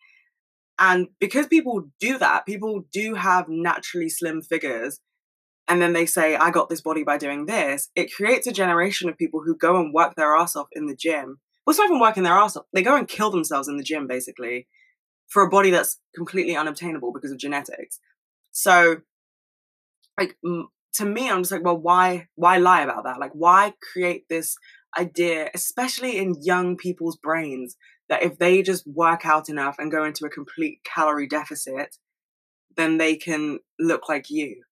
And 0.80 1.09
because 1.19 1.45
people 1.45 1.89
do 1.99 2.17
that, 2.19 2.45
people 2.45 2.86
do 2.93 3.15
have 3.15 3.49
naturally 3.49 4.07
slim 4.07 4.41
figures, 4.41 5.01
and 5.67 5.82
then 5.82 5.91
they 5.91 6.05
say, 6.05 6.38
I 6.38 6.49
got 6.49 6.69
this 6.69 6.80
body 6.80 7.03
by 7.03 7.17
doing 7.17 7.47
this, 7.47 7.89
it 7.97 8.13
creates 8.13 8.47
a 8.47 8.53
generation 8.53 9.09
of 9.09 9.17
people 9.17 9.41
who 9.45 9.57
go 9.57 9.76
and 9.76 9.93
work 9.93 10.15
their 10.15 10.38
ass 10.38 10.55
off 10.55 10.69
in 10.71 10.86
the 10.86 10.95
gym. 10.95 11.41
Well, 11.67 11.76
not 11.76 11.89
even 11.89 11.99
working 11.99 12.24
their 12.24 12.38
ass 12.38 12.55
off. 12.55 12.63
They 12.71 12.82
go 12.82 12.95
and 12.95 13.09
kill 13.09 13.30
themselves 13.30 13.67
in 13.67 13.76
the 13.76 13.84
gym, 13.84 14.07
basically, 14.07 14.69
for 15.28 15.43
a 15.43 15.49
body 15.49 15.69
that's 15.69 15.99
completely 16.15 16.55
unobtainable 16.55 17.11
because 17.11 17.32
of 17.32 17.38
genetics. 17.38 17.99
So, 18.53 19.01
like, 20.17 20.38
to 20.93 21.05
me, 21.05 21.30
I'm 21.30 21.41
just 21.41 21.51
like, 21.51 21.65
well, 21.65 21.78
why, 21.78 22.30
why 22.36 22.55
lie 22.55 22.84
about 22.84 23.03
that? 23.03 23.19
Like, 23.19 23.32
why 23.34 23.74
create 23.91 24.30
this 24.30 24.55
idea, 24.97 25.49
especially 25.53 26.17
in 26.17 26.36
young 26.41 26.78
people's 26.78 27.17
brains, 27.17 27.76
that 28.10 28.24
if 28.24 28.38
they 28.38 28.62
just 28.62 28.86
work 28.86 29.26
out 29.26 29.49
enough 29.49 29.76
and 29.80 29.91
go 29.91 30.04
into 30.04 30.26
a 30.26 30.30
complete 30.30 30.80
calorie 30.84 31.28
deficit, 31.28 31.97
then 32.76 32.97
they 32.97 33.16
can 33.16 33.60
look 33.80 34.10
like 34.10 34.30
you. 34.30 34.64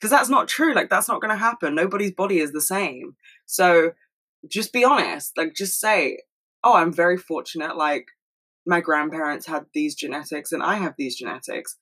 Because 0.00 0.10
that's 0.10 0.28
not 0.28 0.48
true. 0.48 0.74
Like, 0.74 0.90
that's 0.90 1.08
not 1.08 1.20
going 1.20 1.30
to 1.30 1.36
happen. 1.36 1.74
Nobody's 1.74 2.12
body 2.12 2.38
is 2.38 2.52
the 2.52 2.60
same. 2.60 3.16
So 3.46 3.92
just 4.48 4.72
be 4.72 4.84
honest. 4.84 5.32
Like, 5.36 5.54
just 5.54 5.80
say, 5.80 6.18
oh, 6.62 6.74
I'm 6.74 6.92
very 6.92 7.16
fortunate. 7.16 7.76
Like, 7.76 8.06
my 8.66 8.80
grandparents 8.80 9.46
had 9.46 9.66
these 9.72 9.94
genetics 9.94 10.52
and 10.52 10.62
I 10.62 10.74
have 10.74 10.94
these 10.98 11.16
genetics. 11.16 11.76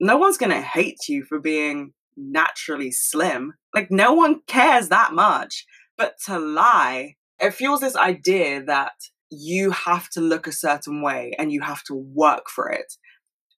No 0.00 0.16
one's 0.16 0.38
going 0.38 0.52
to 0.52 0.60
hate 0.60 1.08
you 1.08 1.24
for 1.24 1.40
being 1.40 1.92
naturally 2.16 2.92
slim. 2.92 3.54
Like, 3.74 3.90
no 3.90 4.12
one 4.12 4.42
cares 4.46 4.88
that 4.90 5.12
much. 5.12 5.66
But 5.96 6.14
to 6.26 6.38
lie, 6.38 7.16
it 7.40 7.54
fuels 7.54 7.80
this 7.80 7.96
idea 7.96 8.62
that 8.64 8.92
you 9.30 9.70
have 9.70 10.08
to 10.10 10.20
look 10.20 10.46
a 10.46 10.52
certain 10.52 11.02
way 11.02 11.34
and 11.38 11.52
you 11.52 11.60
have 11.60 11.82
to 11.84 11.94
work 11.94 12.48
for 12.48 12.70
it. 12.70 12.94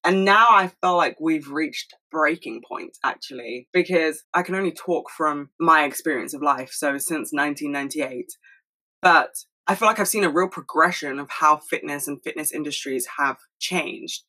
And 0.03 0.25
now 0.25 0.49
I 0.51 0.68
feel 0.81 0.97
like 0.97 1.21
we've 1.21 1.51
reached 1.51 1.95
breaking 2.11 2.62
point 2.66 2.97
actually, 3.05 3.68
because 3.73 4.25
I 4.33 4.43
can 4.43 4.55
only 4.55 4.73
talk 4.73 5.11
from 5.11 5.51
my 5.61 5.85
experience 5.85 6.33
of 6.33 6.43
life. 6.43 6.71
So 6.73 6.97
since 6.97 7.33
1998, 7.33 8.27
but 9.03 9.31
I 9.66 9.75
feel 9.75 9.87
like 9.87 10.01
I've 10.01 10.09
seen 10.09 10.25
a 10.25 10.31
real 10.31 10.49
progression 10.49 11.18
of 11.18 11.31
how 11.31 11.59
fitness 11.59 12.09
and 12.09 12.23
fitness 12.23 12.51
industries 12.51 13.07
have 13.18 13.37
changed. 13.59 14.25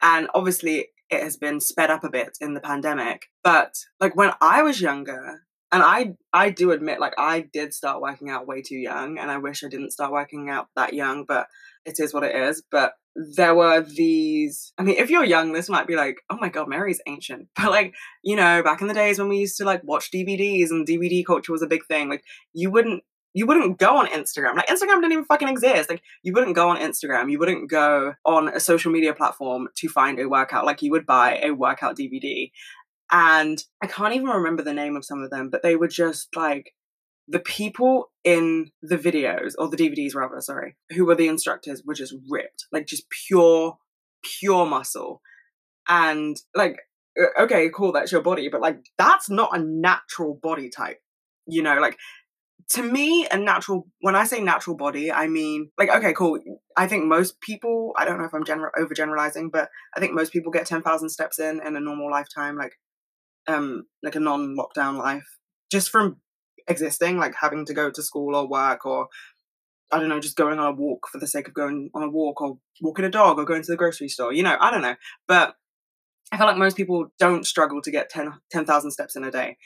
And 0.00 0.28
obviously 0.34 0.88
it 1.10 1.22
has 1.22 1.36
been 1.36 1.60
sped 1.60 1.90
up 1.90 2.04
a 2.04 2.10
bit 2.10 2.38
in 2.40 2.54
the 2.54 2.60
pandemic. 2.60 3.26
But 3.44 3.74
like 4.00 4.16
when 4.16 4.32
I 4.40 4.62
was 4.62 4.80
younger, 4.80 5.42
and 5.72 5.82
I 5.82 6.14
I 6.32 6.50
do 6.50 6.70
admit 6.70 7.00
like 7.00 7.14
I 7.18 7.40
did 7.40 7.74
start 7.74 8.00
working 8.00 8.30
out 8.30 8.46
way 8.46 8.62
too 8.62 8.76
young 8.76 9.18
and 9.18 9.30
I 9.30 9.38
wish 9.38 9.64
I 9.64 9.68
didn't 9.68 9.92
start 9.92 10.12
working 10.12 10.50
out 10.50 10.68
that 10.76 10.92
young 10.92 11.24
but 11.26 11.48
it 11.84 11.98
is 11.98 12.14
what 12.14 12.22
it 12.22 12.36
is 12.36 12.62
but 12.70 12.92
there 13.14 13.54
were 13.54 13.80
these 13.80 14.72
I 14.78 14.82
mean 14.82 14.96
if 14.96 15.10
you're 15.10 15.24
young 15.24 15.52
this 15.52 15.68
might 15.68 15.86
be 15.86 15.96
like 15.96 16.18
oh 16.30 16.36
my 16.40 16.48
god 16.48 16.68
Mary's 16.68 17.00
ancient 17.06 17.48
but 17.56 17.70
like 17.70 17.94
you 18.22 18.36
know 18.36 18.62
back 18.62 18.80
in 18.82 18.86
the 18.86 18.94
days 18.94 19.18
when 19.18 19.28
we 19.28 19.38
used 19.38 19.56
to 19.56 19.64
like 19.64 19.82
watch 19.82 20.10
DVDs 20.12 20.70
and 20.70 20.86
DVD 20.86 21.24
culture 21.24 21.52
was 21.52 21.62
a 21.62 21.66
big 21.66 21.84
thing 21.86 22.08
like 22.08 22.22
you 22.52 22.70
wouldn't 22.70 23.02
you 23.34 23.46
wouldn't 23.46 23.78
go 23.78 23.96
on 23.96 24.06
Instagram. 24.08 24.56
Like 24.56 24.66
Instagram 24.66 25.00
didn't 25.00 25.12
even 25.12 25.24
fucking 25.24 25.48
exist. 25.48 25.88
Like 25.88 26.02
you 26.22 26.32
wouldn't 26.32 26.54
go 26.54 26.68
on 26.68 26.78
Instagram. 26.78 27.30
You 27.30 27.38
wouldn't 27.38 27.70
go 27.70 28.14
on 28.24 28.48
a 28.48 28.60
social 28.60 28.92
media 28.92 29.14
platform 29.14 29.68
to 29.76 29.88
find 29.88 30.18
a 30.18 30.28
workout. 30.28 30.66
Like 30.66 30.82
you 30.82 30.90
would 30.90 31.06
buy 31.06 31.40
a 31.42 31.52
workout 31.52 31.96
DVD. 31.96 32.50
And 33.12 33.62
I 33.82 33.86
can't 33.86 34.14
even 34.14 34.28
remember 34.28 34.62
the 34.62 34.72
name 34.72 34.96
of 34.96 35.04
some 35.04 35.22
of 35.22 35.30
them, 35.30 35.50
but 35.50 35.62
they 35.62 35.76
were 35.76 35.88
just 35.88 36.34
like 36.34 36.72
the 37.28 37.38
people 37.38 38.10
in 38.24 38.70
the 38.80 38.96
videos 38.96 39.52
or 39.58 39.68
the 39.68 39.76
DVDs 39.76 40.14
rather, 40.14 40.40
sorry, 40.40 40.76
who 40.90 41.04
were 41.04 41.14
the 41.14 41.28
instructors 41.28 41.82
were 41.84 41.94
just 41.94 42.14
ripped, 42.28 42.66
like 42.72 42.86
just 42.86 43.04
pure, 43.10 43.76
pure 44.22 44.64
muscle. 44.64 45.20
And 45.88 46.36
like, 46.54 46.78
okay, 47.38 47.70
cool, 47.74 47.92
that's 47.92 48.12
your 48.12 48.22
body, 48.22 48.48
but 48.48 48.62
like, 48.62 48.78
that's 48.96 49.28
not 49.28 49.56
a 49.56 49.62
natural 49.62 50.38
body 50.42 50.70
type. 50.70 51.00
You 51.46 51.62
know, 51.62 51.78
like 51.80 51.98
to 52.70 52.82
me, 52.82 53.26
a 53.30 53.36
natural, 53.36 53.86
when 54.00 54.16
I 54.16 54.24
say 54.24 54.40
natural 54.40 54.76
body, 54.76 55.12
I 55.12 55.26
mean, 55.28 55.70
like, 55.78 55.90
okay, 55.90 56.14
cool. 56.14 56.38
I 56.76 56.86
think 56.86 57.04
most 57.04 57.40
people, 57.40 57.92
I 57.98 58.06
don't 58.06 58.18
know 58.18 58.24
if 58.24 58.32
I'm 58.32 58.44
gener- 58.44 58.70
overgeneralizing, 58.78 59.50
but 59.52 59.68
I 59.94 60.00
think 60.00 60.14
most 60.14 60.32
people 60.32 60.50
get 60.50 60.64
10,000 60.64 61.08
steps 61.10 61.38
in 61.38 61.60
in 61.66 61.76
a 61.76 61.80
normal 61.80 62.10
lifetime. 62.10 62.56
Like, 62.56 62.78
um 63.48 63.84
like 64.02 64.14
a 64.14 64.20
non-lockdown 64.20 64.98
life 64.98 65.38
just 65.70 65.90
from 65.90 66.18
existing 66.68 67.18
like 67.18 67.34
having 67.40 67.64
to 67.66 67.74
go 67.74 67.90
to 67.90 68.02
school 68.02 68.36
or 68.36 68.48
work 68.48 68.86
or 68.86 69.08
I 69.92 69.98
don't 69.98 70.08
know, 70.08 70.20
just 70.20 70.36
going 70.36 70.58
on 70.58 70.66
a 70.66 70.72
walk 70.72 71.06
for 71.12 71.18
the 71.18 71.26
sake 71.26 71.46
of 71.48 71.54
going 71.54 71.90
on 71.94 72.02
a 72.02 72.08
walk 72.08 72.40
or 72.40 72.56
walking 72.80 73.04
a 73.04 73.10
dog 73.10 73.38
or 73.38 73.44
going 73.44 73.62
to 73.62 73.70
the 73.70 73.76
grocery 73.76 74.08
store. 74.08 74.32
You 74.32 74.42
know, 74.42 74.56
I 74.58 74.70
don't 74.70 74.80
know. 74.80 74.94
But 75.28 75.54
I 76.32 76.38
feel 76.38 76.46
like 76.46 76.56
most 76.56 76.78
people 76.78 77.08
don't 77.18 77.46
struggle 77.46 77.82
to 77.82 77.90
get 77.90 78.08
10,000 78.08 78.40
10, 78.50 78.90
steps 78.90 79.16
in 79.16 79.24
a 79.24 79.30
day. 79.30 79.58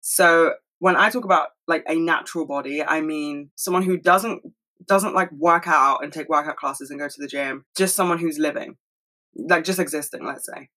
So 0.00 0.54
when 0.78 0.96
I 0.96 1.10
talk 1.10 1.24
about 1.24 1.48
like 1.66 1.82
a 1.88 1.96
natural 1.96 2.46
body, 2.46 2.84
I 2.84 3.00
mean 3.00 3.50
someone 3.56 3.82
who 3.82 3.96
doesn't 3.96 4.42
doesn't 4.86 5.14
like 5.14 5.32
work 5.32 5.66
out 5.66 6.04
and 6.04 6.12
take 6.12 6.28
workout 6.28 6.56
classes 6.56 6.90
and 6.90 7.00
go 7.00 7.08
to 7.08 7.20
the 7.20 7.26
gym, 7.26 7.64
just 7.76 7.96
someone 7.96 8.18
who's 8.18 8.38
living, 8.38 8.76
like 9.34 9.64
just 9.64 9.78
existing, 9.78 10.24
let's 10.24 10.46
say. 10.46 10.68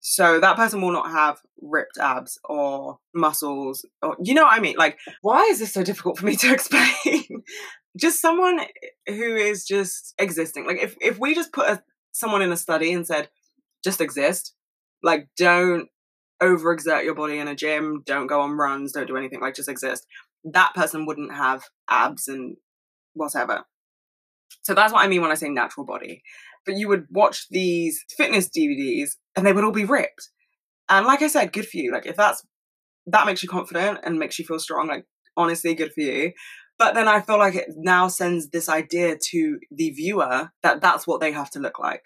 So 0.00 0.40
that 0.40 0.56
person 0.56 0.80
will 0.80 0.92
not 0.92 1.10
have 1.10 1.38
ripped 1.60 1.98
abs 1.98 2.38
or 2.44 2.98
muscles 3.14 3.84
or 4.02 4.16
you 4.22 4.32
know 4.34 4.44
what 4.44 4.56
I 4.56 4.60
mean? 4.60 4.76
Like, 4.78 4.98
why 5.20 5.42
is 5.44 5.58
this 5.58 5.74
so 5.74 5.82
difficult 5.82 6.18
for 6.18 6.26
me 6.26 6.36
to 6.36 6.52
explain? 6.52 7.24
just 7.98 8.20
someone 8.20 8.60
who 9.06 9.36
is 9.36 9.64
just 9.64 10.14
existing. 10.18 10.66
Like 10.66 10.78
if 10.78 10.96
if 11.00 11.18
we 11.18 11.34
just 11.34 11.52
put 11.52 11.68
a, 11.68 11.82
someone 12.12 12.42
in 12.42 12.52
a 12.52 12.56
study 12.56 12.92
and 12.92 13.06
said, 13.06 13.28
just 13.84 14.00
exist, 14.00 14.54
like 15.02 15.28
don't 15.36 15.88
overexert 16.42 17.04
your 17.04 17.14
body 17.14 17.38
in 17.38 17.48
a 17.48 17.54
gym, 17.54 18.02
don't 18.06 18.26
go 18.26 18.40
on 18.40 18.52
runs, 18.52 18.92
don't 18.92 19.06
do 19.06 19.16
anything, 19.16 19.40
like 19.40 19.54
just 19.54 19.68
exist. 19.68 20.06
That 20.44 20.72
person 20.74 21.04
wouldn't 21.04 21.34
have 21.34 21.64
abs 21.88 22.28
and 22.28 22.56
whatever. 23.14 23.64
So 24.62 24.74
that's 24.74 24.92
what 24.92 25.04
I 25.04 25.08
mean 25.08 25.22
when 25.22 25.30
I 25.30 25.34
say 25.34 25.48
natural 25.48 25.86
body. 25.86 26.22
But 26.64 26.76
you 26.76 26.88
would 26.88 27.06
watch 27.10 27.46
these 27.50 28.04
fitness 28.16 28.48
DVDs 28.48 29.10
and 29.36 29.46
they 29.46 29.52
would 29.52 29.64
all 29.64 29.72
be 29.72 29.84
ripped. 29.84 30.30
And 30.88 31.06
like 31.06 31.22
I 31.22 31.28
said, 31.28 31.52
good 31.52 31.66
for 31.66 31.76
you. 31.76 31.92
Like 31.92 32.06
if 32.06 32.16
that's 32.16 32.44
that 33.06 33.26
makes 33.26 33.42
you 33.42 33.48
confident 33.48 34.00
and 34.02 34.18
makes 34.18 34.38
you 34.38 34.44
feel 34.44 34.58
strong, 34.58 34.88
like 34.88 35.06
honestly, 35.36 35.74
good 35.74 35.92
for 35.92 36.00
you. 36.00 36.32
But 36.78 36.94
then 36.94 37.08
I 37.08 37.20
feel 37.20 37.38
like 37.38 37.54
it 37.54 37.68
now 37.76 38.08
sends 38.08 38.48
this 38.48 38.68
idea 38.68 39.16
to 39.30 39.58
the 39.70 39.90
viewer 39.90 40.50
that 40.62 40.80
that's 40.80 41.06
what 41.06 41.20
they 41.20 41.32
have 41.32 41.50
to 41.50 41.58
look 41.58 41.78
like 41.78 42.04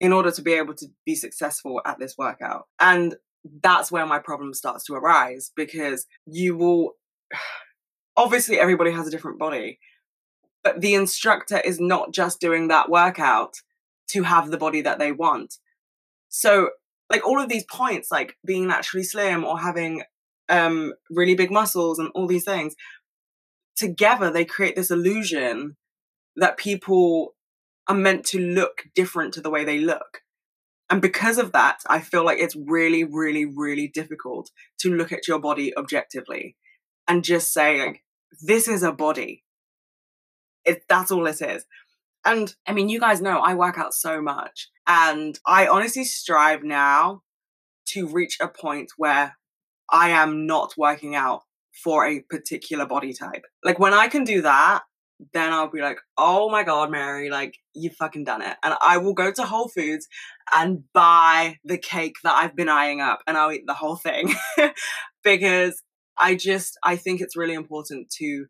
in 0.00 0.12
order 0.12 0.30
to 0.30 0.42
be 0.42 0.52
able 0.52 0.74
to 0.74 0.86
be 1.04 1.14
successful 1.14 1.80
at 1.86 1.98
this 1.98 2.16
workout. 2.18 2.64
And 2.80 3.16
that's 3.62 3.92
where 3.92 4.06
my 4.06 4.18
problem 4.18 4.52
starts 4.52 4.84
to 4.86 4.94
arise 4.94 5.52
because 5.54 6.06
you 6.26 6.56
will 6.56 6.92
obviously 8.16 8.58
everybody 8.58 8.90
has 8.90 9.06
a 9.06 9.10
different 9.10 9.38
body, 9.38 9.78
but 10.64 10.80
the 10.80 10.94
instructor 10.94 11.60
is 11.60 11.78
not 11.78 12.12
just 12.12 12.40
doing 12.40 12.68
that 12.68 12.90
workout 12.90 13.54
to 14.08 14.22
have 14.24 14.50
the 14.50 14.58
body 14.58 14.80
that 14.80 14.98
they 14.98 15.12
want. 15.12 15.54
So, 16.36 16.68
like 17.10 17.26
all 17.26 17.40
of 17.40 17.48
these 17.48 17.64
points, 17.64 18.10
like 18.10 18.36
being 18.44 18.66
naturally 18.66 19.04
slim 19.04 19.42
or 19.42 19.58
having 19.58 20.02
um, 20.50 20.92
really 21.08 21.34
big 21.34 21.50
muscles 21.50 21.98
and 21.98 22.10
all 22.14 22.26
these 22.26 22.44
things, 22.44 22.74
together 23.74 24.30
they 24.30 24.44
create 24.44 24.76
this 24.76 24.90
illusion 24.90 25.76
that 26.36 26.58
people 26.58 27.34
are 27.88 27.94
meant 27.94 28.26
to 28.26 28.38
look 28.38 28.84
different 28.94 29.32
to 29.32 29.40
the 29.40 29.48
way 29.48 29.64
they 29.64 29.78
look. 29.78 30.20
And 30.90 31.00
because 31.00 31.38
of 31.38 31.52
that, 31.52 31.78
I 31.86 32.00
feel 32.00 32.22
like 32.22 32.38
it's 32.38 32.54
really, 32.54 33.02
really, 33.02 33.46
really 33.46 33.88
difficult 33.88 34.50
to 34.80 34.94
look 34.94 35.12
at 35.12 35.26
your 35.26 35.38
body 35.38 35.74
objectively 35.74 36.54
and 37.08 37.24
just 37.24 37.50
say, 37.50 37.82
like, 37.82 38.04
this 38.42 38.68
is 38.68 38.82
a 38.82 38.92
body. 38.92 39.42
It, 40.66 40.82
that's 40.86 41.10
all 41.10 41.26
it 41.26 41.40
is. 41.40 41.64
And 42.26 42.54
I 42.66 42.72
mean, 42.72 42.88
you 42.88 43.00
guys 43.00 43.22
know 43.22 43.38
I 43.38 43.54
work 43.54 43.78
out 43.78 43.94
so 43.94 44.20
much. 44.20 44.68
And 44.86 45.38
I 45.46 45.68
honestly 45.68 46.04
strive 46.04 46.62
now 46.62 47.22
to 47.90 48.08
reach 48.08 48.36
a 48.40 48.48
point 48.48 48.90
where 48.96 49.36
I 49.90 50.10
am 50.10 50.46
not 50.46 50.74
working 50.76 51.14
out 51.14 51.42
for 51.82 52.06
a 52.06 52.20
particular 52.20 52.84
body 52.84 53.12
type. 53.12 53.44
Like 53.64 53.78
when 53.78 53.94
I 53.94 54.08
can 54.08 54.24
do 54.24 54.42
that, 54.42 54.82
then 55.32 55.52
I'll 55.52 55.70
be 55.70 55.80
like, 55.80 55.98
oh 56.18 56.50
my 56.50 56.62
God, 56.62 56.90
Mary, 56.90 57.30
like 57.30 57.56
you 57.74 57.90
fucking 57.90 58.24
done 58.24 58.42
it. 58.42 58.56
And 58.62 58.74
I 58.82 58.98
will 58.98 59.14
go 59.14 59.32
to 59.32 59.44
Whole 59.44 59.68
Foods 59.68 60.08
and 60.54 60.84
buy 60.92 61.58
the 61.64 61.78
cake 61.78 62.16
that 62.24 62.34
I've 62.34 62.56
been 62.56 62.68
eyeing 62.68 63.00
up 63.00 63.20
and 63.26 63.36
I'll 63.36 63.52
eat 63.52 63.66
the 63.66 63.74
whole 63.74 63.96
thing 63.96 64.34
because 65.24 65.82
I 66.18 66.34
just, 66.34 66.78
I 66.82 66.96
think 66.96 67.20
it's 67.20 67.36
really 67.36 67.54
important 67.54 68.10
to 68.18 68.46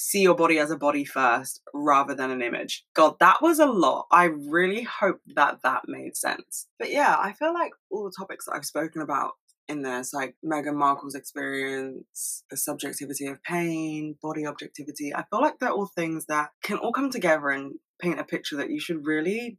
see 0.00 0.22
your 0.22 0.34
body 0.34 0.58
as 0.58 0.70
a 0.70 0.76
body 0.76 1.04
first 1.04 1.60
rather 1.74 2.14
than 2.14 2.30
an 2.30 2.42
image. 2.42 2.84
God, 2.94 3.16
that 3.20 3.42
was 3.42 3.58
a 3.58 3.66
lot. 3.66 4.06
I 4.10 4.24
really 4.24 4.82
hope 4.82 5.20
that 5.34 5.58
that 5.62 5.82
made 5.86 6.16
sense. 6.16 6.66
But 6.78 6.90
yeah, 6.90 7.16
I 7.18 7.32
feel 7.32 7.52
like 7.52 7.72
all 7.90 8.04
the 8.04 8.14
topics 8.16 8.46
that 8.46 8.54
I've 8.54 8.64
spoken 8.64 9.02
about 9.02 9.32
in 9.68 9.82
this, 9.82 10.12
like 10.12 10.34
Meghan 10.44 10.74
Markle's 10.74 11.14
experience, 11.14 12.44
the 12.50 12.56
subjectivity 12.56 13.26
of 13.26 13.42
pain, 13.42 14.16
body 14.22 14.46
objectivity, 14.46 15.14
I 15.14 15.24
feel 15.30 15.40
like 15.40 15.58
they're 15.58 15.70
all 15.70 15.86
things 15.86 16.26
that 16.26 16.50
can 16.62 16.78
all 16.78 16.92
come 16.92 17.10
together 17.10 17.50
and 17.50 17.74
paint 18.00 18.18
a 18.18 18.24
picture 18.24 18.56
that 18.56 18.70
you 18.70 18.80
should 18.80 19.06
really 19.06 19.58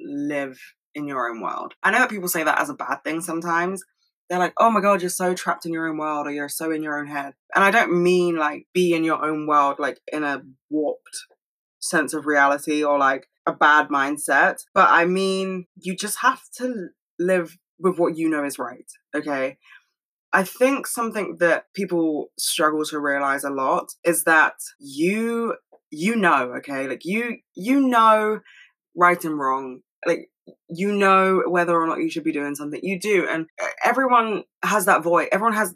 live 0.00 0.58
in 0.94 1.06
your 1.06 1.28
own 1.28 1.40
world. 1.40 1.74
I 1.82 1.90
know 1.90 1.98
that 1.98 2.10
people 2.10 2.28
say 2.28 2.42
that 2.42 2.60
as 2.60 2.70
a 2.70 2.74
bad 2.74 3.04
thing 3.04 3.20
sometimes, 3.20 3.84
they're 4.32 4.40
like, 4.40 4.54
oh 4.56 4.70
my 4.70 4.80
God, 4.80 5.02
you're 5.02 5.10
so 5.10 5.34
trapped 5.34 5.66
in 5.66 5.74
your 5.74 5.86
own 5.86 5.98
world 5.98 6.26
or 6.26 6.30
you're 6.30 6.48
so 6.48 6.70
in 6.70 6.82
your 6.82 6.98
own 6.98 7.06
head. 7.06 7.34
And 7.54 7.62
I 7.62 7.70
don't 7.70 8.02
mean 8.02 8.36
like 8.36 8.66
be 8.72 8.94
in 8.94 9.04
your 9.04 9.22
own 9.22 9.46
world, 9.46 9.76
like 9.78 10.00
in 10.10 10.24
a 10.24 10.42
warped 10.70 11.26
sense 11.80 12.14
of 12.14 12.24
reality 12.24 12.82
or 12.82 12.98
like 12.98 13.28
a 13.44 13.52
bad 13.52 13.88
mindset, 13.88 14.62
but 14.72 14.88
I 14.88 15.04
mean, 15.04 15.66
you 15.76 15.94
just 15.94 16.20
have 16.20 16.40
to 16.56 16.88
live 17.18 17.58
with 17.78 17.98
what 17.98 18.16
you 18.16 18.30
know 18.30 18.42
is 18.42 18.58
right. 18.58 18.90
Okay. 19.14 19.58
I 20.32 20.44
think 20.44 20.86
something 20.86 21.36
that 21.40 21.66
people 21.74 22.28
struggle 22.38 22.86
to 22.86 22.98
realize 22.98 23.44
a 23.44 23.50
lot 23.50 23.90
is 24.02 24.24
that 24.24 24.54
you 24.78 25.56
you 25.90 26.16
know, 26.16 26.54
okay? 26.56 26.88
Like 26.88 27.04
you 27.04 27.36
you 27.54 27.80
know 27.80 28.40
right 28.96 29.22
and 29.22 29.38
wrong. 29.38 29.80
Like 30.06 30.30
you 30.68 30.92
know 30.92 31.42
whether 31.46 31.78
or 31.78 31.86
not 31.86 31.98
you 31.98 32.10
should 32.10 32.24
be 32.24 32.32
doing 32.32 32.54
something. 32.54 32.80
You 32.82 32.98
do. 32.98 33.26
And 33.28 33.46
uh, 33.62 33.68
everyone 33.84 34.44
has 34.62 34.86
that 34.86 35.02
voice. 35.02 35.28
Everyone 35.32 35.54
has 35.54 35.74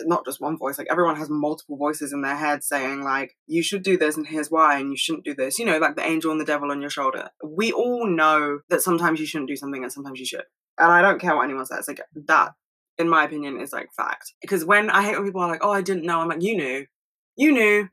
not 0.00 0.24
just 0.24 0.40
one 0.40 0.58
voice, 0.58 0.78
like 0.78 0.88
everyone 0.90 1.16
has 1.16 1.30
multiple 1.30 1.76
voices 1.76 2.12
in 2.12 2.22
their 2.22 2.36
head 2.36 2.64
saying, 2.64 3.02
like, 3.02 3.36
you 3.46 3.62
should 3.62 3.82
do 3.82 3.96
this 3.96 4.16
and 4.16 4.26
here's 4.26 4.50
why, 4.50 4.78
and 4.78 4.90
you 4.90 4.96
shouldn't 4.96 5.24
do 5.24 5.34
this. 5.34 5.58
You 5.58 5.66
know, 5.66 5.78
like 5.78 5.96
the 5.96 6.06
angel 6.06 6.32
and 6.32 6.40
the 6.40 6.44
devil 6.44 6.70
on 6.70 6.80
your 6.80 6.90
shoulder. 6.90 7.30
We 7.44 7.72
all 7.72 8.06
know 8.06 8.60
that 8.70 8.82
sometimes 8.82 9.20
you 9.20 9.26
shouldn't 9.26 9.48
do 9.48 9.56
something 9.56 9.82
and 9.82 9.92
sometimes 9.92 10.18
you 10.18 10.26
should. 10.26 10.44
And 10.78 10.90
I 10.90 11.02
don't 11.02 11.20
care 11.20 11.36
what 11.36 11.44
anyone 11.44 11.66
says. 11.66 11.86
Like 11.88 12.00
that, 12.26 12.52
in 12.98 13.08
my 13.08 13.24
opinion, 13.24 13.60
is 13.60 13.72
like 13.72 13.88
fact. 13.96 14.32
Because 14.40 14.64
when 14.64 14.90
I 14.90 15.02
hate 15.02 15.16
when 15.16 15.26
people 15.26 15.42
are 15.42 15.48
like, 15.48 15.64
oh, 15.64 15.72
I 15.72 15.82
didn't 15.82 16.04
know, 16.04 16.20
I'm 16.20 16.28
like, 16.28 16.42
you 16.42 16.56
knew. 16.56 16.86
You 17.36 17.52
knew. 17.52 17.88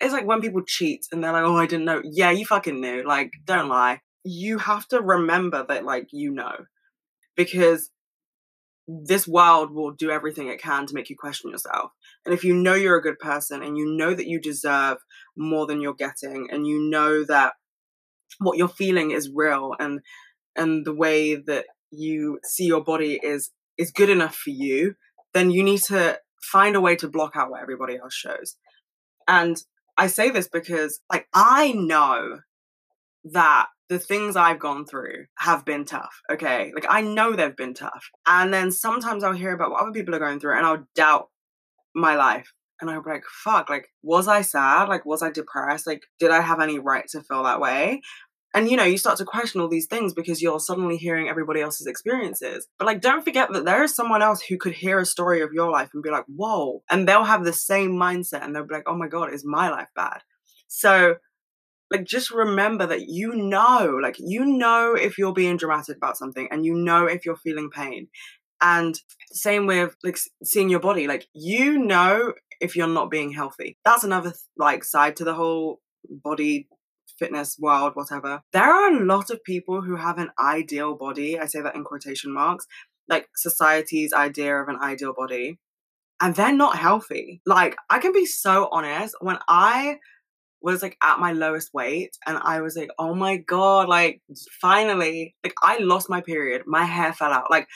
It's 0.00 0.12
like 0.12 0.26
when 0.26 0.40
people 0.40 0.62
cheat 0.66 1.06
and 1.12 1.22
they're 1.22 1.32
like, 1.32 1.44
oh, 1.44 1.56
I 1.56 1.66
didn't 1.66 1.84
know. 1.84 2.00
Yeah, 2.04 2.30
you 2.30 2.46
fucking 2.46 2.80
knew. 2.80 3.04
Like, 3.06 3.30
don't 3.44 3.68
lie 3.68 4.00
you 4.24 4.58
have 4.58 4.86
to 4.88 5.00
remember 5.00 5.64
that 5.68 5.84
like 5.84 6.08
you 6.12 6.30
know 6.30 6.52
because 7.36 7.90
this 8.86 9.26
world 9.26 9.72
will 9.72 9.92
do 9.92 10.10
everything 10.10 10.48
it 10.48 10.60
can 10.60 10.86
to 10.86 10.94
make 10.94 11.08
you 11.08 11.16
question 11.16 11.50
yourself. 11.50 11.92
And 12.24 12.34
if 12.34 12.42
you 12.42 12.54
know 12.54 12.74
you're 12.74 12.96
a 12.96 13.02
good 13.02 13.18
person 13.18 13.62
and 13.62 13.76
you 13.76 13.86
know 13.86 14.14
that 14.14 14.26
you 14.26 14.40
deserve 14.40 14.98
more 15.36 15.66
than 15.66 15.80
you're 15.80 15.94
getting 15.94 16.48
and 16.50 16.66
you 16.66 16.90
know 16.90 17.24
that 17.24 17.54
what 18.38 18.58
you're 18.58 18.68
feeling 18.68 19.10
is 19.10 19.30
real 19.32 19.74
and 19.78 20.00
and 20.56 20.84
the 20.84 20.94
way 20.94 21.36
that 21.36 21.66
you 21.90 22.40
see 22.44 22.64
your 22.64 22.82
body 22.82 23.20
is 23.22 23.50
is 23.78 23.90
good 23.90 24.10
enough 24.10 24.34
for 24.34 24.50
you 24.50 24.94
then 25.34 25.50
you 25.50 25.62
need 25.62 25.80
to 25.80 26.18
find 26.42 26.74
a 26.74 26.80
way 26.80 26.96
to 26.96 27.08
block 27.08 27.36
out 27.36 27.50
what 27.50 27.62
everybody 27.62 27.96
else 27.96 28.14
shows. 28.14 28.56
And 29.28 29.56
i 29.96 30.06
say 30.06 30.30
this 30.30 30.48
because 30.48 31.00
like 31.12 31.26
i 31.34 31.72
know 31.72 32.40
that 33.24 33.66
the 33.90 33.98
things 33.98 34.36
I've 34.36 34.60
gone 34.60 34.86
through 34.86 35.26
have 35.36 35.64
been 35.64 35.84
tough. 35.84 36.22
Okay. 36.30 36.70
Like 36.74 36.86
I 36.88 37.02
know 37.02 37.32
they've 37.32 37.56
been 37.56 37.74
tough. 37.74 38.08
And 38.26 38.54
then 38.54 38.70
sometimes 38.70 39.24
I'll 39.24 39.32
hear 39.32 39.52
about 39.52 39.72
what 39.72 39.82
other 39.82 39.90
people 39.90 40.14
are 40.14 40.20
going 40.20 40.38
through 40.38 40.56
and 40.56 40.64
I'll 40.64 40.86
doubt 40.94 41.28
my 41.94 42.14
life. 42.14 42.54
And 42.80 42.88
I'll 42.88 43.02
be 43.02 43.10
like, 43.10 43.24
fuck, 43.44 43.68
like, 43.68 43.88
was 44.02 44.26
I 44.26 44.40
sad? 44.40 44.88
Like, 44.88 45.04
was 45.04 45.22
I 45.22 45.30
depressed? 45.30 45.86
Like, 45.86 46.04
did 46.18 46.30
I 46.30 46.40
have 46.40 46.60
any 46.60 46.78
right 46.78 47.04
to 47.08 47.20
feel 47.20 47.42
that 47.42 47.60
way? 47.60 48.00
And 48.54 48.70
you 48.70 48.76
know, 48.76 48.84
you 48.84 48.96
start 48.96 49.18
to 49.18 49.24
question 49.24 49.60
all 49.60 49.68
these 49.68 49.86
things 49.86 50.14
because 50.14 50.40
you're 50.40 50.58
suddenly 50.58 50.96
hearing 50.96 51.28
everybody 51.28 51.60
else's 51.60 51.86
experiences. 51.86 52.68
But 52.78 52.86
like, 52.86 53.00
don't 53.00 53.24
forget 53.24 53.52
that 53.52 53.64
there 53.64 53.82
is 53.82 53.94
someone 53.94 54.22
else 54.22 54.40
who 54.40 54.56
could 54.56 54.72
hear 54.72 54.98
a 55.00 55.04
story 55.04 55.42
of 55.42 55.52
your 55.52 55.70
life 55.70 55.90
and 55.92 56.02
be 56.02 56.10
like, 56.10 56.24
whoa. 56.26 56.82
And 56.90 57.06
they'll 57.06 57.24
have 57.24 57.44
the 57.44 57.52
same 57.52 57.92
mindset 57.92 58.44
and 58.44 58.54
they'll 58.54 58.66
be 58.66 58.74
like, 58.74 58.88
oh 58.88 58.96
my 58.96 59.08
God, 59.08 59.32
is 59.32 59.44
my 59.44 59.68
life 59.68 59.88
bad? 59.94 60.22
So 60.68 61.16
like 61.90 62.04
just 62.04 62.30
remember 62.30 62.86
that 62.86 63.08
you 63.08 63.34
know 63.34 63.98
like 64.00 64.16
you 64.18 64.44
know 64.44 64.94
if 64.94 65.18
you're 65.18 65.32
being 65.32 65.56
dramatic 65.56 65.96
about 65.96 66.16
something 66.16 66.48
and 66.50 66.64
you 66.64 66.74
know 66.74 67.06
if 67.06 67.24
you're 67.24 67.36
feeling 67.36 67.70
pain. 67.70 68.08
And 68.62 68.94
same 69.32 69.66
with 69.66 69.96
like 70.04 70.18
seeing 70.44 70.68
your 70.68 70.80
body 70.80 71.06
like 71.06 71.26
you 71.32 71.78
know 71.78 72.34
if 72.60 72.76
you're 72.76 72.86
not 72.86 73.10
being 73.10 73.32
healthy. 73.32 73.76
That's 73.84 74.04
another 74.04 74.34
like 74.56 74.84
side 74.84 75.16
to 75.16 75.24
the 75.24 75.34
whole 75.34 75.80
body 76.08 76.68
fitness 77.18 77.56
world 77.58 77.92
whatever. 77.94 78.42
There 78.52 78.62
are 78.62 78.92
a 78.92 79.04
lot 79.04 79.30
of 79.30 79.42
people 79.44 79.82
who 79.82 79.96
have 79.96 80.18
an 80.18 80.30
ideal 80.38 80.94
body 80.94 81.38
i 81.38 81.46
say 81.46 81.60
that 81.60 81.74
in 81.74 81.84
quotation 81.84 82.32
marks 82.32 82.66
like 83.08 83.28
society's 83.36 84.12
idea 84.12 84.56
of 84.56 84.68
an 84.68 84.78
ideal 84.80 85.12
body 85.12 85.58
and 86.22 86.34
they're 86.34 86.52
not 86.52 86.76
healthy. 86.76 87.42
Like 87.44 87.76
i 87.88 87.98
can 87.98 88.12
be 88.12 88.26
so 88.26 88.68
honest 88.70 89.16
when 89.20 89.38
i 89.48 89.98
was 90.62 90.82
like 90.82 90.96
at 91.02 91.18
my 91.18 91.32
lowest 91.32 91.72
weight 91.72 92.16
and 92.26 92.38
I 92.42 92.60
was 92.60 92.76
like, 92.76 92.90
oh 92.98 93.14
my 93.14 93.38
God, 93.38 93.88
like 93.88 94.20
finally, 94.60 95.34
like 95.42 95.54
I 95.62 95.78
lost 95.78 96.10
my 96.10 96.20
period. 96.20 96.62
My 96.66 96.84
hair 96.84 97.12
fell 97.12 97.32
out. 97.32 97.50
Like 97.50 97.68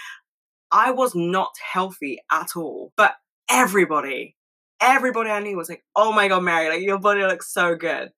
I 0.71 0.91
was 0.91 1.15
not 1.15 1.53
healthy 1.73 2.19
at 2.31 2.49
all. 2.57 2.93
But 2.97 3.15
everybody, 3.49 4.37
everybody 4.81 5.31
I 5.31 5.41
knew 5.41 5.57
was 5.57 5.69
like, 5.69 5.85
oh 5.97 6.13
my 6.13 6.29
God, 6.29 6.43
Mary, 6.43 6.69
like 6.69 6.83
your 6.83 6.99
body 6.99 7.23
looks 7.23 7.53
so 7.53 7.75
good. 7.75 8.11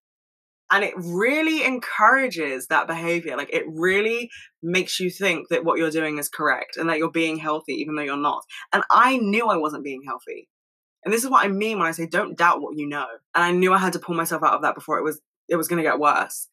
And 0.70 0.82
it 0.82 0.94
really 0.96 1.64
encourages 1.64 2.66
that 2.66 2.88
behavior. 2.88 3.36
Like 3.36 3.50
it 3.52 3.64
really 3.68 4.30
makes 4.62 4.98
you 4.98 5.10
think 5.10 5.48
that 5.50 5.64
what 5.64 5.78
you're 5.78 5.90
doing 5.90 6.18
is 6.18 6.28
correct 6.28 6.76
and 6.76 6.88
that 6.88 6.98
you're 6.98 7.10
being 7.10 7.36
healthy, 7.36 7.74
even 7.74 7.94
though 7.94 8.02
you're 8.02 8.16
not. 8.16 8.42
And 8.72 8.82
I 8.90 9.18
knew 9.18 9.46
I 9.46 9.58
wasn't 9.58 9.84
being 9.84 10.02
healthy. 10.04 10.48
And 11.04 11.12
this 11.14 11.24
is 11.24 11.30
what 11.30 11.44
I 11.44 11.48
mean 11.48 11.78
when 11.78 11.86
I 11.86 11.92
say 11.92 12.06
don't 12.06 12.36
doubt 12.36 12.60
what 12.60 12.76
you 12.76 12.88
know. 12.88 13.06
And 13.34 13.44
I 13.44 13.52
knew 13.52 13.72
I 13.72 13.78
had 13.78 13.92
to 13.92 13.98
pull 13.98 14.16
myself 14.16 14.42
out 14.42 14.54
of 14.54 14.62
that 14.62 14.74
before 14.74 14.98
it 14.98 15.04
was 15.04 15.20
it 15.48 15.56
was 15.56 15.68
going 15.68 15.82
to 15.82 15.88
get 15.88 16.00
worse. 16.00 16.48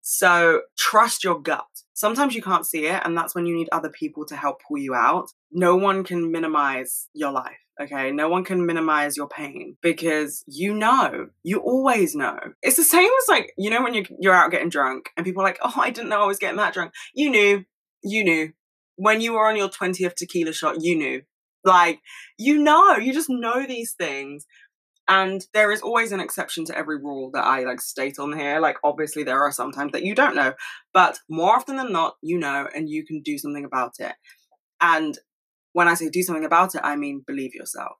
So 0.00 0.62
trust 0.78 1.24
your 1.24 1.40
gut. 1.40 1.66
Sometimes 1.92 2.34
you 2.34 2.42
can't 2.42 2.66
see 2.66 2.86
it, 2.86 3.02
and 3.04 3.16
that's 3.16 3.34
when 3.34 3.46
you 3.46 3.54
need 3.54 3.68
other 3.72 3.90
people 3.90 4.24
to 4.26 4.36
help 4.36 4.62
pull 4.66 4.78
you 4.78 4.94
out. 4.94 5.28
No 5.52 5.76
one 5.76 6.04
can 6.04 6.32
minimize 6.32 7.08
your 7.12 7.30
life, 7.30 7.58
okay? 7.80 8.10
No 8.10 8.28
one 8.28 8.42
can 8.42 8.64
minimize 8.64 9.16
your 9.16 9.28
pain 9.28 9.76
because 9.82 10.42
you 10.46 10.72
know, 10.72 11.28
you 11.42 11.58
always 11.58 12.14
know. 12.14 12.38
It's 12.62 12.78
the 12.78 12.82
same 12.82 13.10
as 13.22 13.28
like, 13.28 13.52
you 13.58 13.68
know, 13.68 13.82
when 13.82 13.92
you're, 13.92 14.06
you're 14.18 14.34
out 14.34 14.50
getting 14.50 14.70
drunk 14.70 15.10
and 15.16 15.26
people 15.26 15.42
are 15.42 15.46
like, 15.46 15.58
oh, 15.62 15.74
I 15.76 15.90
didn't 15.90 16.08
know 16.08 16.22
I 16.22 16.26
was 16.26 16.38
getting 16.38 16.56
that 16.56 16.72
drunk. 16.72 16.92
You 17.14 17.30
knew, 17.30 17.64
you 18.02 18.24
knew. 18.24 18.52
When 18.96 19.20
you 19.20 19.34
were 19.34 19.46
on 19.46 19.56
your 19.56 19.68
20th 19.68 20.14
tequila 20.14 20.52
shot, 20.52 20.82
you 20.82 20.96
knew. 20.96 21.22
Like, 21.64 22.00
you 22.38 22.58
know, 22.58 22.96
you 22.96 23.12
just 23.12 23.30
know 23.30 23.66
these 23.66 23.92
things. 23.92 24.46
And 25.08 25.44
there 25.54 25.72
is 25.72 25.82
always 25.82 26.12
an 26.12 26.20
exception 26.20 26.64
to 26.66 26.78
every 26.78 26.98
rule 26.98 27.30
that 27.34 27.44
I 27.44 27.64
like 27.64 27.80
state 27.80 28.18
on 28.20 28.38
here. 28.38 28.60
Like, 28.60 28.76
obviously, 28.84 29.24
there 29.24 29.42
are 29.42 29.50
sometimes 29.50 29.90
that 29.92 30.04
you 30.04 30.14
don't 30.14 30.36
know, 30.36 30.52
but 30.94 31.18
more 31.28 31.56
often 31.56 31.76
than 31.76 31.90
not, 31.90 32.14
you 32.22 32.38
know, 32.38 32.68
and 32.74 32.88
you 32.88 33.04
can 33.04 33.20
do 33.22 33.36
something 33.36 33.64
about 33.64 33.94
it. 33.98 34.12
And 34.80 35.18
when 35.72 35.88
I 35.88 35.94
say 35.94 36.08
do 36.08 36.22
something 36.22 36.44
about 36.44 36.74
it, 36.74 36.80
I 36.84 36.96
mean 36.96 37.22
believe 37.26 37.54
yourself. 37.54 37.96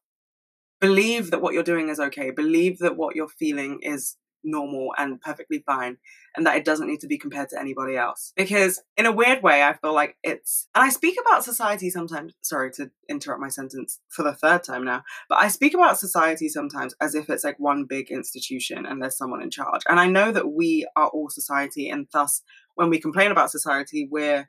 Believe 0.80 1.30
that 1.30 1.42
what 1.42 1.52
you're 1.52 1.62
doing 1.62 1.88
is 1.88 2.00
okay. 2.00 2.30
Believe 2.30 2.78
that 2.78 2.96
what 2.96 3.14
you're 3.14 3.28
feeling 3.28 3.80
is 3.82 4.16
normal 4.42 4.92
and 4.98 5.20
perfectly 5.20 5.62
fine 5.66 5.96
and 6.36 6.46
that 6.46 6.56
it 6.56 6.64
doesn't 6.64 6.86
need 6.86 7.00
to 7.00 7.06
be 7.06 7.18
compared 7.18 7.48
to 7.48 7.58
anybody 7.58 7.96
else 7.96 8.32
because 8.36 8.82
in 8.96 9.06
a 9.06 9.12
weird 9.12 9.42
way 9.42 9.62
i 9.62 9.72
feel 9.72 9.94
like 9.94 10.16
it's 10.22 10.68
and 10.74 10.84
i 10.84 10.88
speak 10.88 11.16
about 11.20 11.44
society 11.44 11.90
sometimes 11.90 12.32
sorry 12.40 12.70
to 12.70 12.90
interrupt 13.08 13.40
my 13.40 13.48
sentence 13.48 14.00
for 14.08 14.22
the 14.22 14.34
third 14.34 14.62
time 14.62 14.84
now 14.84 15.02
but 15.28 15.38
i 15.42 15.48
speak 15.48 15.74
about 15.74 15.98
society 15.98 16.48
sometimes 16.48 16.94
as 17.00 17.14
if 17.14 17.28
it's 17.28 17.44
like 17.44 17.58
one 17.58 17.84
big 17.84 18.10
institution 18.10 18.86
and 18.86 19.02
there's 19.02 19.16
someone 19.16 19.42
in 19.42 19.50
charge 19.50 19.82
and 19.88 20.00
i 20.00 20.06
know 20.06 20.32
that 20.32 20.52
we 20.52 20.86
are 20.96 21.08
all 21.08 21.28
society 21.28 21.88
and 21.88 22.06
thus 22.12 22.42
when 22.74 22.90
we 22.90 22.98
complain 22.98 23.30
about 23.30 23.50
society 23.50 24.08
we're 24.10 24.48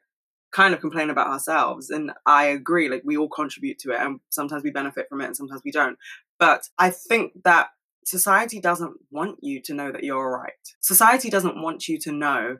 kind 0.51 0.73
of 0.73 0.81
complain 0.81 1.09
about 1.09 1.27
ourselves. 1.27 1.89
And 1.89 2.11
I 2.25 2.45
agree, 2.45 2.89
like 2.89 3.03
we 3.05 3.17
all 3.17 3.29
contribute 3.29 3.79
to 3.79 3.91
it 3.91 3.99
and 3.99 4.19
sometimes 4.29 4.63
we 4.63 4.71
benefit 4.71 5.07
from 5.09 5.21
it 5.21 5.25
and 5.25 5.35
sometimes 5.35 5.61
we 5.63 5.71
don't. 5.71 5.97
But 6.39 6.63
I 6.77 6.89
think 6.89 7.33
that 7.43 7.69
society 8.05 8.59
doesn't 8.59 8.93
want 9.11 9.37
you 9.41 9.61
to 9.61 9.73
know 9.73 9.91
that 9.91 10.03
you're 10.03 10.17
all 10.17 10.41
right. 10.41 10.53
Society 10.79 11.29
doesn't 11.29 11.61
want 11.61 11.87
you 11.87 11.99
to 11.99 12.11
know 12.11 12.57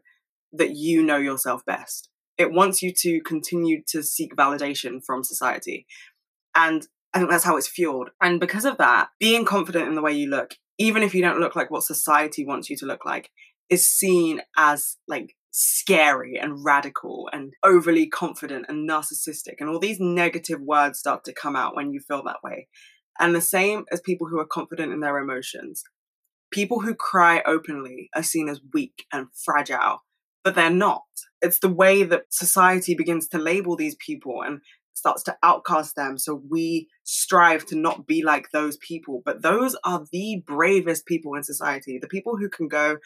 that 0.54 0.72
you 0.76 1.04
know 1.04 1.18
yourself 1.18 1.66
best. 1.66 2.10
It 2.38 2.52
wants 2.52 2.82
you 2.82 2.94
to 3.00 3.22
continue 3.22 3.82
to 3.88 4.04
seek 4.04 4.36
validation 4.36 5.04
from 5.04 5.24
society. 5.24 5.86
And 6.56 6.88
I 7.14 7.20
think 7.20 7.30
that's 7.30 7.44
how 7.44 7.58
it's 7.58 7.68
fueled. 7.68 8.10
And 8.22 8.40
because 8.40 8.66
of 8.66 8.78
that, 8.78 9.10
being 9.20 9.46
confident 9.46 9.88
in 9.88 9.96
the 9.96 10.02
way 10.02 10.14
you 10.14 10.30
look, 10.30 10.56
even 10.78 11.04
if 11.04 11.14
you 11.14 11.22
don't 11.22 11.40
look 11.40 11.56
like 11.56 11.70
what 11.70 11.84
society 11.84 12.46
wants 12.46 12.70
you 12.70 12.78
to 12.78 12.86
look 12.86 13.06
like, 13.06 13.30
is 13.70 13.88
seen 13.88 14.42
as 14.58 14.98
like 15.08 15.36
scary 15.52 16.38
and 16.38 16.64
radical 16.64 17.30
and 17.32 17.54
overly 17.64 18.08
confident 18.08 18.66
and 18.70 18.90
narcissistic. 18.90 19.56
And 19.60 19.70
all 19.70 19.80
these 19.80 20.00
negative 20.00 20.62
words 20.62 21.00
start 21.00 21.24
to 21.26 21.34
come 21.34 21.56
out 21.56 21.76
when 21.76 21.92
you 21.92 22.00
feel 22.00 22.24
that 22.24 22.44
way. 22.44 22.68
And 23.20 23.36
the 23.36 23.42
same 23.42 23.86
as 23.92 24.02
people 24.02 24.28
who 24.28 24.40
are 24.40 24.46
confident 24.46 24.92
in 24.92 25.00
their 25.00 25.18
emotions. 25.18 25.84
People 26.52 26.82
who 26.82 26.96
cry 26.96 27.42
openly 27.46 28.10
are 28.16 28.24
seen 28.24 28.50
as 28.50 28.60
weak 28.74 29.06
and 29.14 29.28
fragile, 29.34 30.04
but 30.44 30.56
they're 30.56 30.70
not. 30.70 31.04
It's 31.42 31.60
the 31.60 31.70
way 31.70 32.04
that 32.04 32.26
society 32.30 32.94
begins 32.94 33.28
to 33.30 33.38
label 33.38 33.76
these 33.76 33.96
people 33.96 34.42
and 34.42 34.60
starts 34.94 35.24
to 35.24 35.38
outcast 35.44 35.96
them. 35.96 36.18
So 36.18 36.42
we 36.50 36.88
strive 37.04 37.66
to 37.68 37.76
not 37.76 38.06
be 38.06 38.24
like 38.24 38.52
those 38.52 38.78
people. 38.78 39.22
But 39.26 39.42
those 39.42 39.76
are 39.84 40.06
the 40.12 40.44
bravest 40.46 41.06
people 41.06 41.36
in 41.36 41.44
society. 41.44 41.98
The 42.00 42.08
people 42.08 42.38
who 42.38 42.50
can 42.50 42.68
go, 42.68 42.98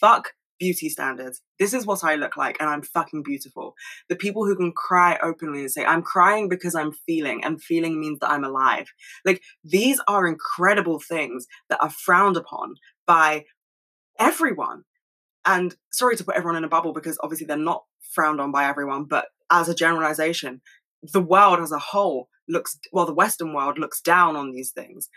fuck 0.00 0.32
beauty 0.58 0.88
standards. 0.88 1.40
This 1.58 1.74
is 1.74 1.86
what 1.86 2.04
I 2.04 2.14
look 2.14 2.36
like 2.36 2.56
and 2.60 2.68
I'm 2.68 2.82
fucking 2.82 3.22
beautiful. 3.22 3.74
The 4.08 4.16
people 4.16 4.44
who 4.44 4.56
can 4.56 4.72
cry 4.72 5.18
openly 5.22 5.60
and 5.60 5.70
say, 5.70 5.84
I'm 5.84 6.02
crying 6.02 6.48
because 6.48 6.74
I'm 6.74 6.92
feeling 6.92 7.42
and 7.44 7.62
feeling 7.62 8.00
means 8.00 8.18
that 8.20 8.30
I'm 8.30 8.44
alive. 8.44 8.88
Like 9.24 9.42
these 9.64 10.00
are 10.08 10.26
incredible 10.26 11.00
things 11.00 11.46
that 11.68 11.82
are 11.82 11.90
frowned 11.90 12.36
upon 12.36 12.74
by 13.06 13.44
everyone. 14.18 14.84
And 15.44 15.74
sorry 15.92 16.16
to 16.16 16.24
put 16.24 16.36
everyone 16.36 16.56
in 16.56 16.64
a 16.64 16.68
bubble 16.68 16.92
because 16.92 17.18
obviously 17.22 17.46
they're 17.46 17.56
not 17.56 17.84
frowned 18.12 18.40
on 18.40 18.52
by 18.52 18.66
everyone, 18.66 19.04
but 19.04 19.26
as 19.50 19.68
a 19.68 19.74
generalization, 19.74 20.60
the 21.02 21.22
world 21.22 21.60
as 21.60 21.72
a 21.72 21.78
whole 21.78 22.28
looks 22.48 22.78
well 22.92 23.06
the 23.06 23.14
western 23.14 23.52
world 23.52 23.78
looks 23.78 24.00
down 24.00 24.34
on 24.34 24.52
these 24.52 24.70
things 24.70 25.08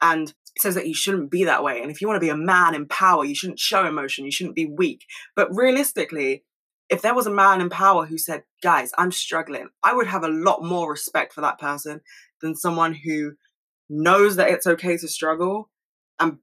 and 0.00 0.34
says 0.58 0.74
that 0.74 0.88
you 0.88 0.94
shouldn't 0.94 1.30
be 1.30 1.44
that 1.44 1.62
way 1.62 1.80
and 1.80 1.90
if 1.90 2.00
you 2.00 2.08
want 2.08 2.16
to 2.16 2.24
be 2.24 2.30
a 2.30 2.36
man 2.36 2.74
in 2.74 2.86
power 2.86 3.24
you 3.24 3.34
shouldn't 3.34 3.58
show 3.58 3.86
emotion 3.86 4.24
you 4.24 4.32
shouldn't 4.32 4.56
be 4.56 4.66
weak 4.66 5.04
but 5.36 5.48
realistically 5.54 6.44
if 6.90 7.02
there 7.02 7.14
was 7.14 7.26
a 7.26 7.30
man 7.30 7.60
in 7.60 7.70
power 7.70 8.06
who 8.06 8.18
said 8.18 8.42
guys 8.62 8.90
i'm 8.98 9.12
struggling 9.12 9.68
i 9.82 9.94
would 9.94 10.06
have 10.06 10.24
a 10.24 10.28
lot 10.28 10.64
more 10.64 10.90
respect 10.90 11.32
for 11.32 11.40
that 11.40 11.58
person 11.58 12.00
than 12.42 12.56
someone 12.56 12.94
who 12.94 13.32
knows 13.88 14.36
that 14.36 14.50
it's 14.50 14.66
okay 14.66 14.96
to 14.96 15.08
struggle 15.08 15.70
and 16.18 16.38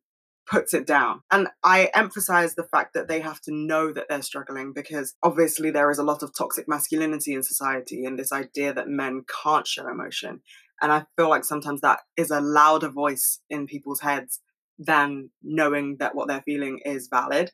puts 0.48 0.74
it 0.74 0.86
down. 0.86 1.22
And 1.32 1.48
I 1.64 1.90
emphasize 1.94 2.56
the 2.56 2.64
fact 2.64 2.94
that 2.94 3.08
they 3.08 3.20
have 3.22 3.42
to 3.42 3.54
know 3.54 3.92
that 3.92 4.06
they're 4.10 4.22
struggling 4.22 4.74
because 4.74 5.16
obviously 5.24 5.72
there 5.72 5.90
is 5.90 5.98
a 5.98 6.04
lot 6.04 6.24
of 6.24 6.36
toxic 6.38 6.68
masculinity 6.68 7.34
in 7.34 7.44
society 7.44 8.06
and 8.06 8.18
this 8.18 8.32
idea 8.32 8.74
that 8.74 8.88
men 8.88 9.24
can't 9.44 9.68
show 9.68 9.88
emotion. 9.88 10.42
And 10.82 10.92
I 10.92 11.06
feel 11.16 11.30
like 11.30 11.46
sometimes 11.46 11.82
that 11.82 12.00
is 12.18 12.32
a 12.32 12.42
louder 12.42 12.90
voice 12.90 13.40
in 13.50 13.68
people's 13.68 14.02
heads 14.02 14.42
than 14.78 15.30
knowing 15.42 15.98
that 16.00 16.16
what 16.16 16.28
they're 16.28 16.42
feeling 16.42 16.80
is 16.86 17.08
valid. 17.08 17.52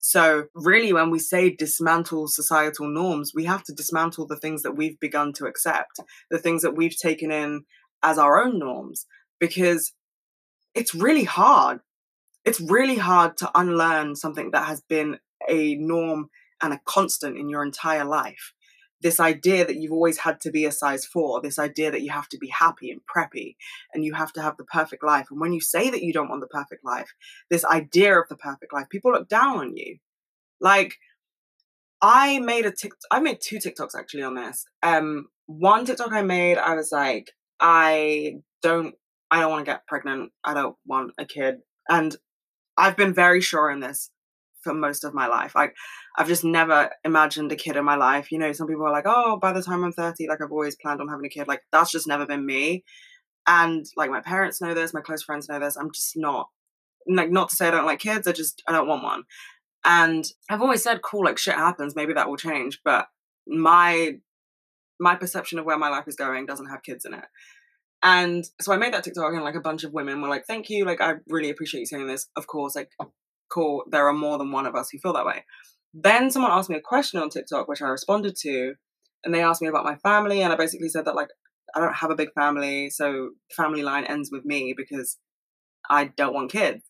So, 0.00 0.46
really, 0.54 0.92
when 0.92 1.10
we 1.10 1.18
say 1.18 1.50
dismantle 1.50 2.28
societal 2.28 2.88
norms, 2.88 3.32
we 3.34 3.44
have 3.44 3.64
to 3.64 3.72
dismantle 3.72 4.26
the 4.26 4.36
things 4.36 4.62
that 4.62 4.76
we've 4.76 4.98
begun 5.00 5.32
to 5.34 5.46
accept, 5.46 6.00
the 6.30 6.38
things 6.38 6.62
that 6.62 6.76
we've 6.76 6.96
taken 6.96 7.32
in 7.32 7.64
as 8.02 8.16
our 8.16 8.40
own 8.40 8.58
norms, 8.58 9.06
because 9.40 9.92
it's 10.74 10.94
really 10.94 11.24
hard 11.24 11.80
it's 12.48 12.60
really 12.60 12.96
hard 12.96 13.36
to 13.36 13.50
unlearn 13.54 14.16
something 14.16 14.52
that 14.52 14.66
has 14.66 14.80
been 14.80 15.18
a 15.48 15.74
norm 15.74 16.30
and 16.62 16.72
a 16.72 16.80
constant 16.86 17.36
in 17.36 17.50
your 17.50 17.62
entire 17.62 18.06
life. 18.06 18.54
This 19.00 19.20
idea 19.20 19.64
that 19.64 19.76
you've 19.76 19.92
always 19.92 20.18
had 20.18 20.40
to 20.40 20.50
be 20.50 20.64
a 20.64 20.72
size 20.72 21.04
four, 21.04 21.40
this 21.40 21.58
idea 21.58 21.90
that 21.90 22.02
you 22.02 22.10
have 22.10 22.28
to 22.30 22.38
be 22.38 22.48
happy 22.48 22.90
and 22.90 23.00
preppy 23.02 23.56
and 23.94 24.04
you 24.04 24.14
have 24.14 24.32
to 24.32 24.42
have 24.42 24.56
the 24.56 24.64
perfect 24.64 25.04
life. 25.04 25.28
And 25.30 25.40
when 25.40 25.52
you 25.52 25.60
say 25.60 25.90
that 25.90 26.02
you 26.02 26.12
don't 26.12 26.28
want 26.28 26.40
the 26.40 26.48
perfect 26.48 26.84
life, 26.84 27.14
this 27.50 27.64
idea 27.64 28.18
of 28.18 28.28
the 28.28 28.36
perfect 28.36 28.72
life, 28.72 28.88
people 28.90 29.12
look 29.12 29.28
down 29.28 29.58
on 29.58 29.76
you. 29.76 29.98
Like, 30.60 30.94
I 32.00 32.38
made 32.38 32.66
a 32.66 32.72
TikTok, 32.72 33.08
I 33.10 33.20
made 33.20 33.40
two 33.40 33.58
TikToks 33.58 33.96
actually 33.96 34.22
on 34.22 34.34
this. 34.34 34.64
Um, 34.82 35.26
one 35.46 35.84
TikTok 35.84 36.12
I 36.12 36.22
made, 36.22 36.58
I 36.58 36.74
was 36.74 36.90
like, 36.92 37.32
I 37.60 38.34
don't, 38.62 38.94
I 39.30 39.40
don't 39.40 39.50
want 39.50 39.64
to 39.64 39.70
get 39.70 39.86
pregnant. 39.86 40.32
I 40.44 40.54
don't 40.54 40.76
want 40.86 41.12
a 41.18 41.24
kid. 41.24 41.58
And 41.88 42.16
I've 42.76 42.96
been 42.96 43.12
very 43.12 43.40
sure 43.40 43.70
in 43.70 43.80
this 43.80 44.10
for 44.68 44.74
most 44.74 45.04
of 45.04 45.14
my 45.14 45.26
life. 45.26 45.54
Like 45.54 45.74
I've 46.16 46.28
just 46.28 46.44
never 46.44 46.90
imagined 47.04 47.50
a 47.52 47.56
kid 47.56 47.76
in 47.76 47.84
my 47.84 47.96
life. 47.96 48.30
You 48.30 48.38
know, 48.38 48.52
some 48.52 48.66
people 48.66 48.86
are 48.86 48.92
like, 48.92 49.06
"Oh, 49.06 49.38
by 49.40 49.52
the 49.52 49.62
time 49.62 49.84
I'm 49.84 49.92
30, 49.92 50.28
like 50.28 50.40
I've 50.42 50.52
always 50.52 50.76
planned 50.76 51.00
on 51.00 51.08
having 51.08 51.26
a 51.26 51.30
kid." 51.30 51.48
Like 51.48 51.62
that's 51.72 51.90
just 51.90 52.06
never 52.06 52.26
been 52.26 52.44
me. 52.46 52.84
And 53.46 53.86
like 53.96 54.10
my 54.10 54.20
parents 54.20 54.60
know 54.60 54.74
this, 54.74 54.94
my 54.94 55.00
close 55.00 55.22
friends 55.22 55.48
know 55.48 55.58
this. 55.58 55.76
I'm 55.76 55.92
just 55.92 56.16
not 56.16 56.48
like 57.06 57.30
not 57.30 57.48
to 57.50 57.56
say 57.56 57.68
I 57.68 57.70
don't 57.70 57.86
like 57.86 58.00
kids, 58.00 58.26
I 58.26 58.32
just 58.32 58.62
I 58.68 58.72
don't 58.72 58.88
want 58.88 59.02
one. 59.02 59.22
And 59.84 60.24
I've 60.50 60.62
always 60.62 60.82
said, 60.82 61.02
"Cool, 61.02 61.24
like 61.24 61.38
shit 61.38 61.54
happens, 61.54 61.96
maybe 61.96 62.12
that 62.12 62.28
will 62.28 62.36
change." 62.36 62.80
But 62.84 63.06
my 63.46 64.18
my 65.00 65.14
perception 65.14 65.58
of 65.58 65.64
where 65.64 65.78
my 65.78 65.88
life 65.88 66.08
is 66.08 66.16
going 66.16 66.46
doesn't 66.46 66.68
have 66.68 66.82
kids 66.82 67.04
in 67.04 67.14
it. 67.14 67.24
And 68.02 68.48
so 68.60 68.72
I 68.72 68.76
made 68.76 68.92
that 68.94 69.04
TikTok 69.04 69.32
and 69.32 69.42
like 69.42 69.56
a 69.56 69.60
bunch 69.60 69.84
of 69.84 69.92
women 69.92 70.20
were 70.20 70.28
like, 70.28 70.46
thank 70.46 70.70
you. 70.70 70.84
Like, 70.84 71.00
I 71.00 71.14
really 71.28 71.50
appreciate 71.50 71.80
you 71.80 71.86
saying 71.86 72.06
this. 72.06 72.28
Of 72.36 72.46
course, 72.46 72.76
like, 72.76 72.90
cool. 73.50 73.84
There 73.90 74.06
are 74.06 74.12
more 74.12 74.38
than 74.38 74.52
one 74.52 74.66
of 74.66 74.74
us 74.74 74.90
who 74.90 74.98
feel 74.98 75.12
that 75.14 75.26
way. 75.26 75.44
Then 75.94 76.30
someone 76.30 76.52
asked 76.52 76.70
me 76.70 76.76
a 76.76 76.80
question 76.80 77.20
on 77.20 77.30
TikTok, 77.30 77.68
which 77.68 77.82
I 77.82 77.88
responded 77.88 78.36
to. 78.42 78.74
And 79.24 79.34
they 79.34 79.42
asked 79.42 79.62
me 79.62 79.68
about 79.68 79.84
my 79.84 79.96
family. 79.96 80.42
And 80.42 80.52
I 80.52 80.56
basically 80.56 80.88
said 80.88 81.04
that, 81.06 81.16
like, 81.16 81.28
I 81.74 81.80
don't 81.80 81.94
have 81.94 82.10
a 82.10 82.16
big 82.16 82.32
family. 82.34 82.90
So 82.90 83.30
family 83.50 83.82
line 83.82 84.04
ends 84.04 84.30
with 84.30 84.44
me 84.44 84.74
because 84.76 85.18
I 85.90 86.06
don't 86.16 86.34
want 86.34 86.52
kids. 86.52 86.84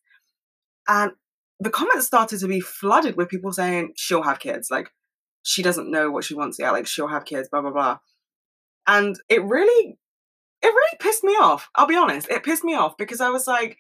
And 0.87 1.13
the 1.61 1.71
comments 1.71 2.07
started 2.07 2.41
to 2.41 2.49
be 2.49 2.61
flooded 2.61 3.17
with 3.17 3.29
people 3.29 3.53
saying 3.53 3.95
she'll 3.97 4.23
have 4.23 4.39
kids. 4.39 4.69
Like, 4.71 4.91
she 5.43 5.63
doesn't 5.63 5.91
know 5.91 6.11
what 6.11 6.25
she 6.25 6.35
wants 6.35 6.59
yet. 6.59 6.73
Like, 6.73 6.87
she'll 6.87 7.09
have 7.09 7.25
kids, 7.25 7.49
blah, 7.49 7.63
blah, 7.63 7.73
blah. 7.73 7.99
And 8.87 9.17
it 9.29 9.43
really 9.43 9.99
it 10.61 10.69
really 10.69 10.97
pissed 10.99 11.25
me 11.25 11.33
off. 11.33 11.71
I'll 11.75 11.87
be 11.87 11.97
honest. 11.97 12.29
It 12.29 12.43
pissed 12.43 12.65
me 12.65 12.75
off 12.75 12.97
because 12.97 13.21
I 13.21 13.31
was 13.31 13.47
like, 13.47 13.77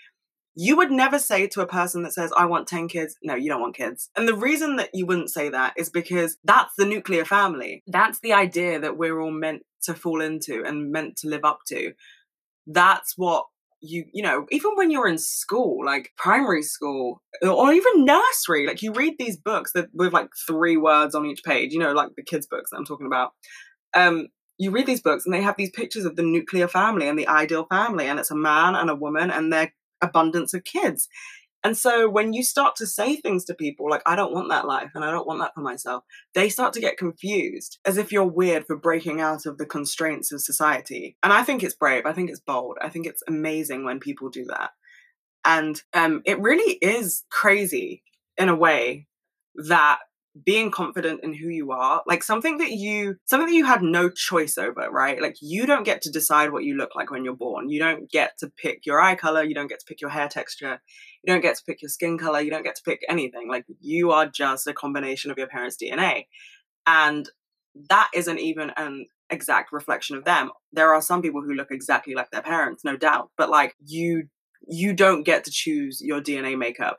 you 0.60 0.76
would 0.76 0.90
never 0.90 1.20
say 1.20 1.46
to 1.46 1.60
a 1.60 1.68
person 1.68 2.02
that 2.02 2.12
says, 2.12 2.32
I 2.36 2.46
want 2.46 2.66
10 2.66 2.88
kids, 2.88 3.16
no, 3.22 3.36
you 3.36 3.48
don't 3.48 3.60
want 3.60 3.76
kids. 3.76 4.10
And 4.16 4.26
the 4.26 4.34
reason 4.34 4.74
that 4.74 4.90
you 4.92 5.06
wouldn't 5.06 5.30
say 5.30 5.48
that 5.50 5.74
is 5.76 5.88
because 5.88 6.36
that's 6.42 6.72
the 6.76 6.84
nuclear 6.84 7.24
family. 7.24 7.84
That's 7.86 8.18
the 8.18 8.32
idea 8.32 8.80
that 8.80 8.98
we're 8.98 9.20
all 9.20 9.30
meant 9.30 9.62
to 9.82 9.94
fall 9.94 10.20
into 10.20 10.64
and 10.64 10.90
meant 10.90 11.14
to 11.18 11.28
live 11.28 11.44
up 11.44 11.60
to. 11.68 11.92
That's 12.66 13.14
what 13.16 13.44
you 13.80 14.06
you 14.12 14.24
know 14.24 14.44
even 14.50 14.72
when 14.74 14.90
you're 14.90 15.06
in 15.06 15.18
school 15.18 15.86
like 15.86 16.10
primary 16.16 16.62
school 16.62 17.22
or 17.42 17.72
even 17.72 18.04
nursery 18.04 18.66
like 18.66 18.82
you 18.82 18.92
read 18.92 19.14
these 19.20 19.36
books 19.36 19.70
that 19.72 19.86
with 19.94 20.12
like 20.12 20.28
three 20.48 20.76
words 20.76 21.14
on 21.14 21.24
each 21.24 21.44
page 21.44 21.72
you 21.72 21.78
know 21.78 21.92
like 21.92 22.08
the 22.16 22.24
kids 22.24 22.48
books 22.48 22.70
that 22.72 22.76
i'm 22.76 22.84
talking 22.84 23.06
about 23.06 23.34
um 23.94 24.26
you 24.58 24.72
read 24.72 24.86
these 24.86 25.00
books 25.00 25.24
and 25.24 25.32
they 25.32 25.40
have 25.40 25.56
these 25.56 25.70
pictures 25.70 26.04
of 26.04 26.16
the 26.16 26.22
nuclear 26.22 26.66
family 26.66 27.08
and 27.08 27.18
the 27.18 27.28
ideal 27.28 27.64
family, 27.70 28.06
and 28.06 28.18
it's 28.18 28.32
a 28.32 28.36
man 28.36 28.74
and 28.74 28.90
a 28.90 28.94
woman 28.94 29.30
and 29.30 29.52
their 29.52 29.72
abundance 30.00 30.54
of 30.54 30.64
kids. 30.64 31.08
And 31.64 31.76
so 31.76 32.08
when 32.08 32.32
you 32.32 32.44
start 32.44 32.76
to 32.76 32.86
say 32.86 33.16
things 33.16 33.44
to 33.46 33.54
people 33.54 33.90
like, 33.90 34.02
I 34.06 34.14
don't 34.14 34.32
want 34.32 34.48
that 34.50 34.66
life 34.66 34.92
and 34.94 35.04
I 35.04 35.10
don't 35.10 35.26
want 35.26 35.40
that 35.40 35.54
for 35.54 35.60
myself, 35.60 36.04
they 36.34 36.48
start 36.48 36.72
to 36.74 36.80
get 36.80 36.96
confused 36.96 37.78
as 37.84 37.98
if 37.98 38.12
you're 38.12 38.24
weird 38.24 38.64
for 38.66 38.76
breaking 38.76 39.20
out 39.20 39.44
of 39.44 39.58
the 39.58 39.66
constraints 39.66 40.30
of 40.30 40.40
society. 40.40 41.16
And 41.22 41.32
I 41.32 41.42
think 41.42 41.62
it's 41.64 41.74
brave. 41.74 42.06
I 42.06 42.12
think 42.12 42.30
it's 42.30 42.40
bold. 42.40 42.78
I 42.80 42.88
think 42.88 43.06
it's 43.06 43.22
amazing 43.26 43.84
when 43.84 43.98
people 43.98 44.30
do 44.30 44.44
that. 44.46 44.70
And 45.44 45.80
um, 45.94 46.22
it 46.24 46.40
really 46.40 46.74
is 46.74 47.24
crazy 47.30 48.02
in 48.36 48.48
a 48.48 48.54
way 48.54 49.06
that 49.56 49.98
being 50.44 50.70
confident 50.70 51.20
in 51.22 51.32
who 51.32 51.48
you 51.48 51.72
are 51.72 52.02
like 52.06 52.22
something 52.22 52.58
that 52.58 52.70
you 52.70 53.16
something 53.24 53.46
that 53.46 53.54
you 53.54 53.64
had 53.64 53.82
no 53.82 54.10
choice 54.10 54.58
over 54.58 54.88
right? 54.90 55.20
Like 55.20 55.36
you 55.40 55.66
don't 55.66 55.84
get 55.84 56.02
to 56.02 56.10
decide 56.10 56.52
what 56.52 56.64
you 56.64 56.76
look 56.76 56.94
like 56.94 57.10
when 57.10 57.24
you're 57.24 57.36
born. 57.36 57.68
You 57.68 57.78
don't 57.78 58.10
get 58.10 58.38
to 58.38 58.50
pick 58.56 58.86
your 58.86 59.00
eye 59.00 59.14
color. 59.14 59.42
You 59.42 59.54
don't 59.54 59.68
get 59.68 59.80
to 59.80 59.86
pick 59.86 60.00
your 60.00 60.10
hair 60.10 60.28
texture. 60.28 60.80
You 61.22 61.32
don't 61.32 61.42
get 61.42 61.56
to 61.56 61.64
pick 61.64 61.82
your 61.82 61.88
skin 61.88 62.18
color. 62.18 62.40
You 62.40 62.50
don't 62.50 62.62
get 62.62 62.76
to 62.76 62.82
pick 62.82 63.00
anything. 63.08 63.48
Like 63.48 63.64
you 63.80 64.10
are 64.12 64.26
just 64.26 64.66
a 64.66 64.72
combination 64.72 65.30
of 65.30 65.38
your 65.38 65.48
parents 65.48 65.76
dna 65.82 66.26
and 66.86 67.28
that 67.88 68.10
isn't 68.14 68.38
even 68.38 68.70
an 68.76 69.06
exact 69.30 69.72
reflection 69.72 70.16
of 70.16 70.24
them. 70.24 70.50
There 70.72 70.94
are 70.94 71.02
some 71.02 71.22
people 71.22 71.42
who 71.42 71.54
look 71.54 71.70
exactly 71.70 72.14
like 72.14 72.30
their 72.30 72.42
parents 72.42 72.84
no 72.84 72.96
doubt. 72.96 73.30
But 73.36 73.50
like 73.50 73.74
you 73.84 74.28
you 74.66 74.92
don't 74.92 75.22
get 75.22 75.44
to 75.44 75.50
choose 75.50 76.00
your 76.02 76.20
dna 76.20 76.58
makeup 76.58 76.98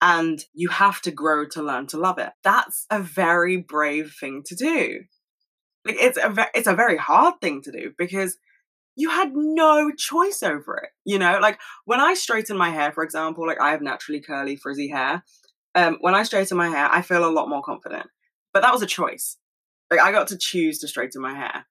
and 0.00 0.44
you 0.52 0.68
have 0.68 1.00
to 1.02 1.10
grow 1.10 1.46
to 1.48 1.62
learn 1.62 1.86
to 1.88 1.96
love 1.96 2.18
it. 2.18 2.30
That's 2.44 2.86
a 2.90 3.00
very 3.00 3.56
brave 3.56 4.14
thing 4.18 4.42
to 4.46 4.54
do. 4.54 5.00
Like 5.84 5.96
it's 5.98 6.18
a 6.22 6.30
ve- 6.30 6.54
it's 6.54 6.68
a 6.68 6.74
very 6.74 6.96
hard 6.96 7.40
thing 7.40 7.62
to 7.62 7.72
do 7.72 7.92
because 7.96 8.36
you 8.94 9.10
had 9.10 9.32
no 9.34 9.90
choice 9.92 10.42
over 10.42 10.76
it. 10.76 10.90
You 11.04 11.18
know, 11.18 11.38
like 11.40 11.58
when 11.84 12.00
I 12.00 12.14
straighten 12.14 12.56
my 12.56 12.70
hair, 12.70 12.92
for 12.92 13.02
example, 13.02 13.46
like 13.46 13.60
I 13.60 13.70
have 13.70 13.82
naturally 13.82 14.20
curly, 14.20 14.56
frizzy 14.56 14.88
hair. 14.88 15.24
Um, 15.74 15.98
when 16.00 16.14
I 16.14 16.24
straighten 16.24 16.56
my 16.56 16.68
hair, 16.68 16.88
I 16.90 17.02
feel 17.02 17.24
a 17.24 17.30
lot 17.30 17.48
more 17.48 17.62
confident. 17.62 18.06
But 18.52 18.62
that 18.62 18.72
was 18.72 18.82
a 18.82 18.86
choice. 18.86 19.36
Like 19.90 20.00
I 20.00 20.12
got 20.12 20.28
to 20.28 20.38
choose 20.38 20.78
to 20.80 20.88
straighten 20.88 21.22
my 21.22 21.34
hair. 21.34 21.66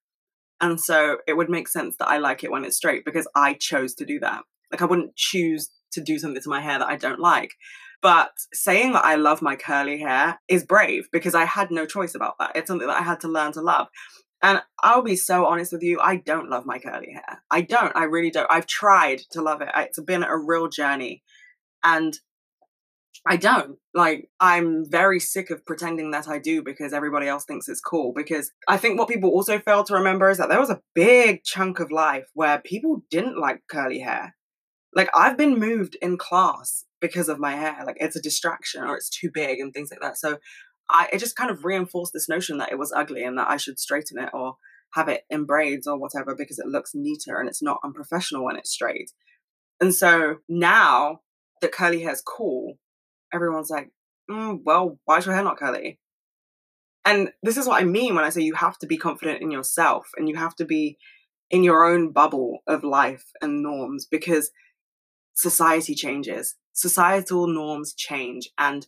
And 0.60 0.80
so 0.82 1.18
it 1.28 1.38
would 1.38 1.50
make 1.50 1.68
sense 1.68 1.98
that 1.98 2.08
I 2.08 2.18
like 2.18 2.44
it 2.44 2.52
when 2.52 2.66
it's 2.66 2.78
straight 2.78 3.06
because 3.06 3.28
I 3.36 3.54
chose 3.54 3.94
to 3.96 4.06
do 4.06 4.20
that. 4.20 4.42
Like 4.72 4.82
I 4.82 4.86
wouldn't 4.86 5.16
choose 5.16 5.70
to 5.92 6.02
do 6.02 6.18
something 6.18 6.42
to 6.42 6.50
my 6.50 6.62
hair 6.62 6.80
that 6.80 6.88
I 6.88 6.96
don't 6.96 7.20
like. 7.20 7.52
But 8.02 8.32
saying 8.54 8.94
that 8.94 9.06
I 9.06 9.16
love 9.16 9.42
my 9.42 9.56
curly 9.56 10.00
hair 10.00 10.40
is 10.48 10.64
brave 10.64 11.08
because 11.12 11.34
I 11.34 11.46
had 11.46 11.72
no 11.72 11.86
choice 11.86 12.14
about 12.14 12.36
that. 12.40 12.56
It's 12.56 12.68
something 12.68 12.88
that 12.88 13.00
I 13.00 13.04
had 13.04 13.20
to 13.22 13.28
learn 13.28 13.54
to 13.54 13.62
love. 13.62 13.88
And 14.44 14.62
I'll 14.84 15.02
be 15.02 15.16
so 15.16 15.48
honest 15.48 15.74
with 15.74 15.82
you, 15.82 16.00
I 16.00 16.18
don't 16.18 16.50
love 16.50 16.66
my 16.66 16.78
curly 16.78 17.12
hair. 17.12 17.42
I 17.50 17.62
don't. 17.62 17.96
I 17.96 18.04
really 18.04 18.30
don't. 18.30 18.52
I've 18.52 18.68
tried 18.68 19.22
to 19.32 19.42
love 19.42 19.62
it. 19.62 19.70
It's 19.76 20.00
been 20.00 20.24
a 20.24 20.38
real 20.38 20.70
journey. 20.70 21.24
And 21.84 22.18
I 23.26 23.36
don't. 23.38 23.78
Like, 23.96 24.30
I'm 24.40 24.86
very 24.88 25.20
sick 25.20 25.50
of 25.50 25.66
pretending 25.66 26.12
that 26.12 26.28
I 26.28 26.38
do 26.38 26.62
because 26.62 26.94
everybody 26.94 27.28
else 27.28 27.46
thinks 27.46 27.68
it's 27.68 27.82
cool. 27.82 28.14
Because 28.16 28.52
I 28.68 28.78
think 28.78 29.00
what 29.00 29.10
people 29.10 29.32
also 29.32 29.58
fail 29.58 29.84
to 29.86 29.96
remember 29.96 30.30
is 30.30 30.38
that 30.38 30.50
there 30.50 30.60
was 30.60 30.70
a 30.70 30.82
big 30.94 31.44
chunk 31.44 31.80
of 31.80 31.92
life 31.92 32.26
where 32.36 32.60
people 32.60 33.02
didn't 33.10 33.40
like 33.40 33.64
curly 33.68 34.00
hair. 34.00 34.36
Like, 34.94 35.10
I've 35.16 35.38
been 35.38 35.58
moved 35.58 35.98
in 36.00 36.18
class 36.18 36.86
because 37.00 37.30
of 37.30 37.40
my 37.40 37.56
hair. 37.56 37.78
Like, 37.86 37.98
it's 38.00 38.16
a 38.16 38.22
distraction 38.22 38.84
or 38.84 38.96
it's 38.96 39.10
too 39.10 39.30
big 39.34 39.60
and 39.60 39.74
things 39.74 39.90
like 39.92 40.02
that. 40.02 40.18
So, 40.18 40.38
I 40.90 41.10
it 41.12 41.20
just 41.20 41.36
kind 41.36 41.52
of 41.52 41.66
reinforced 41.66 42.14
this 42.14 42.30
notion 42.30 42.58
that 42.58 42.72
it 42.72 42.80
was 42.80 42.94
ugly 42.96 43.24
and 43.24 43.38
that 43.38 43.50
I 43.50 43.58
should 43.58 43.80
straighten 43.80 44.20
it 44.20 44.30
or 44.34 44.56
have 44.94 45.10
it 45.10 45.24
in 45.30 45.46
braids 45.46 45.86
or 45.86 46.00
whatever 46.00 46.34
because 46.36 46.60
it 46.60 46.68
looks 46.68 46.92
neater 46.94 47.40
and 47.40 47.50
it's 47.50 47.62
not 47.62 47.80
unprofessional 47.84 48.46
when 48.46 48.56
it's 48.56 48.72
straight. 48.72 49.12
And 49.82 49.94
so 49.94 50.38
now 50.48 51.20
that 51.62 51.72
curly 51.72 52.02
hair 52.02 52.14
is 52.14 52.22
cool, 52.26 52.78
everyone's 53.34 53.70
like, 53.70 53.92
mm, 54.30 54.60
well, 54.64 55.00
why 55.06 55.18
is 55.18 55.26
your 55.26 55.36
hair 55.36 55.44
not 55.44 55.58
curly? 55.58 56.00
And 57.06 57.32
this 57.44 57.58
is 57.58 57.68
what 57.68 57.82
I 57.82 57.86
mean 57.86 58.16
when 58.16 58.24
I 58.24 58.30
say 58.30 58.42
you 58.42 58.56
have 58.56 58.78
to 58.80 58.88
be 58.88 58.98
confident 58.98 59.42
in 59.42 59.52
yourself 59.52 60.10
and 60.18 60.28
you 60.28 60.36
have 60.36 60.56
to 60.56 60.66
be 60.66 60.98
in 61.50 61.64
your 61.64 61.86
own 61.86 62.12
bubble 62.12 62.60
of 62.68 62.84
life 62.84 63.24
and 63.42 63.64
norms 63.64 64.06
because 64.10 64.52
society 65.38 65.94
changes. 65.96 66.56
Societal 66.74 67.48
norms 67.48 67.94
change. 67.94 68.50
And 68.58 68.86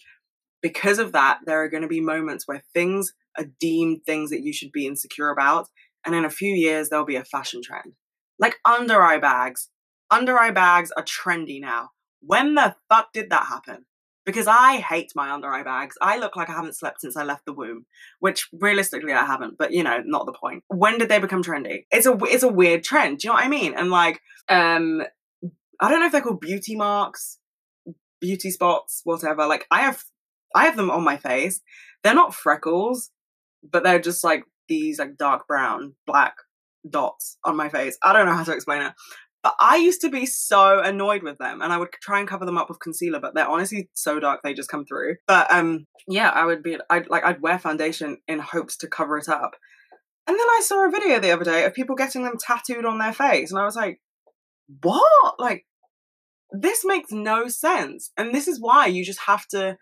because 0.62 1.00
of 1.00 1.14
that, 1.14 1.39
there 1.45 1.64
are 1.64 1.70
going 1.70 1.84
to 1.84 1.88
be 1.88 2.02
moments 2.02 2.47
where 2.47 2.64
things 2.74 3.14
are 3.38 3.45
deemed 3.60 4.02
things 4.06 4.32
that 4.32 4.41
you 4.41 4.52
should 4.52 4.72
be 4.72 4.88
insecure 4.88 5.30
about. 5.30 5.68
And 6.06 6.16
in 6.16 6.26
a 6.26 6.30
few 6.30 6.54
years, 6.54 6.89
there'll 6.89 7.06
be 7.06 7.16
a 7.16 7.24
fashion 7.24 7.62
trend. 7.64 7.93
Like 8.39 8.56
under 8.66 9.02
eye 9.02 9.20
bags. 9.20 9.70
Under 10.12 10.38
eye 10.38 10.52
bags 10.52 10.91
are 10.97 11.04
trendy 11.04 11.62
now. 11.62 11.89
When 12.22 12.56
the 12.56 12.76
fuck 12.89 13.14
did 13.14 13.30
that 13.30 13.45
happen? 13.45 13.86
Because 14.26 14.47
I 14.47 14.78
hate 14.78 15.12
my 15.16 15.32
under 15.32 15.50
eye 15.50 15.64
bags. 15.64 15.95
I 16.02 16.18
look 16.18 16.36
like 16.36 16.50
I 16.50 16.54
haven't 16.54 16.76
slept 16.76 17.02
since 17.02 17.16
I 17.16 17.24
left 17.24 17.45
the 17.45 17.54
womb, 17.54 17.86
which 18.20 18.50
realistically 18.52 19.14
I 19.14 19.26
haven't, 19.26 19.58
but 19.58 19.72
you 19.72 19.84
know, 19.84 20.02
not 20.06 20.26
the 20.26 20.34
point. 20.34 20.64
When 20.68 20.97
did 20.97 21.10
they 21.10 21.20
become 21.20 21.43
trendy? 21.43 21.86
It's 21.91 22.06
a 22.06 22.18
it's 22.24 22.43
a 22.43 22.47
weird 22.47 22.84
trend. 22.84 23.20
Do 23.20 23.28
you 23.28 23.30
know 23.30 23.36
what 23.36 23.45
I 23.45 23.50
mean? 23.50 23.74
And 23.76 23.89
like, 23.89 24.22
um, 24.50 25.04
I 25.82 25.90
don't 25.90 26.00
know 26.00 26.08
if 26.08 26.12
they're 26.12 26.22
called 26.22 26.42
beauty 26.42 26.76
marks, 26.76 27.40
beauty 28.20 28.52
spots, 28.52 29.02
whatever. 29.04 29.46
Like, 29.48 29.66
I 29.72 29.82
have 29.82 30.04
I 30.56 30.66
have 30.66 30.76
them 30.76 30.92
on 30.92 31.04
my 31.04 31.18
face. 31.18 31.62
They're 32.04 32.16
not 32.16 32.34
freckles, 32.34 33.12
but 33.64 33.84
they're 33.84 34.00
just 34.00 34.24
like 34.24 34.44
these 34.68 35.00
like 35.00 35.18
dark 35.18 35.48
brown, 35.48 35.96
black 36.06 36.36
dots 36.90 37.38
on 37.44 37.56
my 37.56 37.70
face. 37.70 37.98
I 38.04 38.14
don't 38.14 38.26
know 38.26 38.34
how 38.34 38.44
to 38.44 38.54
explain 38.54 38.82
it. 38.82 38.94
But 39.42 39.56
I 39.60 39.78
used 39.78 40.02
to 40.02 40.10
be 40.10 40.26
so 40.26 40.82
annoyed 40.82 41.24
with 41.24 41.38
them 41.38 41.62
and 41.62 41.72
I 41.72 41.78
would 41.78 41.94
try 42.02 42.20
and 42.20 42.28
cover 42.28 42.46
them 42.46 42.58
up 42.58 42.68
with 42.68 42.82
concealer, 42.82 43.22
but 43.22 43.36
they're 43.36 43.48
honestly 43.48 43.90
so 43.94 44.20
dark 44.20 44.42
they 44.44 44.54
just 44.54 44.70
come 44.70 44.86
through. 44.86 45.16
But 45.28 45.52
um 45.52 45.86
yeah, 46.08 46.30
I 46.30 46.46
would 46.46 46.62
be 46.62 46.78
I'd 46.90 47.10
like 47.10 47.24
I'd 47.24 47.42
wear 47.42 47.58
foundation 47.58 48.18
in 48.28 48.40
hopes 48.40 48.76
to 48.78 48.88
cover 48.88 49.18
it 49.18 49.30
up. 49.30 49.56
And 50.28 50.38
then 50.38 50.48
I 50.48 50.62
saw 50.64 50.86
a 50.86 50.92
video 50.92 51.20
the 51.20 51.32
other 51.32 51.46
day 51.46 51.64
of 51.64 51.74
people 51.74 51.96
getting 51.96 52.24
them 52.24 52.38
tattooed 52.38 52.86
on 52.86 52.98
their 52.98 53.14
face 53.14 53.52
and 53.52 53.60
I 53.60 53.64
was 53.64 53.78
like, 53.78 54.02
"What? 54.82 55.40
Like 55.40 55.66
this 56.52 56.84
makes 56.86 57.12
no 57.12 57.47
sense." 57.47 58.12
And 58.18 58.34
this 58.34 58.47
is 58.47 58.60
why 58.60 58.88
you 58.88 59.04
just 59.04 59.22
have 59.22 59.47
to 59.50 59.78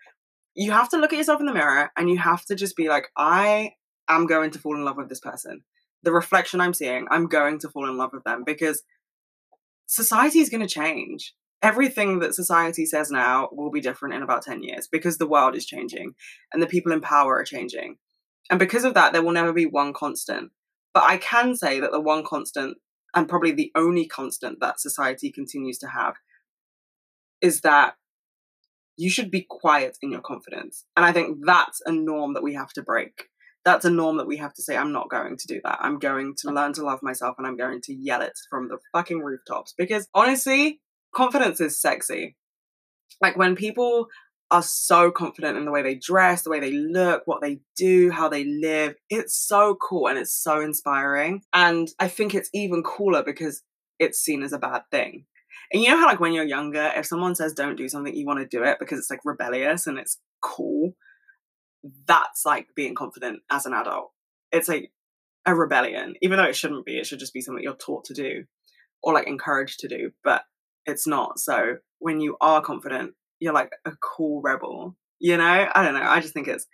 you 0.58 0.72
have 0.72 0.90
to 0.90 0.98
look 0.98 1.14
at 1.14 1.18
yourself 1.18 1.40
in 1.40 1.46
the 1.46 1.54
mirror 1.54 1.92
and 1.96 2.10
you 2.10 2.18
have 2.18 2.44
to 2.44 2.56
just 2.56 2.76
be 2.76 2.90
like, 2.90 3.10
I 3.16 3.74
am 4.10 4.26
going 4.26 4.50
to 4.52 4.60
fall 4.60 4.76
in 4.76 4.84
love 4.84 4.98
with 4.98 5.08
this 5.08 5.20
person. 5.20 5.62
The 6.02 6.12
reflection 6.12 6.60
I'm 6.60 6.74
seeing, 6.74 7.06
I'm 7.12 7.28
going 7.28 7.60
to 7.60 7.70
fall 7.70 7.88
in 7.88 7.96
love 7.96 8.10
with 8.12 8.24
them 8.24 8.44
because 8.44 8.82
society 9.86 10.40
is 10.40 10.50
going 10.50 10.62
to 10.62 10.68
change. 10.68 11.36
Everything 11.62 12.20
that 12.20 12.34
society 12.34 12.88
says 12.88 13.12
now 13.12 13.50
will 13.52 13.70
be 13.70 13.82
different 13.82 14.16
in 14.16 14.24
about 14.24 14.42
10 14.42 14.64
years 14.64 14.88
because 14.92 15.20
the 15.20 15.28
world 15.28 15.56
is 15.56 15.66
changing 15.66 16.16
and 16.52 16.62
the 16.62 16.68
people 16.68 16.92
in 16.92 17.02
power 17.02 17.36
are 17.36 17.44
changing. 17.44 17.98
And 18.50 18.58
because 18.58 18.84
of 18.84 18.96
that, 18.96 19.14
there 19.14 19.22
will 19.22 19.34
never 19.34 19.54
be 19.54 19.68
one 19.68 19.94
constant. 19.94 20.52
But 20.92 21.04
I 21.04 21.18
can 21.18 21.56
say 21.56 21.80
that 21.80 21.92
the 21.92 22.02
one 22.02 22.24
constant, 22.24 22.78
and 23.14 23.30
probably 23.30 23.52
the 23.52 23.72
only 23.76 24.08
constant 24.08 24.60
that 24.62 24.80
society 24.80 25.32
continues 25.32 25.78
to 25.80 25.88
have, 25.90 26.16
is 27.42 27.62
that 27.62 27.96
you 28.98 29.10
should 29.10 29.30
be 29.30 29.46
quiet 29.48 29.98
in 30.02 30.12
your 30.12 30.22
confidence. 30.22 30.84
And 30.96 31.06
I 31.06 31.12
think 31.12 31.40
that's 31.46 31.82
a 31.86 31.92
norm 31.92 32.34
that 32.34 32.44
we 32.44 32.56
have 32.56 32.74
to 32.74 32.82
break. 32.82 33.26
That's 33.64 33.86
a 33.86 33.92
norm 33.92 34.18
that 34.18 34.28
we 34.28 34.38
have 34.38 34.54
to 34.56 34.64
say, 34.64 34.78
I'm 34.78 34.94
not 34.94 35.10
going 35.10 35.38
to 35.38 35.48
do 35.48 35.60
that. 35.64 35.80
I'm 35.82 36.00
going 36.00 36.36
to 36.40 36.52
learn 36.52 36.74
to 36.74 36.84
love 36.84 37.04
myself 37.04 37.36
and 37.38 37.46
I'm 37.46 37.58
going 37.58 37.82
to 37.84 37.94
yell 37.94 38.22
it 38.22 38.34
from 38.50 38.70
the 38.70 38.78
fucking 38.94 39.20
rooftops. 39.20 39.74
Because 39.78 40.08
honestly, 40.14 40.80
confidence 41.14 41.62
is 41.62 41.80
sexy. 41.80 42.38
Like 43.22 43.38
when 43.38 43.56
people 43.56 44.08
are 44.50 44.64
so 44.64 45.12
confident 45.12 45.58
in 45.58 45.66
the 45.66 45.72
way 45.72 45.82
they 45.82 45.96
dress, 45.96 46.44
the 46.44 46.50
way 46.50 46.60
they 46.60 46.72
look, 46.72 47.24
what 47.26 47.42
they 47.42 47.60
do, 47.76 48.10
how 48.10 48.30
they 48.30 48.46
live. 48.46 48.96
It's 49.10 49.36
so 49.36 49.76
cool 49.76 50.08
and 50.08 50.18
it's 50.18 50.34
so 50.34 50.62
inspiring. 50.62 51.42
And 51.54 51.90
I 52.00 52.08
think 52.08 52.34
it's 52.34 52.50
even 52.54 52.84
cooler 52.84 53.24
because 53.24 53.64
it's 54.00 54.20
seen 54.20 54.44
as 54.44 54.54
a 54.54 54.60
bad 54.60 54.84
thing. 54.92 55.26
And 55.72 55.84
you 55.84 55.90
know 55.90 55.98
how, 55.98 56.06
like, 56.06 56.20
when 56.20 56.34
you're 56.34 56.46
younger, 56.46 56.92
if 56.96 57.06
someone 57.06 57.36
says 57.36 57.54
don't 57.54 57.76
do 57.76 57.90
something, 57.90 58.16
you 58.16 58.26
want 58.26 58.40
to 58.40 58.58
do 58.58 58.64
it 58.64 58.78
because 58.80 59.00
it's 59.00 59.10
like 59.10 59.20
rebellious 59.26 59.88
and 59.88 59.98
it's 59.98 60.18
cool. 60.42 60.94
That's 62.06 62.46
like 62.46 62.68
being 62.76 62.96
confident 62.96 63.42
as 63.52 63.66
an 63.66 63.74
adult. 63.74 64.12
It's 64.52 64.70
like 64.70 64.92
a 65.46 65.56
rebellion, 65.56 66.16
even 66.22 66.38
though 66.38 66.46
it 66.46 66.56
shouldn't 66.56 66.86
be. 66.86 66.98
It 66.98 67.06
should 67.06 67.20
just 67.20 67.34
be 67.34 67.42
something 67.42 67.64
you're 67.64 67.76
taught 67.76 68.06
to 68.06 68.14
do 68.14 68.44
or 69.04 69.14
like 69.14 69.28
encouraged 69.28 69.80
to 69.80 69.88
do, 69.88 70.12
but 70.24 70.44
it's 70.86 71.08
not. 71.08 71.40
So 71.40 71.78
when 72.00 72.22
you 72.22 72.38
are 72.42 72.62
confident, 72.62 73.14
you're 73.40 73.54
like 73.54 73.72
a 73.86 73.92
cool 74.02 74.42
rebel. 74.42 74.96
You 75.20 75.38
know, 75.38 75.70
I 75.74 75.84
don't 75.84 75.94
know. 75.94 76.02
I 76.02 76.20
just 76.20 76.34
think 76.34 76.48
it's, 76.48 76.66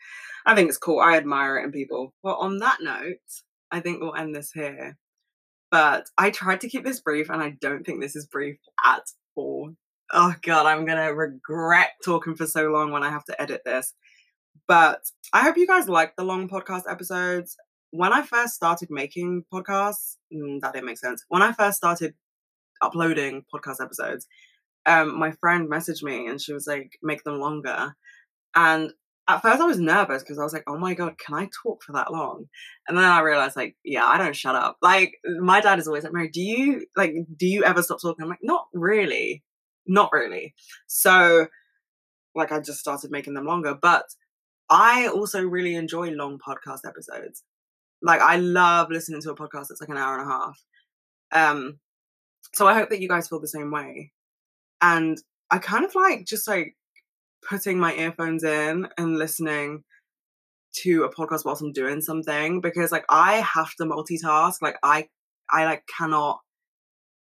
I 0.46 0.56
think 0.56 0.70
it's 0.70 0.78
cool. 0.78 1.00
I 1.00 1.18
admire 1.18 1.58
it 1.58 1.66
in 1.66 1.72
people. 1.72 2.14
Well, 2.24 2.36
on 2.36 2.60
that 2.60 2.78
note, 2.82 3.18
I 3.72 3.80
think 3.80 4.02
we'll 4.02 4.16
end 4.16 4.36
this 4.36 4.52
here. 4.52 4.98
But 5.74 6.06
I 6.20 6.30
tried 6.30 6.62
to 6.62 6.70
keep 6.70 6.86
this 6.86 7.00
brief, 7.00 7.32
and 7.32 7.42
I 7.42 7.58
don't 7.60 7.84
think 7.84 8.00
this 8.00 8.16
is 8.16 8.28
brief 8.28 8.60
at 8.86 9.02
all. 9.36 9.74
Oh 10.12 10.36
god, 10.44 10.68
I'm 10.68 10.86
gonna 10.86 11.12
regret 11.16 11.90
talking 12.06 12.36
for 12.36 12.46
so 12.46 12.68
long 12.68 12.92
when 12.92 13.02
I 13.02 13.10
have 13.10 13.26
to 13.26 13.42
edit 13.42 13.64
this. 13.66 13.96
But 14.68 15.00
I 15.34 15.42
hope 15.42 15.58
you 15.58 15.66
guys 15.66 15.90
like 15.90 16.16
the 16.16 16.26
long 16.26 16.48
podcast 16.48 16.84
episodes. 16.88 17.58
When 17.90 18.14
I 18.14 18.22
first 18.22 18.54
started 18.54 18.90
making 18.92 19.46
podcasts, 19.52 20.18
mm, 20.32 20.62
that 20.62 20.74
didn't 20.74 20.86
make 20.86 21.00
sense. 21.00 21.26
When 21.30 21.42
I 21.42 21.54
first 21.54 21.78
started 21.78 22.14
uploading 22.80 23.44
podcast 23.52 23.82
episodes, 23.82 24.28
um, 24.86 25.18
my 25.18 25.32
friend 25.32 25.68
messaged 25.72 26.04
me 26.04 26.28
and 26.28 26.40
she 26.40 26.54
was 26.54 26.68
like, 26.68 26.92
make 27.02 27.24
them 27.24 27.40
longer. 27.40 27.96
And 28.56 28.94
at 29.28 29.42
first 29.42 29.62
I 29.62 29.66
was 29.66 29.80
nervous 29.80 30.22
because 30.22 30.38
I 30.38 30.44
was 30.44 30.54
like, 30.54 30.66
oh 30.68 30.78
my 30.78 30.94
God, 30.94 31.18
can 31.18 31.36
I 31.36 31.50
talk 31.64 31.82
for 31.84 31.94
that 31.94 32.12
long? 32.12 32.46
And 32.88 32.98
then 32.98 33.06
I 33.06 33.22
realized 33.22 33.56
like, 33.56 33.76
yeah, 33.84 34.06
I 34.06 34.18
don't 34.18 34.36
shut 34.36 34.56
up. 34.56 34.78
Like 34.82 35.16
my 35.40 35.62
dad 35.62 35.80
is 35.80 35.88
always 35.88 36.04
like, 36.04 36.14
Mary, 36.14 36.30
do 36.30 36.42
you 36.42 36.86
like, 36.96 37.14
do 37.38 37.48
you 37.48 37.64
ever 37.64 37.82
stop 37.82 38.02
talking? 38.02 38.24
I'm 38.24 38.30
like, 38.30 38.40
not 38.44 38.68
really, 38.74 39.44
not 39.88 40.12
really. 40.12 40.54
So 40.88 41.48
like 42.36 42.52
I 42.52 42.60
just 42.60 42.80
started 42.80 43.12
making 43.12 43.34
them 43.34 43.46
longer, 43.46 43.78
but 43.80 44.06
I 44.70 45.08
also 45.08 45.42
really 45.42 45.76
enjoy 45.76 46.12
long 46.12 46.38
podcast 46.38 46.80
episodes. 46.86 47.44
Like 48.02 48.22
I 48.22 48.38
love 48.38 48.90
listening 48.90 49.22
to 49.22 49.32
a 49.32 49.36
podcast 49.36 49.68
that's 49.70 49.82
like 49.82 49.90
an 49.90 49.98
hour 49.98 50.20
and 50.20 50.30
a 50.30 50.34
half. 50.34 50.60
Um, 51.32 51.80
so 52.54 52.68
I 52.68 52.74
hope 52.74 52.90
that 52.90 53.00
you 53.00 53.08
guys 53.08 53.30
feel 53.30 53.40
the 53.40 53.48
same 53.48 53.72
way. 53.72 54.12
And 54.82 55.18
I 55.50 55.60
kind 55.60 55.86
of 55.86 55.96
like 55.96 56.26
just 56.26 56.48
like 56.48 56.76
putting 57.48 57.80
my 57.80 57.94
earphones 57.94 58.44
in 58.44 58.88
and 58.98 59.18
listening 59.18 59.84
to 60.76 61.04
a 61.04 61.14
podcast 61.14 61.46
whilst 61.46 61.62
I'm 61.62 61.72
doing 61.72 62.02
something 62.02 62.62
because 62.62 62.92
like 62.92 63.06
I 63.10 63.36
have 63.36 63.74
to 63.76 63.86
multitask. 63.86 64.56
Like 64.62 64.78
I 64.84 65.08
I 65.50 65.66
like 65.66 65.84
cannot 65.98 66.40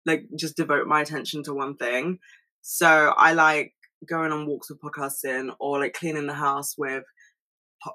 like 0.06 0.26
just 0.36 0.56
devote 0.56 0.86
my 0.86 1.02
attention 1.02 1.42
to 1.44 1.54
one 1.54 1.76
thing. 1.76 2.18
So 2.62 3.14
I 3.16 3.32
like 3.32 3.74
going 4.08 4.32
on 4.32 4.46
walks 4.46 4.70
with 4.70 4.80
podcasts 4.80 5.24
in 5.24 5.52
or 5.58 5.78
like 5.78 5.94
cleaning 5.94 6.26
the 6.26 6.34
house 6.34 6.74
with 6.76 7.04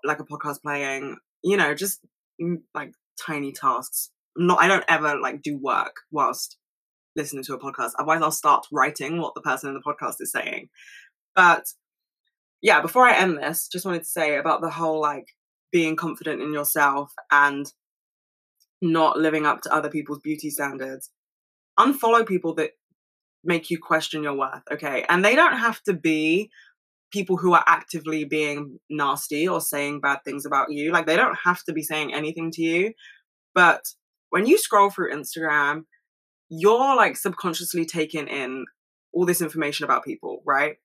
like 0.04 0.20
a 0.20 0.26
podcast 0.26 0.62
playing, 0.62 1.18
you 1.44 1.58
know, 1.58 1.74
just 1.74 2.00
mm, 2.42 2.62
like 2.74 2.94
tiny 3.20 3.52
tasks. 3.52 4.12
Not 4.38 4.62
I 4.62 4.68
don't 4.68 4.86
ever 4.88 5.20
like 5.20 5.42
do 5.42 5.58
work 5.58 5.96
whilst 6.12 6.58
listening 7.16 7.44
to 7.44 7.54
a 7.54 7.60
podcast. 7.60 7.92
Otherwise 8.00 8.22
I'll 8.22 8.32
start 8.32 8.66
writing 8.72 9.20
what 9.20 9.36
the 9.36 9.42
person 9.42 9.70
in 9.70 9.76
the 9.76 9.82
podcast 9.82 10.16
is 10.20 10.32
saying. 10.32 10.70
But 11.36 11.66
yeah, 12.64 12.82
before 12.82 13.06
I 13.06 13.18
end 13.18 13.38
this, 13.38 13.68
just 13.68 13.86
wanted 13.86 14.00
to 14.00 14.10
say 14.10 14.38
about 14.38 14.62
the 14.62 14.70
whole 14.70 15.02
like 15.02 15.28
being 15.72 15.98
confident 15.98 16.42
in 16.42 16.54
yourself 16.54 17.12
and 17.30 17.66
not 18.82 19.18
living 19.18 19.46
up 19.46 19.62
to 19.62 19.74
other 19.74 19.90
people's 19.90 20.22
beauty 20.22 20.50
standards. 20.50 21.12
Unfollow 21.78 22.26
people 22.26 22.56
that 22.56 22.72
make 23.44 23.70
you 23.70 23.78
question 23.78 24.24
your 24.24 24.38
worth, 24.38 24.62
okay? 24.72 25.06
And 25.10 25.26
they 25.26 25.36
don't 25.36 25.58
have 25.58 25.84
to 25.84 25.94
be 25.94 26.50
people 27.12 27.36
who 27.36 27.54
are 27.54 27.66
actively 27.68 28.24
being 28.24 28.80
nasty 28.90 29.46
or 29.46 29.60
saying 29.60 30.00
bad 30.00 30.20
things 30.24 30.46
about 30.46 30.72
you. 30.72 30.92
Like 30.92 31.06
they 31.06 31.18
don't 31.18 31.38
have 31.44 31.64
to 31.66 31.74
be 31.74 31.84
saying 31.84 32.14
anything 32.14 32.50
to 32.52 32.62
you. 32.62 32.94
But 33.54 33.82
when 34.30 34.46
you 34.46 34.58
scroll 34.58 34.90
through 34.90 35.14
Instagram, 35.14 35.84
you're 36.50 36.96
like 36.96 37.18
subconsciously 37.18 37.86
taking 37.86 38.28
in 38.28 38.64
all 39.14 39.26
this 39.26 39.42
information 39.42 39.84
about 39.84 40.06
people, 40.06 40.42
right? 40.46 40.78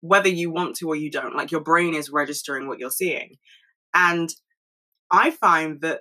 Whether 0.00 0.28
you 0.28 0.50
want 0.50 0.76
to 0.76 0.88
or 0.88 0.96
you 0.96 1.10
don't, 1.10 1.36
like 1.36 1.50
your 1.50 1.60
brain 1.60 1.94
is 1.94 2.10
registering 2.10 2.66
what 2.66 2.78
you're 2.78 2.90
seeing. 2.90 3.36
And 3.92 4.30
I 5.10 5.30
find 5.30 5.80
that 5.82 6.00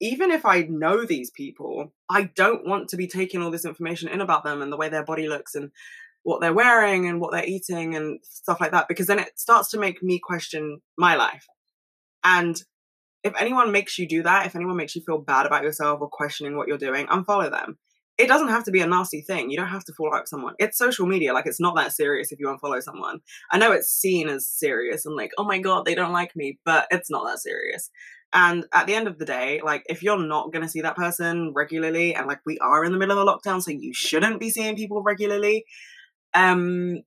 even 0.00 0.30
if 0.30 0.44
I 0.44 0.62
know 0.62 1.04
these 1.04 1.30
people, 1.30 1.92
I 2.08 2.24
don't 2.34 2.66
want 2.66 2.88
to 2.88 2.96
be 2.96 3.06
taking 3.06 3.42
all 3.42 3.50
this 3.50 3.64
information 3.64 4.08
in 4.08 4.20
about 4.20 4.44
them 4.44 4.60
and 4.60 4.72
the 4.72 4.76
way 4.76 4.88
their 4.88 5.04
body 5.04 5.28
looks 5.28 5.54
and 5.54 5.70
what 6.24 6.40
they're 6.40 6.52
wearing 6.52 7.06
and 7.06 7.20
what 7.20 7.32
they're 7.32 7.44
eating 7.44 7.94
and 7.94 8.20
stuff 8.22 8.60
like 8.60 8.70
that 8.72 8.88
because 8.88 9.06
then 9.06 9.18
it 9.18 9.38
starts 9.38 9.70
to 9.70 9.78
make 9.78 10.02
me 10.02 10.18
question 10.18 10.80
my 10.96 11.14
life. 11.14 11.46
And 12.24 12.60
if 13.22 13.32
anyone 13.40 13.72
makes 13.72 13.98
you 13.98 14.08
do 14.08 14.22
that, 14.22 14.46
if 14.46 14.56
anyone 14.56 14.76
makes 14.76 14.96
you 14.96 15.02
feel 15.02 15.18
bad 15.18 15.46
about 15.46 15.62
yourself 15.62 16.00
or 16.00 16.08
questioning 16.08 16.56
what 16.56 16.68
you're 16.68 16.78
doing, 16.78 17.06
unfollow 17.06 17.50
them. 17.50 17.78
It 18.18 18.28
doesn't 18.28 18.48
have 18.48 18.64
to 18.64 18.70
be 18.70 18.80
a 18.80 18.86
nasty 18.86 19.22
thing. 19.22 19.50
You 19.50 19.56
don't 19.56 19.68
have 19.68 19.84
to 19.84 19.94
fall 19.94 20.14
out 20.14 20.22
with 20.22 20.28
someone. 20.28 20.54
It's 20.58 20.78
social 20.78 21.06
media. 21.06 21.32
Like, 21.32 21.46
it's 21.46 21.60
not 21.60 21.74
that 21.76 21.92
serious 21.92 22.30
if 22.30 22.38
you 22.38 22.46
unfollow 22.46 22.82
someone. 22.82 23.20
I 23.50 23.58
know 23.58 23.72
it's 23.72 23.88
seen 23.88 24.28
as 24.28 24.46
serious 24.46 25.06
and 25.06 25.16
like, 25.16 25.30
oh 25.38 25.44
my 25.44 25.58
God, 25.58 25.84
they 25.84 25.94
don't 25.94 26.12
like 26.12 26.36
me, 26.36 26.58
but 26.64 26.86
it's 26.90 27.10
not 27.10 27.24
that 27.26 27.40
serious. 27.40 27.90
And 28.32 28.64
at 28.72 28.86
the 28.86 28.94
end 28.94 29.08
of 29.08 29.18
the 29.18 29.26
day, 29.26 29.60
like 29.62 29.84
if 29.86 30.02
you're 30.02 30.18
not 30.18 30.52
going 30.52 30.62
to 30.62 30.68
see 30.68 30.80
that 30.80 30.96
person 30.96 31.52
regularly, 31.54 32.14
and 32.14 32.26
like 32.26 32.40
we 32.46 32.58
are 32.58 32.84
in 32.84 32.92
the 32.92 32.98
middle 32.98 33.18
of 33.18 33.26
a 33.26 33.30
lockdown, 33.30 33.62
so 33.62 33.70
you 33.70 33.92
shouldn't 33.92 34.40
be 34.40 34.50
seeing 34.50 34.74
people 34.74 35.02
regularly, 35.02 35.64
um, 36.32 37.02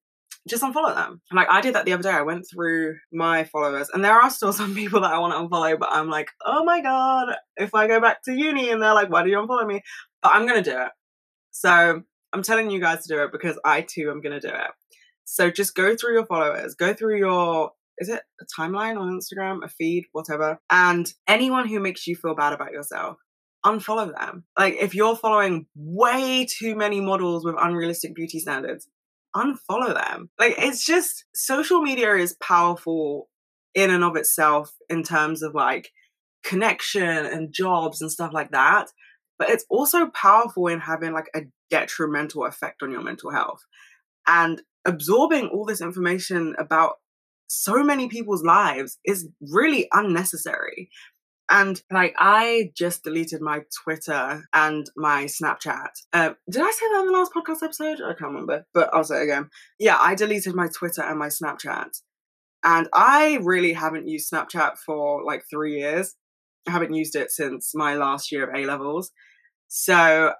just 0.47 0.62
unfollow 0.62 0.93
them. 0.93 1.22
Like 1.32 1.49
I 1.49 1.62
did 1.62 1.74
that 1.74 1.86
the 1.86 1.93
other 1.93 2.03
day. 2.03 2.12
I 2.12 2.22
went 2.22 2.45
through 2.47 2.97
my 3.12 3.43
followers, 3.45 3.89
and 3.91 4.06
there 4.06 4.14
are 4.14 4.30
still 4.30 4.53
some 4.53 4.76
people 4.76 5.01
that 5.01 5.14
I 5.14 5.18
want 5.18 5.34
to 5.34 5.39
unfollow, 5.39 5.80
but 5.80 5.89
I'm 5.91 6.10
like, 6.10 6.30
oh 6.45 6.64
my 6.64 6.82
god, 6.82 7.36
if 7.58 7.74
I 7.74 7.88
go 7.88 7.99
back 7.99 8.22
to 8.26 8.34
uni 8.34 8.70
and 8.70 8.82
they're 8.82 8.93
like, 8.93 9.10
why 9.10 9.24
do 9.24 9.30
you 9.32 9.38
unfollow 9.38 9.66
me? 9.66 9.82
But 10.26 10.34
I'm 10.34 10.47
gonna 10.47 10.63
do 10.63 10.71
it. 10.71 10.89
So 11.51 12.01
I'm 12.34 12.41
telling 12.41 12.71
you 12.71 12.80
guys 12.80 13.05
to 13.05 13.13
do 13.13 13.23
it 13.23 13.32
because 13.32 13.59
I 13.63 13.82
too 13.82 14.09
am 14.09 14.21
gonna 14.21 14.39
do 14.39 14.47
it. 14.47 14.71
So 15.23 15.51
just 15.51 15.76
go 15.76 15.95
through 15.95 16.13
your 16.13 16.26
followers, 16.26 16.73
go 16.73 16.95
through 16.95 17.19
your 17.19 17.73
is 17.99 18.09
it 18.09 18.23
a 18.41 18.45
timeline 18.59 18.99
on 18.99 19.19
Instagram, 19.19 19.63
a 19.63 19.69
feed, 19.69 20.05
whatever. 20.13 20.57
And 20.71 21.07
anyone 21.28 21.67
who 21.67 21.80
makes 21.80 22.07
you 22.07 22.15
feel 22.15 22.34
bad 22.34 22.53
about 22.53 22.71
yourself, 22.71 23.17
unfollow 23.63 24.11
them. 24.19 24.45
Like 24.57 24.73
if 24.82 24.95
you're 24.95 25.15
following 25.15 25.67
way 25.76 26.47
too 26.49 26.76
many 26.76 27.01
models 27.01 27.45
with 27.45 27.55
unrealistic 27.59 28.15
beauty 28.15 28.39
standards, 28.39 28.89
unfollow 29.36 29.93
them. 29.93 30.32
Like 30.39 30.55
it's 30.57 30.84
just 30.84 31.26
social 31.36 31.84
media 31.84 32.15
is 32.15 32.36
powerful 32.41 33.30
in 33.76 33.91
and 33.91 34.03
of 34.03 34.15
itself 34.15 34.71
in 34.89 35.03
terms 35.03 35.43
of 35.43 35.53
like 35.53 35.91
connection 36.43 37.28
and 37.28 37.53
jobs 37.53 38.01
and 38.01 38.11
stuff 38.11 38.32
like 38.34 38.49
that. 38.49 38.88
But 39.38 39.49
it's 39.49 39.65
also 39.69 40.07
powerful 40.07 40.67
in 40.67 40.79
having 40.79 41.13
like 41.13 41.29
a 41.36 41.41
detrimental 41.69 42.45
effect 42.45 42.81
on 42.83 42.91
your 42.91 43.01
mental 43.01 43.31
health. 43.31 43.65
And 44.27 44.61
absorbing 44.86 45.47
all 45.47 45.65
this 45.65 45.81
information 45.81 46.55
about 46.57 46.95
so 47.47 47.83
many 47.83 48.07
people's 48.07 48.43
lives 48.43 48.97
is 49.05 49.27
really 49.41 49.88
unnecessary. 49.93 50.89
And 51.49 51.79
like, 51.91 52.15
I 52.17 52.71
just 52.75 53.03
deleted 53.03 53.39
my 53.41 53.61
Twitter 53.83 54.43
and 54.53 54.89
my 54.95 55.25
Snapchat. 55.25 55.89
Uh, 56.11 56.33
did 56.49 56.61
I 56.61 56.71
say 56.71 56.86
that 56.91 57.01
in 57.01 57.07
the 57.07 57.11
last 57.11 57.33
podcast 57.33 57.63
episode? 57.63 58.01
I 58.01 58.13
can't 58.13 58.31
remember, 58.31 58.65
but 58.73 58.89
I'll 58.93 59.03
say 59.03 59.19
it 59.19 59.23
again. 59.23 59.49
Yeah, 59.79 59.97
I 59.99 60.15
deleted 60.15 60.55
my 60.55 60.69
Twitter 60.69 61.03
and 61.03 61.19
my 61.19 61.27
Snapchat. 61.27 62.01
And 62.63 62.89
I 62.93 63.38
really 63.43 63.73
haven't 63.73 64.07
used 64.07 64.31
Snapchat 64.31 64.79
for 64.79 65.23
like 65.23 65.43
three 65.47 65.77
years. 65.77 66.15
I 66.68 66.72
haven't 66.72 66.93
used 66.93 67.16
it 67.16 67.32
since 67.32 67.74
my 67.76 67.95
last 67.95 68.32
year 68.32 68.47
of 68.47 68.55
A 68.55 68.66
levels. 68.66 69.11
So, 69.68 70.34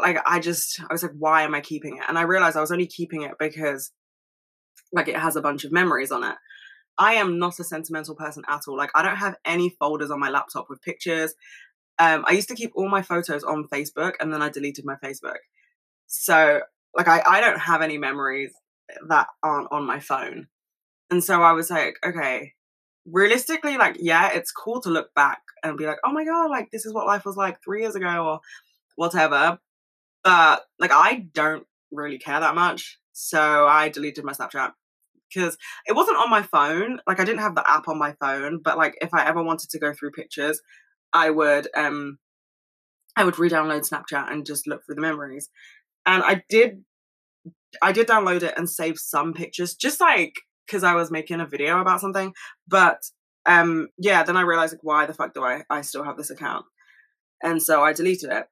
like, 0.00 0.18
I 0.26 0.38
just, 0.40 0.80
I 0.80 0.92
was 0.92 1.02
like, 1.02 1.12
why 1.18 1.42
am 1.42 1.54
I 1.54 1.60
keeping 1.60 1.96
it? 1.98 2.04
And 2.08 2.18
I 2.18 2.22
realized 2.22 2.56
I 2.56 2.60
was 2.60 2.72
only 2.72 2.86
keeping 2.86 3.22
it 3.22 3.32
because 3.38 3.92
like 4.92 5.08
it 5.08 5.16
has 5.16 5.36
a 5.36 5.42
bunch 5.42 5.64
of 5.64 5.72
memories 5.72 6.12
on 6.12 6.22
it. 6.24 6.36
I 6.98 7.14
am 7.14 7.38
not 7.38 7.58
a 7.58 7.64
sentimental 7.64 8.14
person 8.14 8.42
at 8.48 8.62
all. 8.68 8.76
Like 8.76 8.90
I 8.94 9.02
don't 9.02 9.16
have 9.16 9.36
any 9.44 9.74
folders 9.78 10.10
on 10.10 10.20
my 10.20 10.28
laptop 10.28 10.66
with 10.68 10.82
pictures. 10.82 11.34
Um, 11.98 12.24
I 12.26 12.32
used 12.32 12.48
to 12.48 12.54
keep 12.54 12.72
all 12.74 12.88
my 12.88 13.02
photos 13.02 13.42
on 13.42 13.68
Facebook 13.72 14.12
and 14.20 14.32
then 14.32 14.42
I 14.42 14.50
deleted 14.50 14.84
my 14.84 14.96
Facebook. 15.02 15.38
So 16.06 16.60
like 16.94 17.08
I, 17.08 17.22
I 17.26 17.40
don't 17.40 17.58
have 17.58 17.80
any 17.80 17.96
memories 17.96 18.52
that 19.08 19.28
aren't 19.42 19.72
on 19.72 19.86
my 19.86 20.00
phone. 20.00 20.48
And 21.10 21.24
so 21.24 21.42
I 21.42 21.52
was 21.52 21.70
like, 21.70 21.96
okay, 22.04 22.52
realistically, 23.06 23.76
like, 23.76 23.96
yeah, 24.00 24.30
it's 24.32 24.52
cool 24.52 24.80
to 24.82 24.90
look 24.90 25.12
back 25.14 25.40
and 25.62 25.76
be 25.76 25.86
like, 25.86 25.98
oh 26.04 26.12
my 26.12 26.24
God, 26.24 26.50
like 26.50 26.70
this 26.70 26.86
is 26.86 26.92
what 26.92 27.06
life 27.06 27.24
was 27.24 27.36
like 27.36 27.62
three 27.62 27.82
years 27.82 27.94
ago 27.94 28.26
or 28.26 28.40
whatever. 28.96 29.58
But 30.24 30.64
like 30.78 30.92
I 30.92 31.26
don't 31.32 31.66
really 31.90 32.18
care 32.18 32.40
that 32.40 32.54
much. 32.54 32.98
So 33.12 33.66
I 33.66 33.88
deleted 33.88 34.24
my 34.24 34.32
Snapchat 34.32 34.72
because 35.32 35.56
it 35.86 35.94
wasn't 35.94 36.18
on 36.18 36.30
my 36.30 36.42
phone. 36.42 37.00
Like 37.06 37.20
I 37.20 37.24
didn't 37.24 37.40
have 37.40 37.54
the 37.54 37.68
app 37.68 37.88
on 37.88 37.98
my 37.98 38.14
phone, 38.20 38.60
but 38.62 38.76
like 38.76 38.96
if 39.00 39.12
I 39.14 39.26
ever 39.26 39.42
wanted 39.42 39.70
to 39.70 39.78
go 39.78 39.92
through 39.92 40.12
pictures, 40.12 40.60
I 41.12 41.30
would 41.30 41.68
um 41.76 42.18
I 43.16 43.24
would 43.24 43.38
re-download 43.38 43.88
Snapchat 43.88 44.32
and 44.32 44.46
just 44.46 44.66
look 44.66 44.84
through 44.84 44.94
the 44.94 45.02
memories. 45.02 45.50
And 46.06 46.22
I 46.22 46.42
did 46.48 46.84
I 47.80 47.92
did 47.92 48.08
download 48.08 48.42
it 48.42 48.54
and 48.56 48.68
save 48.68 48.98
some 48.98 49.32
pictures 49.32 49.74
just 49.74 50.00
like 50.00 50.34
because 50.72 50.84
I 50.84 50.94
was 50.94 51.10
making 51.10 51.40
a 51.40 51.46
video 51.46 51.80
about 51.80 52.00
something. 52.00 52.32
But 52.66 53.02
um 53.44 53.88
yeah, 53.98 54.22
then 54.22 54.36
I 54.36 54.42
realized 54.42 54.72
like 54.72 54.84
why 54.84 55.06
the 55.06 55.14
fuck 55.14 55.34
do 55.34 55.44
I 55.44 55.64
I 55.68 55.82
still 55.82 56.04
have 56.04 56.16
this 56.16 56.30
account? 56.30 56.64
And 57.42 57.62
so 57.62 57.82
I 57.82 57.92
deleted 57.92 58.30
it. 58.30 58.46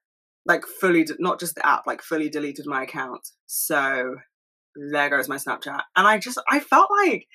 Like 0.45 0.67
fully 0.67 1.07
not 1.19 1.41
just 1.41 1.55
the 1.55 1.67
app, 1.67 1.87
like 1.87 2.03
fully 2.03 2.29
deleted 2.29 2.67
my 2.67 2.83
account. 2.83 3.27
So 3.47 4.17
there 4.75 5.11
goes 5.11 5.29
my 5.29 5.37
Snapchat. 5.37 5.83
And 5.97 6.07
I 6.07 6.19
just, 6.19 6.41
I 6.49 6.61
felt 6.61 6.91
like 7.05 7.27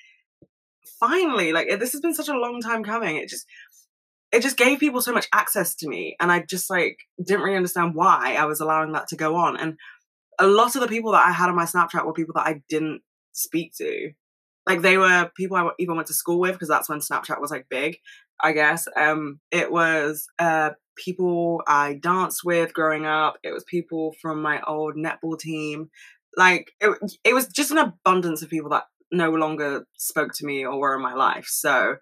finally, 1.00 1.52
like 1.52 1.68
this 1.78 1.92
has 1.92 2.00
been 2.00 2.14
such 2.14 2.28
a 2.28 2.34
long 2.34 2.60
time 2.60 2.84
coming. 2.84 3.16
It 3.16 3.28
just, 3.28 3.46
it 4.32 4.42
just 4.42 4.56
gave 4.56 4.80
people 4.80 5.00
so 5.00 5.12
much 5.12 5.28
access 5.32 5.74
to 5.76 5.88
me. 5.88 6.16
And 6.20 6.32
I 6.32 6.44
just 6.48 6.70
like 6.70 6.98
didn't 7.24 7.42
really 7.42 7.56
understand 7.56 7.94
why 7.94 8.36
I 8.38 8.44
was 8.44 8.60
allowing 8.60 8.92
that 8.92 9.08
to 9.08 9.16
go 9.16 9.36
on. 9.36 9.56
And 9.56 9.76
a 10.38 10.46
lot 10.46 10.74
of 10.74 10.82
the 10.82 10.88
people 10.88 11.12
that 11.12 11.26
I 11.26 11.32
had 11.32 11.48
on 11.48 11.56
my 11.56 11.64
Snapchat 11.64 12.04
were 12.04 12.12
people 12.12 12.34
that 12.34 12.46
I 12.46 12.62
didn't 12.68 13.02
speak 13.32 13.72
to. 13.78 14.12
Like 14.66 14.82
they 14.82 14.98
were 14.98 15.30
people 15.36 15.56
I 15.56 15.68
even 15.78 15.96
went 15.96 16.08
to 16.08 16.14
school 16.14 16.40
with 16.40 16.52
because 16.52 16.68
that's 16.68 16.88
when 16.88 17.00
Snapchat 17.00 17.40
was 17.40 17.50
like 17.50 17.66
big, 17.68 17.98
I 18.42 18.52
guess. 18.52 18.88
Um, 18.96 19.40
it 19.50 19.70
was 19.70 20.26
uh 20.38 20.70
people 20.96 21.62
I 21.66 21.94
danced 21.94 22.44
with 22.44 22.74
growing 22.74 23.06
up. 23.06 23.36
It 23.42 23.52
was 23.52 23.64
people 23.64 24.14
from 24.20 24.42
my 24.42 24.60
old 24.66 24.96
netball 24.96 25.38
team. 25.38 25.90
Like 26.36 26.72
it, 26.80 26.98
it 27.24 27.34
was 27.34 27.46
just 27.48 27.70
an 27.70 27.78
abundance 27.78 28.42
of 28.42 28.50
people 28.50 28.70
that 28.70 28.84
no 29.12 29.30
longer 29.30 29.86
spoke 29.96 30.32
to 30.34 30.46
me 30.46 30.64
or 30.66 30.78
were 30.78 30.96
in 30.96 31.02
my 31.02 31.14
life. 31.14 31.46
So 31.48 31.96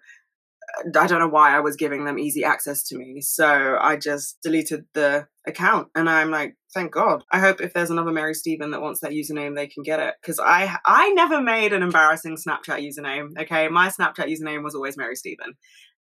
uh, 0.77 0.99
I 0.99 1.07
don't 1.07 1.19
know 1.19 1.27
why 1.27 1.55
I 1.55 1.59
was 1.59 1.75
giving 1.75 2.05
them 2.05 2.19
easy 2.19 2.43
access 2.43 2.83
to 2.87 2.97
me. 2.97 3.21
So 3.21 3.77
I 3.79 3.95
just 3.97 4.39
deleted 4.41 4.85
the 4.93 5.27
account 5.47 5.89
and 5.95 6.09
I'm 6.09 6.31
like, 6.31 6.55
thank 6.75 6.91
God. 6.91 7.23
I 7.31 7.39
hope 7.39 7.61
if 7.61 7.73
there's 7.73 7.89
another 7.89 8.11
Mary 8.11 8.35
Stephen 8.35 8.69
that 8.71 8.81
wants 8.81 8.99
that 8.99 9.11
username, 9.11 9.55
they 9.55 9.65
can 9.65 9.81
get 9.81 9.99
it. 9.99 10.13
Cause 10.23 10.39
I 10.39 10.77
I 10.85 11.09
never 11.11 11.41
made 11.41 11.73
an 11.73 11.81
embarrassing 11.81 12.37
Snapchat 12.37 12.85
username. 12.87 13.29
Okay. 13.39 13.67
My 13.69 13.87
Snapchat 13.87 14.27
username 14.27 14.63
was 14.63 14.75
always 14.75 14.97
Mary 14.97 15.15
Stephen. 15.15 15.53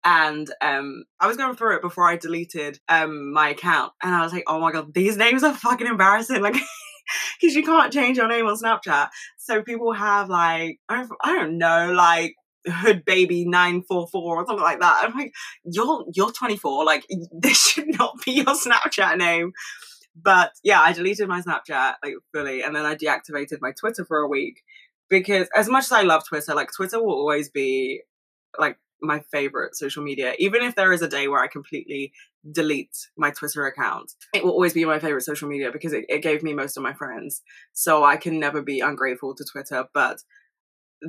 And 0.05 0.53
um 0.61 1.05
I 1.21 1.27
was 1.27 1.39
going 1.39 1.57
through 1.57 1.77
it 1.77 1.83
before 1.83 2.09
I 2.09 2.17
deleted 2.17 2.79
um 2.89 3.33
my 3.33 3.51
account 3.51 3.93
and 4.03 4.15
I 4.15 4.23
was 4.23 4.33
like, 4.33 4.45
oh 4.47 4.61
my 4.61 4.73
god, 4.73 4.93
these 4.93 5.17
names 5.17 5.43
are 5.43 5.55
fucking 5.55 5.87
embarrassing. 5.87 6.43
Like 6.43 6.57
because 7.41 7.55
you 7.55 7.63
can't 7.65 7.93
change 7.93 8.19
your 8.19 8.29
name 8.29 8.47
on 8.47 8.57
Snapchat. 8.57 9.09
So 9.39 9.63
people 9.63 9.93
have 9.93 10.29
like, 10.29 10.79
I 10.91 10.97
don't, 10.97 11.13
I 11.23 11.35
don't 11.37 11.57
know, 11.57 11.93
like 11.93 12.35
hood 12.67 13.05
baby 13.07 13.47
944 13.47 14.37
or 14.37 14.47
something 14.47 14.63
like 14.63 14.81
that. 14.81 15.05
I'm 15.05 15.17
like, 15.17 15.33
you're, 15.65 16.05
you're 16.15 16.33
24. 16.33 16.85
Like 16.85 17.07
this 17.33 17.59
should 17.69 17.99
not 17.99 18.15
be 18.25 18.33
your 18.33 18.47
Snapchat 18.47 19.17
name. 19.17 19.53
But 20.21 20.53
yeah, 20.65 20.81
I 20.81 20.93
deleted 20.93 21.29
my 21.29 21.41
Snapchat 21.41 21.95
like 22.03 22.15
fully 22.33 22.63
and 22.63 22.75
then 22.75 22.85
I 22.85 22.95
deactivated 22.95 23.59
my 23.61 23.73
Twitter 23.73 24.05
for 24.05 24.19
a 24.19 24.29
week 24.29 24.63
because 25.09 25.49
as 25.55 25.69
much 25.69 25.85
as 25.85 25.93
I 25.93 26.03
love 26.03 26.27
Twitter, 26.27 26.55
like 26.55 26.71
Twitter 26.75 27.03
will 27.03 27.15
always 27.15 27.51
be 27.51 28.03
like 28.59 28.79
my 29.01 29.21
favorite 29.31 29.77
social 29.77 30.03
media. 30.03 30.35
Even 30.39 30.63
if 30.63 30.75
there 30.75 30.93
is 30.93 31.03
a 31.03 31.09
day 31.09 31.29
where 31.29 31.43
I 31.43 31.47
completely 31.47 32.13
delete 32.51 32.97
my 33.17 33.31
Twitter 33.31 33.67
account, 33.67 34.13
it 34.35 34.45
will 34.45 34.53
always 34.53 34.75
be 34.75 34.85
my 34.85 34.99
favorite 34.99 35.23
social 35.23 35.49
media 35.49 35.71
because 35.73 35.93
it, 35.93 36.05
it 36.09 36.23
gave 36.23 36.43
me 36.43 36.53
most 36.53 36.77
of 36.77 36.83
my 36.83 36.93
friends. 36.93 37.43
So 37.73 38.05
I 38.05 38.17
can 38.17 38.41
never 38.41 38.63
be 38.63 38.81
ungrateful 38.81 39.35
to 39.35 39.45
Twitter. 39.45 39.87
But 39.95 40.19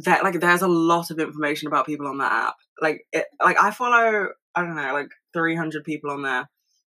that 0.03 0.23
like 0.23 0.39
there's 0.39 0.61
a 0.61 0.67
lot 0.67 1.09
of 1.09 1.19
information 1.19 1.67
about 1.67 1.85
people 1.85 2.07
on 2.07 2.19
that 2.19 2.31
app. 2.31 2.55
Like 2.81 3.05
it 3.11 3.25
like 3.43 3.61
I 3.61 3.71
follow 3.71 4.29
I 4.55 4.61
don't 4.61 4.75
know 4.75 4.93
like 4.93 5.09
300 5.33 5.83
people 5.83 6.11
on 6.11 6.21
there 6.21 6.49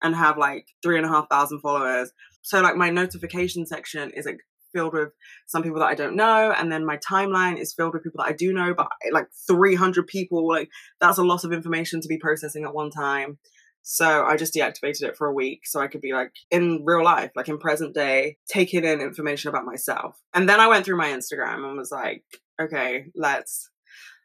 and 0.02 0.16
have 0.16 0.38
like 0.38 0.68
three 0.82 0.98
and 0.98 1.06
a 1.06 1.10
half 1.10 1.30
thousand 1.30 1.60
followers. 1.60 2.12
So 2.42 2.62
like 2.62 2.76
my 2.76 2.90
notification 2.90 3.66
section 3.66 4.12
is 4.12 4.26
like 4.26 4.40
filled 4.74 4.94
with 4.94 5.10
some 5.48 5.64
people 5.64 5.80
that 5.80 5.90
I 5.90 5.96
don't 5.96 6.16
know, 6.16 6.52
and 6.52 6.72
then 6.72 6.86
my 6.86 6.98
timeline 6.98 7.60
is 7.60 7.74
filled 7.74 7.94
with 7.94 8.04
people 8.04 8.24
that 8.24 8.32
I 8.32 8.36
do 8.36 8.54
know, 8.54 8.74
but 8.74 8.88
like 9.12 9.28
300 9.48 10.08
people, 10.08 10.48
like 10.48 10.70
that's 11.00 11.18
a 11.18 11.24
lot 11.24 11.44
of 11.44 11.52
information 11.52 12.02
to 12.02 12.08
be 12.08 12.18
processing 12.18 12.64
at 12.64 12.74
one 12.74 12.90
time. 12.90 13.38
So 13.84 14.24
I 14.26 14.38
just 14.38 14.54
deactivated 14.54 15.04
it 15.04 15.18
for 15.18 15.28
a 15.28 15.34
week 15.34 15.66
so 15.66 15.80
I 15.80 15.88
could 15.88 16.02
be 16.02 16.14
like 16.14 16.32
in 16.52 16.84
real 16.86 17.04
life, 17.04 17.32
like 17.36 17.48
in 17.48 17.58
present 17.58 17.96
day, 17.96 18.38
taking 18.48 18.84
in 18.84 19.02
information 19.02 19.50
about 19.50 19.66
myself. 19.66 20.16
And 20.34 20.48
then 20.48 20.60
I 20.60 20.68
went 20.68 20.86
through 20.86 20.98
my 20.98 21.10
Instagram 21.10 21.68
and 21.68 21.78
was 21.78 21.92
like, 21.92 22.24
okay, 22.62 23.06
let's 23.16 23.70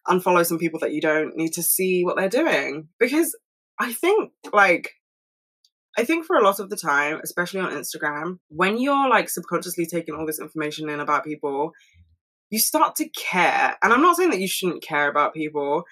unfollow 0.07 0.45
some 0.45 0.59
people 0.59 0.81
that 0.81 0.93
you 0.93 1.01
don't 1.01 1.37
need 1.37 1.55
to 1.55 1.63
see 1.63 2.05
what 2.05 2.17
they're 2.17 2.29
doing. 2.29 2.89
Because 3.01 3.37
I 3.79 3.93
think 3.93 4.31
like 4.53 4.93
I 5.97 6.05
think 6.05 6.27
for 6.27 6.37
a 6.37 6.45
lot 6.45 6.61
of 6.61 6.69
the 6.69 6.77
time, 6.77 7.21
especially 7.25 7.61
on 7.61 7.73
Instagram, 7.73 8.39
when 8.49 8.79
you're 8.79 9.09
like 9.09 9.29
subconsciously 9.31 9.87
taking 9.87 10.15
all 10.15 10.27
this 10.27 10.41
information 10.41 10.89
in 10.91 11.01
about 11.01 11.25
people, 11.25 11.73
you 12.51 12.59
start 12.59 12.97
to 12.97 13.09
care. 13.09 13.77
And 13.83 13.93
I'm 13.93 14.03
not 14.03 14.17
saying 14.17 14.31
that 14.31 14.41
you 14.41 14.49
shouldn't 14.49 14.83
care 14.83 15.09
about 15.09 15.35
people, 15.35 15.85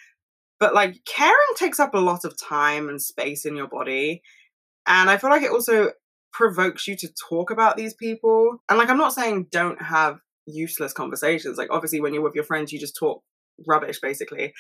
but 0.61 0.75
like 0.75 0.97
caring 1.07 1.35
takes 1.57 1.81
up 1.81 1.95
a 1.95 1.99
lot 1.99 2.25
of 2.25 2.37
time 2.41 2.89
and 2.89 3.01
space 3.01 3.45
in 3.45 3.57
your 3.57 3.67
body. 3.67 4.23
And 4.87 5.09
I 5.09 5.17
feel 5.17 5.31
like 5.31 5.43
it 5.43 5.51
also 5.51 5.93
provokes 6.33 6.87
you 6.87 6.97
to 6.97 7.09
talk 7.29 7.51
about 7.51 7.77
these 7.77 7.95
people. 7.95 8.59
And 8.69 8.79
like, 8.79 8.91
I'm 8.91 8.99
not 8.99 9.15
saying 9.15 9.47
don't 9.51 9.81
have 9.81 10.19
useless 10.47 10.93
conversations. 10.93 11.57
Like, 11.57 11.69
obviously, 11.71 12.01
when 12.01 12.13
you're 12.13 12.23
with 12.23 12.35
your 12.35 12.45
friends, 12.45 12.73
you 12.73 12.79
just 12.79 12.97
talk 12.97 13.23
rubbish, 13.67 14.01
basically. 14.01 14.53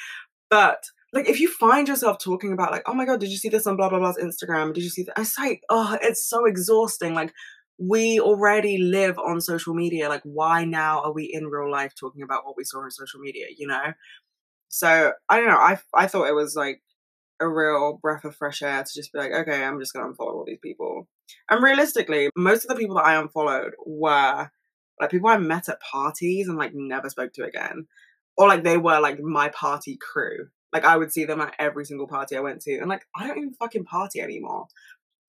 But 0.50 0.82
like 1.14 1.28
if 1.28 1.38
you 1.40 1.48
find 1.48 1.86
yourself 1.86 2.18
talking 2.18 2.52
about 2.52 2.72
like, 2.72 2.82
oh 2.86 2.94
my 2.94 3.04
god, 3.04 3.20
did 3.20 3.30
you 3.30 3.36
see 3.36 3.48
this 3.48 3.66
on 3.66 3.76
blah 3.76 3.88
blah 3.88 4.00
blah's 4.00 4.18
Instagram? 4.18 4.74
Did 4.74 4.82
you 4.82 4.90
see 4.90 5.04
that? 5.04 5.18
It's 5.18 5.38
like, 5.38 5.62
oh, 5.70 5.96
it's 6.02 6.28
so 6.28 6.44
exhausting. 6.44 7.14
Like 7.14 7.32
we 7.78 8.18
already 8.20 8.78
live 8.78 9.18
on 9.18 9.40
social 9.40 9.74
media. 9.74 10.08
Like, 10.08 10.22
why 10.24 10.64
now 10.64 11.02
are 11.02 11.12
we 11.12 11.30
in 11.32 11.46
real 11.46 11.70
life 11.70 11.92
talking 11.98 12.22
about 12.22 12.44
what 12.44 12.56
we 12.56 12.64
saw 12.64 12.80
on 12.80 12.90
social 12.90 13.20
media? 13.20 13.46
You 13.56 13.68
know. 13.68 13.92
So 14.68 15.12
I 15.28 15.38
don't 15.38 15.48
know. 15.48 15.56
I 15.56 15.78
I 15.94 16.08
thought 16.08 16.28
it 16.28 16.34
was 16.34 16.56
like 16.56 16.82
a 17.40 17.48
real 17.48 17.98
breath 18.02 18.24
of 18.24 18.34
fresh 18.34 18.62
air 18.62 18.82
to 18.82 18.94
just 18.94 19.12
be 19.12 19.18
like, 19.20 19.32
okay, 19.32 19.62
I'm 19.62 19.78
just 19.78 19.92
gonna 19.92 20.12
unfollow 20.12 20.34
all 20.34 20.44
these 20.44 20.58
people. 20.60 21.08
And 21.48 21.62
realistically, 21.62 22.30
most 22.36 22.64
of 22.64 22.70
the 22.70 22.80
people 22.80 22.96
that 22.96 23.06
I 23.06 23.14
unfollowed 23.14 23.74
were 23.86 24.50
like 25.00 25.10
people 25.10 25.28
I 25.28 25.38
met 25.38 25.68
at 25.68 25.80
parties 25.80 26.48
and 26.48 26.58
like 26.58 26.72
never 26.74 27.08
spoke 27.08 27.32
to 27.34 27.44
again. 27.44 27.86
Or 28.36 28.48
like 28.48 28.64
they 28.64 28.78
were 28.78 28.98
like 29.00 29.20
my 29.20 29.48
party 29.50 29.96
crew. 29.96 30.48
Like 30.74 30.84
I 30.84 30.96
would 30.96 31.12
see 31.12 31.24
them 31.24 31.40
at 31.40 31.54
every 31.58 31.84
single 31.84 32.08
party 32.08 32.36
I 32.36 32.40
went 32.40 32.60
to, 32.62 32.76
and 32.76 32.88
like 32.88 33.06
I 33.16 33.26
don't 33.26 33.38
even 33.38 33.54
fucking 33.54 33.84
party 33.84 34.20
anymore. 34.20 34.66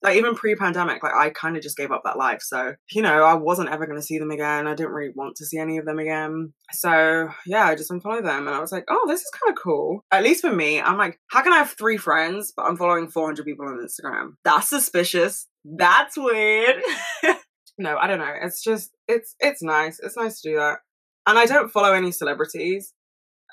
Like 0.02 0.18
even 0.18 0.36
pre-pandemic, 0.36 1.02
like 1.02 1.14
I 1.14 1.30
kind 1.30 1.56
of 1.56 1.64
just 1.64 1.78
gave 1.78 1.91
up 1.91 2.02
that 2.04 2.18
life. 2.18 2.41
So 2.41 2.74
you 2.91 3.02
know, 3.04 3.24
I 3.24 3.36
wasn't 3.36 3.70
ever 3.70 3.86
going 3.86 4.00
to 4.00 4.06
see 4.06 4.18
them 4.18 4.32
again. 4.32 4.68
I 4.68 4.74
didn't 4.74 4.91
really 4.91 5.14
want 5.16 5.36
to 5.38 5.46
see 5.46 5.58
any 5.60 5.78
of 5.78 5.86
them 5.86 6.00
again. 6.00 6.54
So 6.74 7.30
yeah, 7.46 7.66
I 7.66 7.76
just 7.76 7.91
unfollowed 7.91 8.26
them, 8.26 8.48
and 8.48 8.56
I 8.56 8.60
was 8.60 8.72
like, 8.72 8.86
oh, 8.89 9.06
this 9.08 9.22
is 9.22 9.32
kind 9.39 9.56
of 9.56 9.62
cool. 9.64 10.04
At 10.12 10.24
least 10.24 10.41
for 10.41 10.54
me, 10.54 10.82
I'm 10.82 10.98
like, 10.98 11.20
how 11.28 11.43
can 11.43 11.54
I 11.54 11.58
have 11.58 11.76
three 11.78 11.98
friends 11.98 12.52
but 12.56 12.64
I'm 12.64 12.78
following 12.78 13.08
400 13.08 13.46
people 13.46 13.68
on 13.68 13.78
Instagram? 13.78 14.34
That's 14.43 14.70
suspicious. 14.70 15.48
That's 15.64 16.18
weird. 16.18 16.82
no, 17.78 17.98
I 17.98 18.08
don't 18.08 18.20
know. 18.20 18.34
It's 18.41 18.64
just 18.64 18.91
it's 19.08 19.36
it's 19.39 19.62
nice. 19.62 20.00
It's 20.00 20.18
nice 20.18 20.41
to 20.41 20.50
do 20.50 20.56
that. 20.58 20.80
And 21.28 21.38
I 21.38 21.46
don't 21.46 21.72
follow 21.72 21.93
any 21.93 22.12
celebrities. 22.12 22.93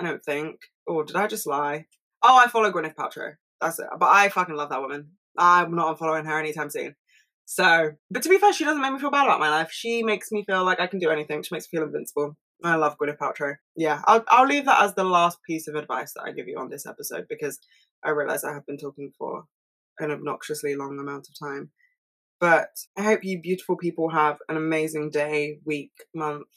I 0.01 0.05
don't 0.05 0.25
think. 0.25 0.57
Or 0.87 1.05
did 1.05 1.17
I 1.17 1.27
just 1.27 1.47
lie? 1.47 1.87
Oh, 2.23 2.39
I 2.39 2.49
follow 2.49 2.71
Gwyneth 2.71 2.95
Paltrow. 2.95 3.35
That's 3.61 3.79
it. 3.79 3.87
But 3.99 4.09
I 4.09 4.29
fucking 4.29 4.55
love 4.55 4.71
that 4.71 4.81
woman. 4.81 5.13
I'm 5.37 5.75
not 5.75 5.99
unfollowing 5.99 6.27
her 6.27 6.39
anytime 6.39 6.71
soon. 6.71 6.95
So, 7.45 7.93
but 8.11 8.23
to 8.23 8.29
be 8.29 8.39
fair, 8.39 8.53
she 8.53 8.65
doesn't 8.65 8.81
make 8.81 8.93
me 8.93 8.99
feel 8.99 9.11
bad 9.11 9.25
about 9.27 9.41
my 9.41 9.51
life. 9.51 9.71
She 9.73 10.03
makes 10.03 10.31
me 10.31 10.45
feel 10.45 10.65
like 10.65 10.81
I 10.81 10.87
can 10.87 10.99
do 10.99 11.11
anything. 11.11 11.43
She 11.43 11.55
makes 11.55 11.67
me 11.73 11.79
feel 11.79 11.87
invincible. 11.87 12.37
I 12.65 12.77
love 12.77 12.97
Gwyneth 12.99 13.19
Paltrow. 13.19 13.57
Yeah, 13.77 14.03
I'll 14.07 14.25
I'll 14.29 14.47
leave 14.47 14.67
that 14.67 14.83
as 14.83 14.95
the 14.95 15.05
last 15.05 15.39
piece 15.47 15.67
of 15.67 15.75
advice 15.75 16.13
that 16.15 16.23
I 16.23 16.33
give 16.33 16.47
you 16.47 16.59
on 16.59 16.71
this 16.71 16.87
episode 16.87 17.27
because 17.29 17.59
I 18.05 18.11
realize 18.11 18.45
I 18.45 18.53
have 18.53 18.67
been 18.67 18.79
talking 18.79 19.11
for 19.19 19.45
an 19.99 20.11
obnoxiously 20.11 20.77
long 20.77 20.99
amount 20.99 21.29
of 21.29 21.39
time. 21.39 21.71
But 22.41 22.71
I 22.97 23.03
hope 23.03 23.25
you 23.25 23.41
beautiful 23.41 23.77
people 23.77 24.11
have 24.11 24.39
an 24.49 24.57
amazing 24.57 25.11
day, 25.11 25.59
week, 25.65 25.93
month. 26.15 26.49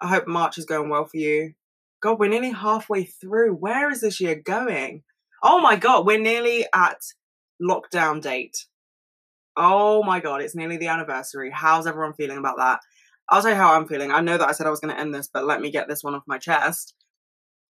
I 0.00 0.08
hope 0.08 0.26
March 0.26 0.58
is 0.58 0.64
going 0.64 0.88
well 0.88 1.04
for 1.04 1.16
you. 1.16 1.54
God, 2.02 2.18
we're 2.18 2.28
nearly 2.28 2.50
halfway 2.50 3.04
through. 3.04 3.54
Where 3.54 3.88
is 3.90 4.00
this 4.00 4.20
year 4.20 4.34
going? 4.34 5.04
Oh 5.42 5.60
my 5.60 5.76
God, 5.76 6.04
we're 6.04 6.20
nearly 6.20 6.66
at 6.74 6.98
lockdown 7.62 8.20
date. 8.20 8.66
Oh 9.56 10.02
my 10.02 10.18
God, 10.18 10.42
it's 10.42 10.56
nearly 10.56 10.76
the 10.76 10.88
anniversary. 10.88 11.50
How's 11.50 11.86
everyone 11.86 12.14
feeling 12.14 12.38
about 12.38 12.56
that? 12.56 12.80
I'll 13.30 13.40
tell 13.40 13.52
you 13.52 13.56
how 13.56 13.74
I'm 13.74 13.86
feeling. 13.86 14.10
I 14.10 14.20
know 14.20 14.36
that 14.36 14.48
I 14.48 14.52
said 14.52 14.66
I 14.66 14.70
was 14.70 14.80
going 14.80 14.94
to 14.94 15.00
end 15.00 15.14
this, 15.14 15.28
but 15.32 15.46
let 15.46 15.60
me 15.60 15.70
get 15.70 15.88
this 15.88 16.02
one 16.02 16.14
off 16.14 16.24
my 16.26 16.38
chest. 16.38 16.94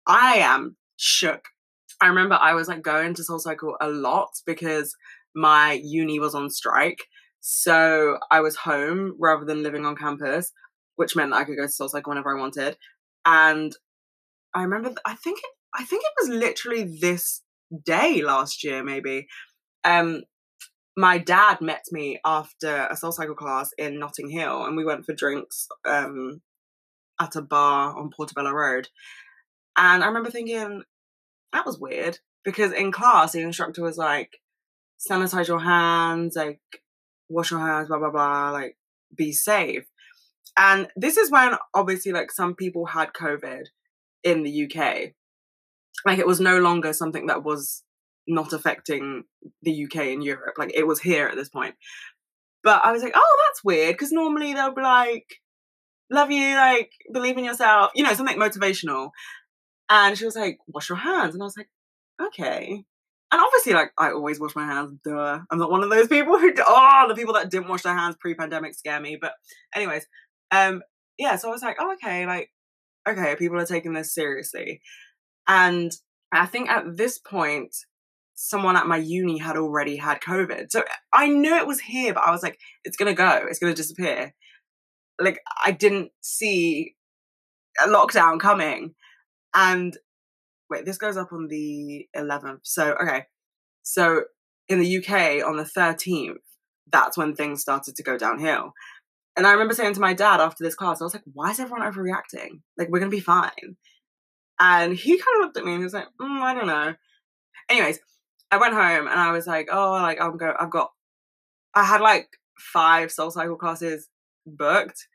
I 0.07 0.37
am 0.37 0.77
shook. 0.97 1.45
I 2.01 2.07
remember 2.07 2.35
I 2.35 2.55
was 2.55 2.69
like 2.69 2.83
going 2.83 3.15
to 3.15 3.25
Soul 3.25 3.39
Cycle 3.39 3.77
a 3.81 3.89
lot 3.89 4.31
because 4.47 4.97
my 5.35 5.75
uni 5.85 6.19
was 6.19 6.35
on 6.35 6.49
strike. 6.49 7.05
So 7.41 8.19
I 8.31 8.41
was 8.41 8.57
home 8.57 9.15
rather 9.19 9.45
than 9.45 9.63
living 9.63 9.85
on 9.85 9.95
campus, 9.95 10.53
which 10.97 11.17
meant 11.17 11.33
that 11.33 11.37
I 11.37 11.45
could 11.45 11.57
go 11.57 11.67
to 11.67 11.73
Soul 11.73 11.89
Cycle 11.89 12.11
whenever 12.11 12.35
I 12.35 12.41
wanted. 12.41 12.79
And 13.27 13.77
I 14.55 14.63
remember, 14.63 14.93
I 15.05 15.15
think 15.15 15.39
it, 15.39 15.51
I 15.75 15.85
think 15.85 16.03
it 16.05 16.13
was 16.21 16.29
literally 16.29 16.99
this 17.01 17.43
day 17.85 18.23
last 18.23 18.63
year, 18.65 18.83
maybe. 18.83 19.29
Um, 19.85 20.23
my 20.97 21.19
dad 21.19 21.61
met 21.61 21.85
me 21.91 22.21
after 22.25 22.87
a 22.91 22.97
soul 22.97 23.13
cycle 23.13 23.35
class 23.35 23.71
in 23.79 23.99
Notting 23.99 24.29
Hill, 24.29 24.65
and 24.65 24.77
we 24.77 24.85
went 24.85 25.07
for 25.07 25.15
drinks 25.15 25.69
um, 25.87 26.43
at 27.21 27.37
a 27.37 27.43
bar 27.43 27.97
on 27.97 28.11
Portobello 28.11 28.51
Road. 28.51 28.89
And 29.77 30.05
I 30.05 30.07
remember 30.07 30.31
thinking 30.31 30.83
that 31.53 31.67
was 31.67 31.79
weird 31.79 32.19
because 32.45 32.73
in 32.73 32.93
class 32.93 33.33
the 33.33 33.41
instructor 33.41 33.83
was 33.83 33.97
like, 33.97 34.41
"Sanitize 35.01 35.49
your 35.49 35.61
hands, 35.61 36.37
like 36.37 36.61
wash 37.29 37.51
your 37.51 37.61
hands, 37.61 37.89
blah 37.89 37.99
blah 37.99 38.11
blah, 38.11 38.51
like 38.51 38.77
be 39.15 39.33
safe." 39.33 39.85
And 40.59 40.89
this 40.95 41.17
is 41.17 41.31
when 41.31 41.55
obviously 41.73 42.13
like 42.13 42.31
some 42.31 42.55
people 42.55 42.85
had 42.87 43.15
COVID, 43.15 43.69
in 44.25 44.43
the 44.43 44.65
UK. 44.65 45.13
Like 46.05 46.19
it 46.19 46.27
was 46.27 46.41
no 46.41 46.59
longer 46.59 46.93
something 46.93 47.27
that 47.27 47.45
was 47.45 47.83
not 48.27 48.53
affecting 48.53 49.25
the 49.63 49.85
UK 49.85 49.97
and 49.97 50.25
Europe. 50.25 50.55
Like 50.59 50.73
it 50.75 50.87
was 50.87 51.01
here 51.01 51.29
at 51.29 51.37
this 51.37 51.49
point. 51.49 51.75
But 52.65 52.85
I 52.85 52.93
was 52.93 53.03
like, 53.03 53.13
oh, 53.15 53.39
that's 53.47 53.65
weird 53.65 53.95
because 53.95 54.13
normally 54.13 54.55
they'll 54.55 54.75
be 54.75 54.83
like, 54.83 55.27
love 56.11 56.31
you, 56.31 56.55
like 56.57 56.93
believe 57.13 57.39
in 57.39 57.45
yourself, 57.45 57.91
you 57.95 58.05
know, 58.05 58.15
something 58.15 58.39
motivational. 58.39 59.11
And 59.89 60.17
she 60.17 60.25
was 60.25 60.37
like, 60.37 60.59
wash 60.69 60.89
your 60.89 60.99
hands. 60.99 61.35
And 61.35 61.43
I 61.43 61.47
was 61.47 61.57
like, 61.57 61.69
okay. 62.29 62.85
And 63.33 63.41
obviously, 63.41 63.73
like, 63.73 63.93
I 63.99 64.11
always 64.11 64.39
wash 64.39 64.55
my 64.55 64.67
hands, 64.67 64.99
duh. 65.03 65.41
I'm 65.51 65.59
not 65.59 65.71
one 65.71 65.83
of 65.83 65.89
those 65.89 66.07
people 66.07 66.39
who, 66.39 66.53
oh, 66.67 67.07
the 67.09 67.15
people 67.15 67.33
that 67.35 67.51
didn't 67.51 67.69
wash 67.69 67.83
their 67.83 67.97
hands 67.97 68.15
pre 68.21 68.35
pandemic 68.35 68.75
scare 68.75 69.01
me. 69.01 69.17
But, 69.19 69.33
anyways, 69.75 70.07
um, 70.51 70.83
yeah, 71.19 71.37
so 71.37 71.49
I 71.49 71.53
was 71.53 71.63
like, 71.63 71.77
oh, 71.81 71.95
okay, 71.95 72.27
like, 72.27 72.51
okay, 73.09 73.37
people 73.37 73.59
are 73.59 73.67
taking 73.67 73.93
this 73.93 74.15
seriously. 74.15 74.81
And 75.49 75.93
I 76.33 76.47
think 76.47 76.71
at 76.71 76.97
this 76.97 77.19
point, 77.19 77.75
someone 78.35 78.77
at 78.77 78.87
my 78.87 78.97
uni 78.97 79.39
had 79.39 79.57
already 79.57 79.97
had 79.97 80.21
COVID. 80.21 80.71
So 80.71 80.85
I 81.13 81.29
knew 81.29 81.55
it 81.55 81.67
was 81.67 81.81
here, 81.81 82.15
but 82.15 82.25
I 82.27 82.31
was 82.31 82.43
like, 82.43 82.59
it's 82.85 82.97
going 82.97 83.15
to 83.15 83.17
go, 83.17 83.47
it's 83.49 83.59
going 83.59 83.73
to 83.73 83.77
disappear. 83.81 84.35
Like, 85.21 85.41
I 85.65 85.73
didn't 85.73 86.11
see 86.23 86.97
a 87.83 87.89
lockdown 87.89 88.41
coming. 88.41 88.95
And 89.55 89.97
wait, 90.71 90.87
this 90.87 90.99
goes 90.99 91.17
up 91.17 91.33
on 91.33 91.49
the 91.49 92.09
11th. 92.17 92.61
So, 92.63 92.95
okay. 93.03 93.27
So 93.83 94.23
in 94.69 94.81
the 94.81 94.99
UK 94.99 95.47
on 95.47 95.57
the 95.57 95.65
13th, 95.65 96.37
that's 96.91 97.17
when 97.17 97.35
things 97.35 97.61
started 97.61 97.97
to 97.97 98.03
go 98.03 98.17
downhill. 98.17 98.73
And 99.37 99.47
I 99.47 99.53
remember 99.53 99.75
saying 99.75 99.95
to 99.95 100.01
my 100.01 100.15
dad 100.15 100.41
after 100.41 100.63
this 100.63 100.75
class, 100.75 101.01
I 101.01 101.05
was 101.05 101.15
like, 101.15 101.23
why 101.33 101.51
is 101.51 101.61
everyone 101.61 101.91
overreacting? 101.91 102.61
Like, 102.77 102.89
we're 102.89 102.99
going 102.99 103.11
to 103.11 103.17
be 103.17 103.21
fine. 103.21 103.77
And 104.61 104.95
he 104.95 105.13
kind 105.13 105.37
of 105.37 105.47
looked 105.47 105.57
at 105.57 105.65
me 105.65 105.73
and 105.73 105.81
he 105.81 105.85
was 105.85 105.95
like, 105.95 106.09
mm, 106.21 106.43
I 106.43 106.55
don't 106.55 106.67
know. 106.67 106.95
Anyways, 107.69 107.99
I 108.51 108.59
went 108.59 108.75
home 108.75 109.09
and 109.09 109.19
I 109.19 109.33
was 109.33 109.47
like, 109.47 109.69
oh, 109.73 109.93
like, 109.93 110.21
I'm 110.21 110.37
going, 110.37 110.53
I've 110.61 110.71
got, 110.71 110.91
I 111.75 111.85
had 111.85 112.01
like 112.01 112.29
five 112.59 113.11
soul 113.11 113.31
cycle 113.31 113.57
classes 113.57 114.09
booked. 114.47 115.07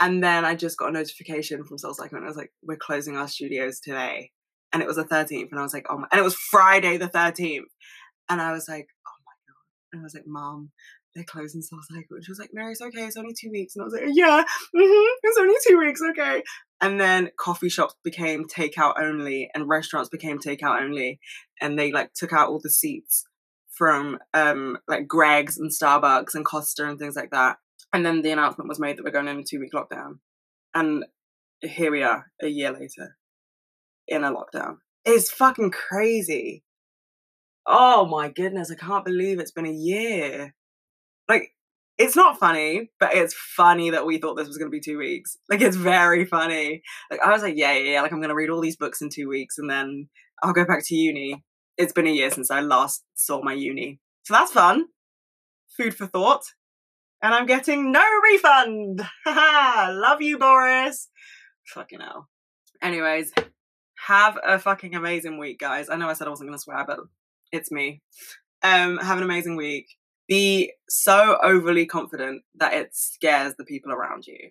And 0.00 0.22
then 0.22 0.44
I 0.44 0.54
just 0.54 0.78
got 0.78 0.90
a 0.90 0.92
notification 0.92 1.64
from 1.64 1.78
Soul 1.78 1.94
Cycle 1.94 2.16
and 2.16 2.24
I 2.24 2.28
was 2.28 2.36
like, 2.36 2.52
we're 2.62 2.76
closing 2.76 3.16
our 3.16 3.28
studios 3.28 3.80
today. 3.80 4.30
and 4.72 4.82
it 4.82 4.86
was 4.86 4.96
the 4.96 5.04
13th, 5.04 5.48
and 5.50 5.58
I 5.58 5.62
was 5.62 5.72
like, 5.72 5.86
oh 5.90 5.98
my, 5.98 6.06
and 6.12 6.18
it 6.18 6.24
was 6.24 6.34
Friday 6.34 6.96
the 6.96 7.08
13th, 7.08 7.62
and 8.28 8.40
I 8.40 8.52
was 8.52 8.68
like, 8.68 8.88
oh 9.06 9.18
my 9.26 9.32
god, 9.48 9.92
and 9.92 10.02
I 10.02 10.04
was 10.04 10.14
like, 10.14 10.26
mom, 10.26 10.70
they're 11.14 11.24
closing 11.24 11.62
Soul 11.62 11.80
Cycle. 11.82 12.16
And 12.16 12.24
she 12.24 12.30
was 12.30 12.38
like, 12.38 12.50
no, 12.52 12.68
it's 12.68 12.80
okay, 12.80 13.04
it's 13.04 13.16
only 13.16 13.34
two 13.38 13.50
weeks. 13.50 13.74
And 13.74 13.82
I 13.82 13.84
was 13.84 13.94
like, 13.94 14.04
yeah, 14.12 14.42
mm-hmm, 14.74 15.16
it's 15.22 15.38
only 15.38 15.54
two 15.66 15.78
weeks, 15.78 16.00
okay. 16.10 16.42
And 16.80 17.00
then 17.00 17.30
coffee 17.38 17.68
shops 17.68 17.94
became 18.04 18.46
takeout 18.46 19.00
only, 19.00 19.50
and 19.54 19.68
restaurants 19.68 20.08
became 20.08 20.38
takeout 20.38 20.82
only, 20.82 21.18
and 21.60 21.78
they 21.78 21.92
like 21.92 22.12
took 22.14 22.32
out 22.32 22.48
all 22.48 22.60
the 22.62 22.70
seats 22.70 23.24
from 23.78 24.18
um 24.34 24.76
like 24.88 25.06
Greggs 25.06 25.56
and 25.56 25.70
Starbucks 25.70 26.34
and 26.34 26.44
Costa 26.44 26.88
and 26.88 26.98
things 26.98 27.16
like 27.16 27.30
that. 27.30 27.58
And 27.92 28.04
then 28.04 28.22
the 28.22 28.32
announcement 28.32 28.68
was 28.68 28.80
made 28.80 28.96
that 28.96 29.04
we're 29.04 29.12
going 29.12 29.28
in 29.28 29.38
a 29.38 29.44
two 29.44 29.60
week 29.60 29.72
lockdown. 29.72 30.18
And 30.74 31.04
here 31.60 31.90
we 31.90 32.02
are 32.02 32.26
a 32.42 32.48
year 32.48 32.72
later 32.72 33.16
in 34.06 34.24
a 34.24 34.32
lockdown. 34.32 34.78
It's 35.04 35.30
fucking 35.30 35.70
crazy. 35.70 36.64
Oh 37.66 38.06
my 38.06 38.28
goodness, 38.28 38.70
I 38.70 38.74
can't 38.74 39.04
believe 39.04 39.38
it's 39.38 39.52
been 39.52 39.66
a 39.66 39.72
year. 39.72 40.54
Like, 41.28 41.52
it's 41.98 42.14
not 42.14 42.38
funny, 42.38 42.90
but 43.00 43.14
it's 43.14 43.34
funny 43.34 43.90
that 43.90 44.06
we 44.06 44.18
thought 44.18 44.34
this 44.34 44.46
was 44.46 44.56
going 44.56 44.70
to 44.70 44.74
be 44.74 44.80
two 44.80 44.98
weeks. 44.98 45.36
Like, 45.48 45.60
it's 45.60 45.76
very 45.76 46.24
funny. 46.24 46.82
Like, 47.10 47.20
I 47.20 47.32
was 47.32 47.42
like, 47.42 47.56
yeah, 47.56 47.72
yeah, 47.72 47.92
yeah. 47.92 48.02
Like, 48.02 48.12
I'm 48.12 48.20
going 48.20 48.28
to 48.28 48.36
read 48.36 48.50
all 48.50 48.60
these 48.60 48.76
books 48.76 49.02
in 49.02 49.08
two 49.08 49.28
weeks 49.28 49.58
and 49.58 49.68
then 49.68 50.08
I'll 50.42 50.52
go 50.52 50.64
back 50.64 50.84
to 50.86 50.94
uni. 50.94 51.44
It's 51.76 51.92
been 51.92 52.06
a 52.06 52.12
year 52.12 52.30
since 52.30 52.50
I 52.50 52.60
last 52.60 53.04
saw 53.14 53.42
my 53.42 53.52
uni. 53.52 53.98
So 54.22 54.34
that's 54.34 54.52
fun. 54.52 54.86
Food 55.76 55.94
for 55.94 56.06
thought. 56.06 56.42
And 57.20 57.34
I'm 57.34 57.46
getting 57.46 57.90
no 57.90 58.04
refund. 58.22 59.02
Love 59.26 60.22
you, 60.22 60.38
Boris. 60.38 61.08
Fucking 61.66 62.00
hell. 62.00 62.28
Anyways, 62.80 63.32
have 64.06 64.38
a 64.46 64.58
fucking 64.58 64.94
amazing 64.94 65.38
week, 65.38 65.58
guys. 65.58 65.90
I 65.90 65.96
know 65.96 66.08
I 66.08 66.12
said 66.12 66.28
I 66.28 66.30
wasn't 66.30 66.48
going 66.48 66.58
to 66.58 66.62
swear, 66.62 66.84
but 66.86 67.00
it's 67.50 67.72
me. 67.72 68.02
Um, 68.62 68.98
have 68.98 69.18
an 69.18 69.24
amazing 69.24 69.56
week. 69.56 69.86
Be 70.28 70.72
so 70.88 71.38
overly 71.42 71.86
confident 71.86 72.42
that 72.56 72.74
it 72.74 72.94
scares 72.94 73.54
the 73.56 73.64
people 73.64 73.92
around 73.92 74.26
you. 74.26 74.50